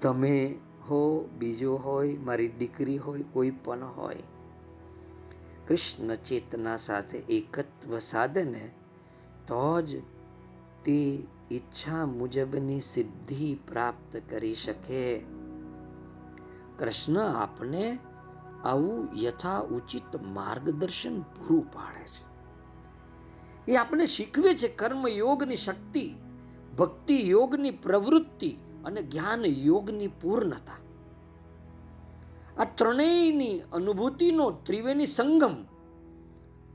તમે 0.02 0.56
હો, 0.82 1.30
બીજો 1.40 1.76
હોય, 1.76 2.18
મારી 2.18 2.48
દીકરી 2.48 2.98
હોય, 2.98 3.24
કોઈ 3.34 3.50
પણ 3.50 3.84
હોય, 3.84 4.16
કૃષ્ણ 5.68 6.16
ચેતના 6.16 6.78
સાથે 6.78 7.18
એકત્વ 7.18 7.98
સાધને, 7.98 8.72
તો 9.48 9.82
જ 9.82 9.98
તે 10.84 11.24
ઈચ્છા 11.52 12.06
મુજબની 12.06 12.80
સિદ્ધિ 12.80 13.58
પ્રાપ્ત 13.68 14.22
કરી 14.30 14.56
શકે. 14.56 15.20
કૃષ્ણ 16.80 17.20
આપને 17.20 18.00
આવું 18.66 19.08
યથા 19.16 19.60
ઉચિત 19.60 20.16
માર્ગદર્શન 20.16 21.22
પૂરું 21.22 21.74
પાડે 21.74 22.06
છે. 22.06 22.34
એ 23.72 23.76
આપણે 23.76 24.06
શીખવે 24.06 24.54
છે 24.54 24.68
કર્મયોગની 24.68 25.56
શક્તિ. 25.56 26.16
ભક્તિ 26.78 27.30
યોગની 27.30 27.72
પ્રવૃત્તિ 27.72 28.58
અને 28.86 29.02
જ્ઞાન 29.04 29.46
યોગની 29.46 30.08
પૂર્ણતા. 30.08 30.80
આ 32.58 32.64
ત્રણેયની 32.64 33.60
અનુભૂતિનો 33.60 34.52
ત્રિવેણી 34.52 35.08
સંગમ 35.08 35.56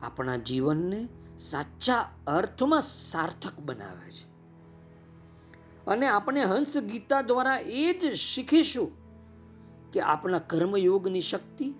આપણા 0.03 0.37
જીવનને 0.37 1.09
સાચા 1.39 2.11
અર્થમાં 2.27 2.83
સાર્થક 2.83 3.61
બનાવે 3.61 4.11
છે. 4.11 4.29
અને 5.87 6.07
આપણે 6.07 6.43
હંસ 6.43 6.79
ગીતા 6.79 7.23
દ્વારા 7.23 7.59
એ 7.59 7.93
જ 7.93 8.15
શીખીશું 8.15 8.91
કે 9.93 10.01
આપણા 10.01 10.39
કર્મયોગની 10.39 11.21
શક્તિ 11.21 11.75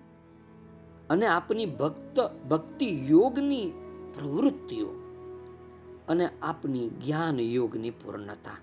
અને 1.09 1.25
આપની 1.25 1.65
ભક્ત 1.65 2.19
ભક્તિ 2.49 3.07
યોગની 3.07 3.71
પ્રવૃત્તિઓ 4.13 5.08
અને 6.09 6.29
આપની 6.41 6.89
જ્ઞાન 6.89 7.39
યોગની 7.39 7.89
પૂર્ણતા. 7.89 8.57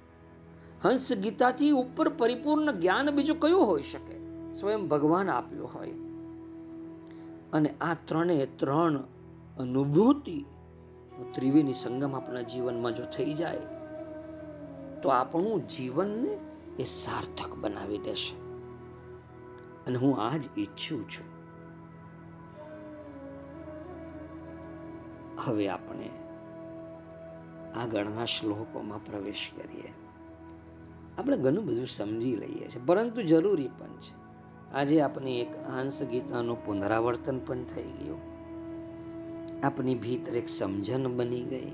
હંસ 0.83 1.13
ગીતાથી 1.13 1.71
ઉપર 1.71 2.09
પરિપૂર્ણ 2.09 2.73
જ્ઞાન 2.73 3.11
બીજું 3.11 3.41
કયું 3.41 3.67
હોઈ 3.67 3.83
શકે? 3.83 4.17
સ્વયં 4.53 4.89
ભગવાન 4.89 5.31
આપ્યો 5.31 5.67
હોય. 5.67 5.93
અને 7.53 7.75
આ 7.81 7.95
ત્રણે 8.05 8.47
ત્રણ 8.47 9.05
અનુભૂતિ 9.59 10.45
ત્રિવેણી 11.35 11.73
સંગમ 11.73 12.15
આપણા 12.15 12.41
જીવનમાં 12.41 12.95
જો 12.95 13.05
થઈ 13.05 13.35
જાય, 13.35 13.61
તો 15.03 15.09
આપણું 15.09 15.69
જીવનને 15.69 16.39
એ 16.79 16.85
સાર્થક 16.85 17.55
બનાવી 17.55 17.99
દેશે. 17.99 18.37
અને 19.87 19.99
હું 19.99 20.21
આ 20.21 20.37
જ 20.37 20.59
ઈચ્છું 20.59 21.09
છું. 21.09 21.37
હવે 25.45 25.69
આપણે 25.69 26.11
આગળના 27.77 28.25
શ્લોકોમાં 28.25 29.05
પ્રવેશ 29.05 29.51
કરીએ. 29.57 29.93
આપણે 31.19 31.37
ઘણું 31.37 31.67
બધું 31.67 31.87
સમજી 31.87 32.37
લઈએ 32.37 32.69
છીએ, 32.69 32.87
પરંતુ 32.87 33.23
જરૂરી 33.23 33.69
પણ 33.69 33.87
છે. 33.87 34.27
આજે 34.75 35.01
આપણી 35.01 35.41
એક 35.41 35.57
હાંસ 35.67 36.03
ગીતાનું 36.03 36.67
પુનરાવર્તન 36.67 37.39
પણ 37.39 37.65
થઈ 37.65 37.83
ગયું. 37.83 38.19
આપની 39.63 39.95
ભીતર 39.95 40.37
એક 40.37 40.49
સમજણ 40.49 41.17
બની 41.17 41.43
ગઈ 41.43 41.71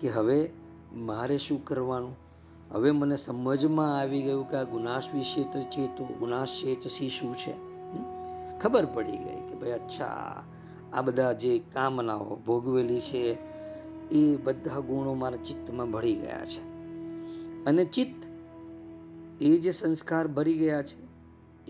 કે 0.00 0.08
હવે 0.08 0.50
મારે 0.92 1.38
શું 1.38 1.64
કરવાનું? 1.64 2.16
હવે 2.70 2.90
મને 2.90 3.16
સમજમાં 3.16 3.98
આવી 4.00 4.22
ગયું 4.22 4.50
કે 4.50 4.56
આ 4.56 4.62
ગુનાશ 4.62 5.02
વિશે 5.14 5.42
છે 5.42 5.86
તો 5.86 6.04
ગુનાશ 6.04 6.48
ચેતસી 6.48 7.08
શું 7.08 7.34
છે? 7.34 7.54
ખબર 8.58 8.86
પડી 8.86 9.10
ગઈ 9.10 9.48
કે 9.48 9.54
ભાઈ 9.54 9.70
અચ્છા, 9.70 10.42
આ 10.92 11.02
બધા 11.02 11.32
જે 11.32 11.58
કામનાઓ 11.58 12.36
ભોગવેલી 12.36 13.00
છે 13.00 13.55
એ 14.10 14.36
બધા 14.36 14.80
ગુણો 14.80 15.14
મારા 15.14 15.36
ચિત્તમાં 15.36 15.90
ભળી 15.90 16.14
ગયા 16.14 16.44
છે. 16.44 16.60
અને 17.64 17.84
ચિત્ત 17.84 18.26
એ 19.42 19.58
જે 19.58 19.70
સંસ્કાર 19.70 20.28
ભરી 20.28 20.54
ગયા 20.54 20.82
છે, 20.82 21.06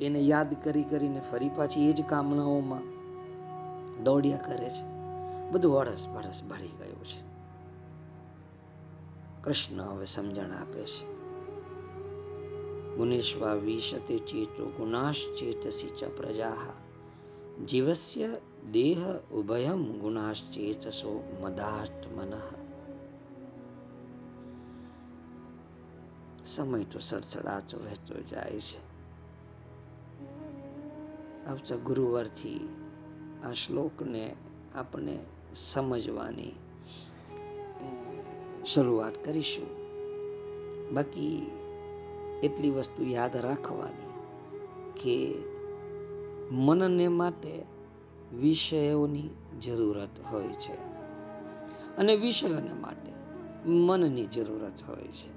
એને 0.00 0.20
યાદ 0.20 0.64
કરી 0.64 0.82
કરીને 0.82 1.22
ફરી 1.30 1.48
પાછી 1.48 1.90
એ 1.90 1.92
જ 1.92 2.04
કામનાઓમાં 2.04 2.96
દોડ્યા 4.04 4.36
કરે 4.36 4.70
છે. 4.70 4.96
બધું 5.50 5.72
વરસ 5.72 6.06
વરસ 6.08 6.42
ભરી 6.50 6.68
ગયું 6.68 7.04
છે. 7.04 7.26
કૃષ્ણ 9.42 9.80
હવે 9.80 10.04
સમજણ 10.04 10.50
આપે 10.50 10.80
છે. 10.80 11.16
ગુણેશ્વા 12.96 13.54
વિશતે 13.54 14.18
ચેતો 14.18 14.66
ગુણાશ્ચેતસી 14.66 15.88
ચ 15.88 16.04
પ્રજા 16.04 16.50
જીવસ્ય 17.64 18.40
દેહ 18.72 19.18
ઉભયમ 19.32 20.00
ગુણાશ્ચેતસો 20.00 21.38
મદાત્મન. 21.40 22.32
સમય 26.44 26.84
તો 26.84 26.98
સડસડાતો 26.98 27.78
વહેતો 27.78 28.22
જાય 28.22 28.60
છે. 28.60 28.86
આવતા 31.46 31.76
ગુરુવારથી 31.76 32.68
આ 33.44 33.52
શ્લોકને 33.52 34.36
આપણે 34.74 35.18
સમજવાની 35.54 36.52
શરૂઆત 38.64 39.24
કરીશું. 39.24 39.86
બાકી 40.94 41.50
એટલી 42.42 42.70
વસ્તુ 42.70 43.04
યાદ 43.04 43.36
રાખવાની 43.36 44.06
કે 45.02 45.34
મનને 46.50 47.08
માટે 47.08 47.64
વિષયોની 48.40 49.30
જરૂરત 49.64 50.08
હોય 50.32 50.48
છે. 50.48 50.74
અને 51.96 52.16
વિષયોને 52.16 52.72
માટે 52.72 53.12
મનની 53.70 54.26
જરૂરત 54.26 54.82
હોય 54.88 55.08
છે. 55.08 55.30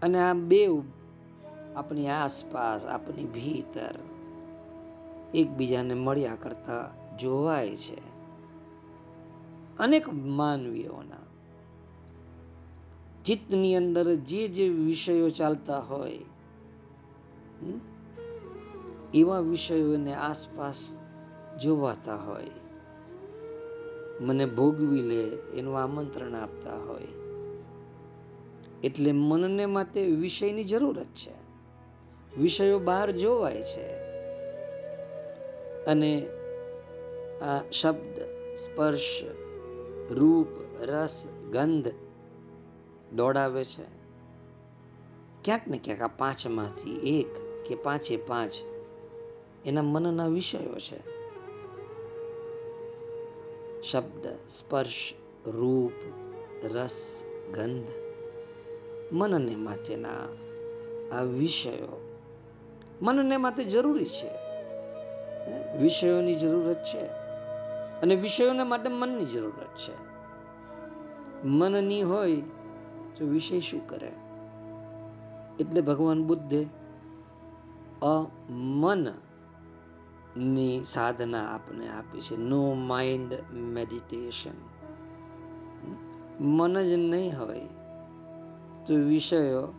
અને 0.00 0.18
આ 0.20 0.32
બે 0.32 0.68
આપણી 1.76 2.08
આસપાસ, 2.08 2.86
આપણી 2.86 3.24
ભીતર 3.24 3.94
એકબીજાને 5.34 5.94
મળ્યા 5.94 6.34
કરતા 6.34 6.90
જોવાય 7.16 7.76
છે. 7.76 8.18
અનેક 9.78 10.14
માનવીઓના 10.14 11.28
ચિત્તની 13.24 13.76
અંદર 13.76 14.14
જે 14.14 14.48
જે 14.48 14.68
વિષયો 14.68 15.30
ચાલતા 15.30 15.78
હોય 15.78 16.18
એવા 19.14 19.40
વિષયોને 19.40 20.14
આસપાસ 20.14 20.96
જોવાતા 21.62 22.16
હોય. 22.16 22.46
મને 24.20 24.46
ભોગવી 24.46 25.02
લે 25.02 25.22
એનું 25.58 25.78
આમંત્રણ 25.78 26.34
આપતા 26.34 26.78
હોય. 26.78 27.06
એટલે 28.84 29.12
મનને 29.12 29.66
માટે 29.66 30.06
વિષયની 30.06 30.64
જરૂરત 30.64 31.06
છે. 31.06 31.48
વિષયો 32.40 32.78
બહાર 32.78 33.10
જોવાય 33.10 33.62
છે. 33.62 33.86
અને 35.84 36.26
આ 37.42 37.70
શબ્દ, 37.72 38.20
સ્પર્શ, 38.54 39.24
રૂપ, 40.10 40.46
રસ, 40.82 41.28
ગંધ 41.52 41.88
દોડાવે 43.16 43.64
છે. 43.64 43.98
ક્યાંક 45.44 45.68
ને 45.68 45.80
ક્યાંક 45.84 46.02
આ 46.02 46.08
પાંચમાંથી 46.08 47.20
એક 47.20 47.26
કે 47.68 47.74
પાંચે 47.74 48.16
પાંચ 48.16 48.52
એના 49.66 49.82
મનના 49.82 50.26
વિષયો 50.26 50.78
છે. 50.78 51.18
શબ્દ, 53.82 54.26
સ્પર્શ, 54.48 55.14
રૂપ, 55.46 55.92
રસ, 56.64 57.24
ગંધ, 57.54 57.86
મનને 59.12 59.56
માટેના 59.56 60.28
આ 61.18 61.22
વિષયો. 61.22 62.16
મનને 63.02 63.36
માટે 63.36 63.64
જરૂરી 63.64 64.04
છે. 64.04 64.30
વિષયોની 65.78 66.34
જરૂરત 66.34 66.84
છે 66.94 67.00
અને 68.00 68.14
વિષયોને 68.14 68.62
માટે 68.62 68.88
મનની 68.88 69.24
જરૂરત 69.24 69.78
છે. 69.78 70.08
મનની 71.44 72.02
હોય 72.02 72.36
તો 73.16 73.26
વિષય 73.26 73.60
શું 73.60 73.86
કરે? 73.88 74.12
એટલે 75.60 75.80
ભગવાન 75.80 76.24
બુદ્ધે 76.24 76.66
અમન 78.02 79.27
ની 80.38 80.84
સાધના 80.84 81.54
આપને 81.54 81.88
આપી 81.88 82.20
છે. 82.20 82.36
નો 82.36 82.74
માઇન્ડ 82.74 83.34
મેડિટેશન 83.52 84.50
મન 86.40 86.82
જ 86.82 86.92
નહીં 86.92 87.38
હોય 87.38 87.68
તો 88.86 88.94
વિષયો 88.94 89.74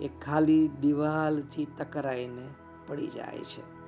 એ 0.00 0.08
ખાલી 0.08 0.68
દિવાલથી 0.68 1.64
ટકરાઈને 1.64 2.48
પડી 2.86 3.06
જાય 3.06 3.38
છે. 3.38 3.78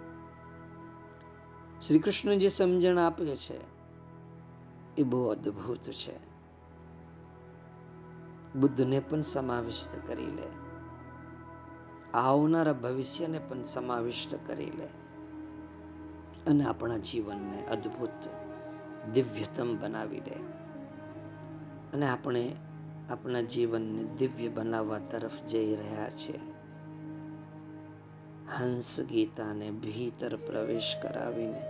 શ્રી 1.81 1.99
કૃષ્ણ 1.99 2.39
જે 2.39 2.49
સમજણ 2.49 2.99
આપે 2.99 3.37
છે 3.37 3.61
એ 4.97 5.03
બહુ 5.03 5.29
અદ્ભુત 5.29 5.83
છે. 5.83 6.31
બુદ્ધને 8.55 9.01
પણ 9.01 9.21
સમાવિષ્ટ 9.21 10.07
કરી 10.07 10.27
લે. 10.27 10.47
આવનારા 12.15 12.73
ભવિષ્યને 12.73 13.39
પણ 13.39 13.63
સમાવિષ્ટ 13.63 14.47
કરી 14.47 14.71
લે. 14.71 15.00
અને 16.47 16.65
આપણા 16.65 16.97
જીવનને 16.97 17.67
અદ્ભુત 17.67 18.29
દિવ્યતમ 19.13 19.77
બનાવી 19.77 20.21
દે. 20.21 20.35
અને 21.93 22.09
આપણે 22.09 22.57
આપણા 23.11 23.41
જીવનને 23.41 24.03
દિવ્ય 24.03 24.49
બનાવવા 24.49 24.99
તરફ 24.99 25.45
જઈ 25.45 25.77
રહ્યા 25.77 26.11
છે. 26.11 26.51
હંસ 28.59 29.01
ગીતાને 29.01 29.71
ભીતર 29.71 30.37
પ્રવેશ 30.37 30.97
કરાવીને 31.03 31.63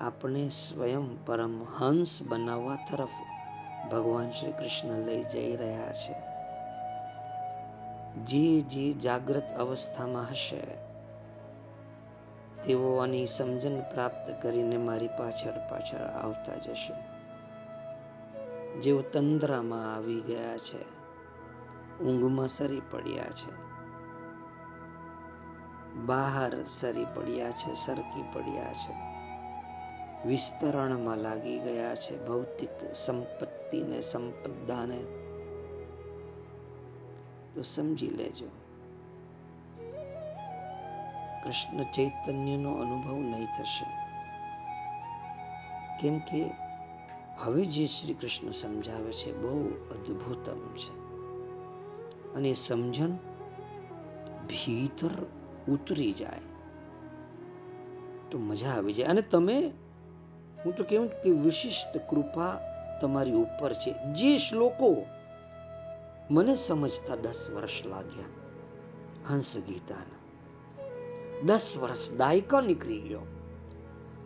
આપણે 0.00 0.48
સ્વયં 0.48 1.26
પરમ 1.26 1.62
હંસ 1.62 2.18
બનાવવા 2.28 2.78
તરફ 2.90 3.08
ભગવાન 3.92 4.30
શ્રી 4.30 4.52
કૃષ્ણ 4.52 5.06
લઈ 5.06 5.24
જઈ 5.24 5.56
રહ્યા 5.56 5.92
છે. 5.92 6.14
જે 8.24 8.60
જે 8.60 8.92
જાગ્રત 8.92 9.56
અવસ્થામાં 9.58 10.22
હશે. 10.22 10.87
તેઓ 12.64 12.96
આની 12.96 13.26
સમજણ 13.26 13.80
પ્રાપ્ત 13.80 14.42
કરીને 14.42 14.76
મારી 14.76 15.08
પાછળ 15.08 15.52
પાછળ 15.70 15.98
આવતા 15.98 16.56
જશે. 16.56 16.94
જેઓ 18.80 19.02
તંદ્રામાં 19.02 19.94
આવી 19.94 20.20
ગયા 20.20 20.58
છે, 20.58 20.82
ઊંઘમાં 22.04 22.48
સરી 22.48 22.82
પડ્યા 22.90 23.24
છે, 23.24 23.68
બહાર 25.94 26.64
સરી 26.64 27.06
પડ્યા 27.14 27.50
છે, 27.50 27.74
સરકી 27.74 28.24
પડ્યા 28.32 28.72
છે, 28.72 28.94
વિસ્તરણમાં 30.28 31.16
લાગી 31.16 31.58
ગયા 31.58 31.94
છે, 31.94 32.26
ભૌતિક 32.26 32.94
સંપત્તિને 32.94 34.00
સંપદાને. 34.00 35.00
તો 37.54 37.62
સમજી 37.62 38.10
લેજો 38.10 38.46
કૃષ્ણ 41.44 41.82
ચૈતન્યનો 41.82 42.72
અનુભવ 42.72 43.14
નહીં 43.14 43.46
થશે. 43.58 43.86
કેમ 46.00 46.18
કે 46.18 46.50
હવે 47.38 47.64
જે 47.64 47.86
શ્રી 47.86 48.14
કૃષ્ણ 48.14 48.50
સમજાવે 48.50 49.12
છે 49.12 49.38
બહુ 49.38 49.68
અદ્ભુતમ 49.68 50.76
છે. 50.76 51.08
અને 52.34 52.54
સમજણ 52.54 53.10
ભીતર 54.46 55.10
ઉતરી 55.68 56.12
જાય. 56.12 56.38
તો 58.30 58.38
મજા 58.38 58.70
આવી 58.70 58.92
જાય. 58.92 59.06
અને 59.06 59.22
તમે, 59.22 59.72
હું 60.64 60.76
તો 60.76 60.84
કેવું 60.84 61.08
કે 61.08 61.30
વિશિષ્ટ 61.30 61.98
કૃપા 61.98 62.60
તમારી 63.00 63.32
ઉપર 63.32 63.74
છે. 63.74 63.94
જે 64.14 64.38
શ્લોકો 64.38 64.96
મને 66.30 66.54
સમજતા 66.54 67.16
દસ 67.16 67.50
વર્ષ 67.54 67.86
લાગ્યા. 67.86 68.24
હંસ 69.28 69.56
ગીતાના. 69.56 70.17
દસ 71.44 71.74
વર્ષ 71.80 72.12
દાયકો 72.12 72.60
નીકળી 72.60 73.00
ગયો. 73.00 73.20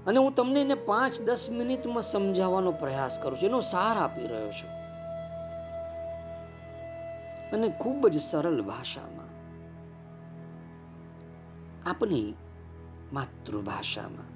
અને 0.06 0.18
હું 0.18 0.34
તમને 0.34 0.60
એને 0.60 0.74
પાંચ, 0.74 1.20
દસ 1.20 1.48
મિનિટમાં 1.50 2.02
સમજાવવાનો 2.02 2.72
પ્રયાસ 2.72 3.18
કરું 3.22 3.36
છું. 3.36 3.48
એનો 3.48 3.60
સાર 3.60 3.96
આપી 3.96 4.26
રહ્યો 4.26 4.52
છું. 4.52 4.70
અને 7.50 7.68
ખૂબ 7.68 8.08
જ 8.08 8.20
સરળ 8.20 8.62
ભાષામાં 8.62 9.22
આપણી 11.90 12.34
માતૃભાષામાં, 13.12 14.32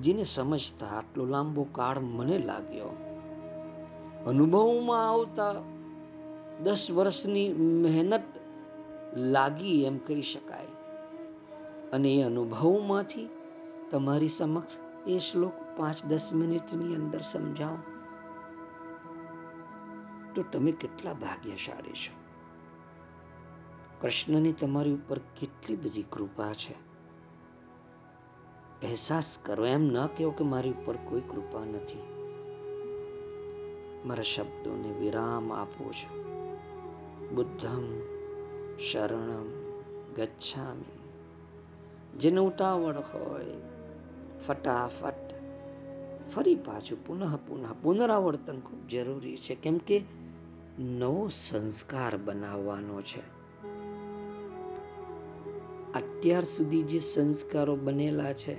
જેને 0.00 0.24
સમજતા 0.24 0.86
આટલો 0.86 1.24
લાંબો 1.24 1.66
કાળ 1.72 1.98
મને 1.98 2.38
લાગ્યો. 2.38 2.96
અનુભવમાં 4.26 5.10
આવતા 5.10 5.54
દસ 6.62 6.90
વર્ષની 6.90 7.54
મહેનત 7.54 8.22
લાગી 9.16 9.84
એમ 9.84 9.98
કહી 9.98 10.22
શકાય. 10.22 10.66
અને 11.92 12.14
એ 12.14 12.22
અનુભવમાંથી 12.22 13.28
તમારી 13.90 14.28
સમક્ષ 14.28 14.78
એ 15.06 15.18
શ્લોક 15.18 15.52
પાંચ 15.76 16.04
દસ 16.04 16.32
મિનિટની 16.32 16.94
અંદર 16.94 17.20
સમજાવો. 17.20 17.78
તો 20.34 20.42
તમે 20.52 20.72
કેટલા 20.72 21.12
ભાગ્યશાળી 21.12 21.92
છો. 21.92 22.26
કૃષ્ણની 24.00 24.52
તમારી 24.52 24.92
ઉપર 24.92 25.18
કેટલી 25.18 25.76
બધી 25.76 26.04
કૃપા 26.10 26.52
છે. 26.52 26.72
અહેસાસ 28.86 29.38
કરો 29.42 29.66
એમ 29.66 29.82
ન 29.82 30.06
કહો 30.06 30.30
કે 30.30 30.44
મારી 30.44 30.70
ઉપર 30.70 30.96
કોઈ 30.96 31.20
કૃપા 31.20 31.64
નથી. 31.64 32.02
મારા 34.04 34.22
શબ્દોને 34.22 34.92
વિરામ 34.92 35.52
આપવો 35.52 35.92
છું. 35.92 36.26
બુદ્ધમ 37.34 38.00
શરણમ 38.92 39.46
ગચ્છામી. 40.16 40.98
જેને 42.18 42.40
ઉતાવળ 42.40 42.94
હોય, 42.96 43.44
ફટાફટ 44.46 45.34
ફરી 46.34 46.54
પાછું 46.54 47.06
પુનઃ 47.06 47.36
પુનઃ 47.36 47.66
પુનરાવર્તન 47.82 48.60
ખૂબ 48.60 48.88
જરૂરી 48.88 49.36
છે, 49.36 49.54
કેમ 49.54 49.78
કે 49.78 50.02
નવો 50.78 51.28
સંસ્કાર 51.28 52.16
બનાવવાનો 52.16 53.02
છે. 53.02 53.36
અત્યાર 55.92 56.44
સુધી 56.44 56.82
જે 56.82 56.98
સંસ્કારો 56.98 57.76
બનેલા 57.76 58.32
છે, 58.32 58.56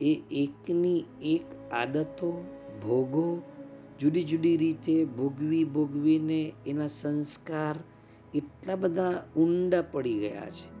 એ 0.00 0.22
એકની 0.30 1.04
એક 1.22 1.72
આદતો, 1.72 2.44
ભોગો 2.82 3.42
જુદી 4.00 4.22
જુદી 4.22 4.56
રીતે 4.56 5.04
ભોગવી, 5.04 5.64
ભોગવીને 5.64 6.52
એના 6.66 6.86
સંસ્કાર 6.86 7.76
એટલા 8.34 8.76
બધા 8.76 9.26
ઊંડા 9.36 9.82
પડી 9.82 10.18
ગયા 10.18 10.50
છે. 10.50 10.74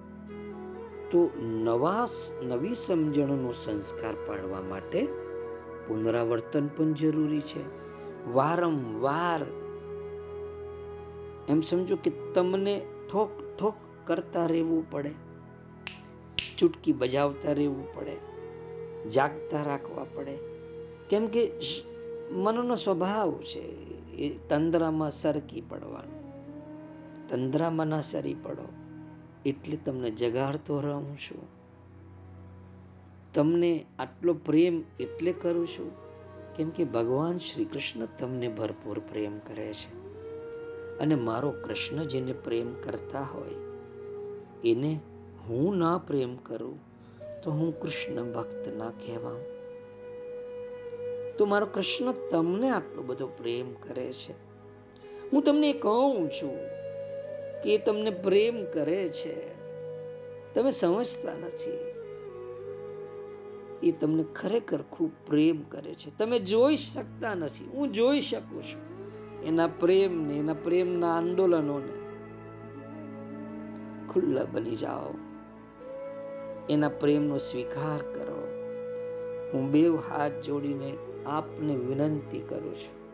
તો 1.10 1.30
નવા 1.42 2.06
નવી 2.42 2.74
સમજણનો 2.74 3.52
સંસ્કાર 3.52 4.14
પાડવા 4.26 4.60
માટે 4.60 5.06
પુનરાવર્તન 5.88 6.66
પણ 6.66 6.92
જરૂરી 6.92 7.40
છે. 7.40 7.84
વારંવાર 8.32 9.46
એમ 11.48 11.60
સમજો 11.60 11.96
કે 11.96 12.12
તમને 12.34 12.86
ઠોક 13.12 13.30
ઠોક 13.58 13.74
કરતા 14.04 14.46
રહેવું 14.46 14.90
પડે. 14.90 15.10
ચૂટકી 16.58 16.92
બજાવતા 16.92 17.52
રહેવું 17.52 17.94
પડે. 17.94 18.16
જાગતા 19.10 19.62
રાખવા 19.62 20.04
પડે. 20.14 20.38
કેમ 21.10 21.26
કે 21.26 21.52
મનનો 22.32 22.76
સ્વભાવ 22.76 23.32
છે, 23.32 23.60
એ 24.16 24.38
તંદ્રામાં 24.48 25.10
સરકી 25.10 25.60
પડવાનું. 25.60 26.24
તંદ્રામાં 27.28 27.86
ના 27.86 28.00
સરી 28.00 28.34
પડો, 28.34 28.72
એટલે 29.46 29.76
તમને 29.76 30.10
જગાડતો 30.10 30.80
રહું 30.80 31.18
છું. 31.18 31.48
તમને 33.34 33.84
આટલો 33.98 34.34
પ્રેમ 34.34 34.82
એટલે 35.00 35.32
કરું 35.32 35.66
છું, 35.66 35.92
કેમ 36.56 36.70
કે 36.70 36.84
ભગવાન 36.84 37.38
શ્રી 37.38 37.64
કૃષ્ણ 37.64 38.06
તમને 38.18 38.48
ભરપૂર 38.48 38.98
પ્રેમ 38.98 39.38
કરે 39.38 39.72
છે. 39.72 40.04
અને 40.98 41.14
મારો 41.14 41.50
કૃષ્ણ 41.50 42.04
જેને 42.04 42.32
પ્રેમ 42.32 42.74
કરતા 42.74 43.22
હોય, 43.22 43.54
એને 44.64 45.00
હું 45.48 45.76
ના 45.76 45.98
પ્રેમ 45.98 46.36
કરું, 46.36 46.78
તો 47.42 47.50
હું 47.50 47.80
કૃષ્ણ 47.80 48.32
ભક્ત 48.32 48.68
ના 48.68 48.90
કહેવાઉં. 48.90 49.53
તો 51.38 51.46
મારો 51.46 51.66
કૃષ્ણ 51.66 52.14
તમને 52.30 52.70
આટલો 52.70 53.02
બધો 53.02 53.26
પ્રેમ 53.26 53.74
કરે 53.74 54.12
છે. 54.12 54.32
હું 55.32 55.42
તમને 55.42 55.72
કહું 55.72 56.30
છું 56.30 56.56
કે 57.62 57.78
તમને 57.78 58.10
પ્રેમ 58.10 58.64
કરે 58.64 59.08
છે. 59.08 59.54
તમે 60.54 60.70
સમજતા 60.70 61.32
નથી. 61.32 61.78
એ 63.82 63.92
તમને 63.92 64.24
ખરેખર 64.34 64.82
ખૂબ 64.82 65.10
પ્રેમ 65.26 65.62
કરે 65.62 65.94
છે. 65.94 66.18
તમે 66.18 66.38
જોઈ 66.38 66.76
શકતા 66.76 67.34
નથી. 67.34 67.64
હું 67.64 67.92
જોઈ 67.92 68.20
શકું 68.20 68.62
છું 68.62 68.94
એના 69.42 69.66
પ્રેમને, 69.66 70.34
એના 70.34 70.54
પ્રેમના 70.54 71.16
આંદોલનોને. 71.16 72.04
ખુલ્લા 74.08 74.44
બની 74.44 74.76
જાઓ. 74.76 75.14
એના 76.70 76.88
પ્રેમનો 76.88 77.38
સ્વીકાર 77.38 78.02
કરો. 78.02 78.48
હું 79.52 79.70
બે 79.70 79.88
હાથ 79.88 80.32
જોડીને 80.32 80.96
આપને 81.26 81.76
વિનંતી 81.76 82.38
કરું 82.38 82.74
છું 82.74 83.04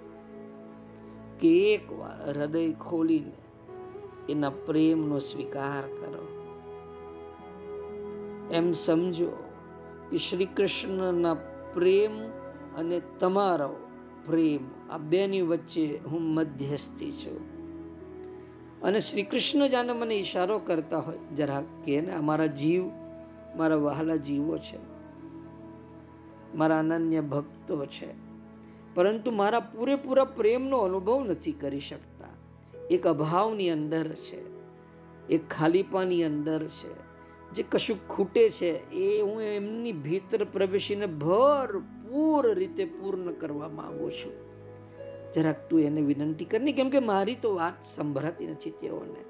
કે 1.38 1.74
એક 1.74 1.92
વાર 1.92 2.38
હૃદય 2.38 2.72
ખોલીને 2.72 3.32
એના 4.32 4.50
પ્રેમનો 4.50 5.18
સ્વીકાર 5.18 5.82
કરો. 5.82 6.26
એમ 8.52 8.72
સમજો 8.72 9.30
કે 10.10 10.18
શ્રી 10.18 10.44
કૃષ્ણના 10.44 11.34
પ્રેમ 11.74 12.20
અને 12.76 13.02
તમારો 13.20 13.76
પ્રેમ 14.26 14.90
આ 14.90 14.98
બેની 14.98 15.42
વચ્ચે 15.42 15.98
હું 16.06 16.22
મધ્યસ્થી 16.22 17.12
છું. 17.12 17.60
અને 18.82 19.00
શ્રી 19.00 19.22
કૃષ્ણ 19.22 19.68
જાને 19.68 19.92
મને 19.92 20.14
ઈશારો 20.14 20.58
કરતા 20.58 20.98
હોય. 20.98 21.18
જરા 21.36 21.62
કે 21.84 22.00
ને, 22.00 22.14
અમારા 22.14 22.46
જીવ, 22.46 22.84
મારા 23.56 23.76
વહાલા 23.76 24.16
જીવો 24.16 24.58
છે. 24.58 24.89
મારા 26.54 26.78
અનન્ય 26.78 27.20
ભક્તો 27.20 27.86
છે. 27.86 28.30
પરંતુ 28.94 29.30
મારા 29.30 29.60
પૂરેપૂરા 29.60 30.24
પ્રેમનો 30.24 30.78
અનુભવ 30.78 31.24
નથી 31.24 31.52
કરી 31.52 31.80
શકતા. 31.80 32.26
એક 32.90 33.06
અભાવની 33.06 33.70
અંદર 33.70 34.08
છે. 34.08 34.60
એક 35.28 35.48
ખાલીપાની 35.48 36.24
અંદર 36.24 36.68
છે. 36.68 37.10
જે 37.52 37.62
કશું 37.62 38.08
ખૂટે 38.08 38.48
છે 38.48 38.90
એ 38.90 39.20
હું 39.20 39.42
એમની 39.42 39.92
ભીતર 39.92 40.44
પ્રવેશીને 40.44 41.06
ભરપૂર 41.06 42.54
રીતે 42.54 42.84
પૂર્ણ 42.84 43.32
કરવા 43.32 43.68
માંગુ 43.68 44.10
છું. 44.10 44.50
જરાક 45.32 45.68
તું 45.68 45.80
એને 45.80 46.00
વિનંતી 46.00 46.44
કરની 46.44 46.72
કેમ 46.72 46.90
કે 46.90 46.98
મારી 47.00 47.34
તો 47.34 47.54
વાત 47.54 47.84
સંભળાતી 47.84 48.46
નથી 48.46 48.70
તેઓને. 48.70 49.24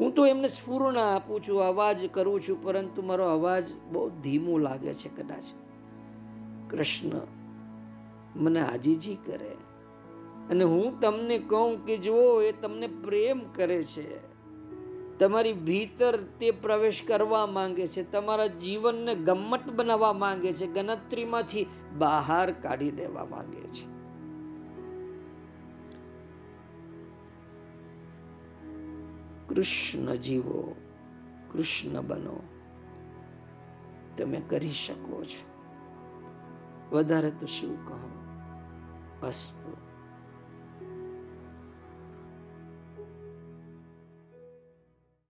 હું 0.00 0.14
તો 0.14 0.26
એમને 0.26 0.48
સ્ફૂર્ણ 0.48 0.98
આપું 0.98 1.40
છું, 1.40 1.62
અવાજ 1.62 2.06
કરું 2.12 2.40
છું, 2.40 2.64
પરંતુ 2.64 3.02
મારો 3.02 3.24
અવાજ 3.24 3.64
બહુ 3.92 4.10
ધીમો 4.10 4.58
લાગે 4.58 4.94
છે 4.94 5.08
કદાચ. 5.16 5.42
કૃષ્ણ 6.76 7.10
મને 8.36 8.60
આજીજી 8.60 9.14
કરે. 9.14 9.56
અને 10.50 10.64
હું 10.64 11.00
તમને 11.00 11.38
કહું 11.38 11.86
કે 11.86 11.96
જુઓ, 11.96 12.40
એ 12.40 12.52
તમને 12.52 12.86
પ્રેમ 12.86 13.40
કરે 13.52 13.84
છે. 13.84 14.34
તમારી 15.18 15.52
ભીતર 15.52 16.16
તે 16.16 16.50
પ્રવેશ 16.50 17.02
કરવા 17.06 17.46
માંગે 17.46 17.86
છે. 17.86 18.12
તમારા 18.12 18.46
જીવનને 18.46 19.14
ગમ્મત 19.14 19.70
બનાવવા 19.70 20.12
માંગે 20.12 20.52
છે. 20.52 20.66
ગણતરીમાંથી 20.66 21.66
બહાર 21.98 22.52
કાઢી 22.52 22.90
દેવા 22.90 23.24
માંગે 23.24 23.60
છે. 23.60 23.94
કૃષ્ણ 29.48 30.14
જીવો, 30.14 30.74
કૃષ્ણ 31.52 32.00
બનો. 32.00 32.40
તમે 34.16 34.42
કરી 34.48 34.70
શકો 34.70 35.24
છો. 35.24 35.53
વધારે 36.94 37.30
તો 37.30 37.46
શું 37.46 37.74
કહો 37.86 37.98
અસ્તુ 39.22 39.70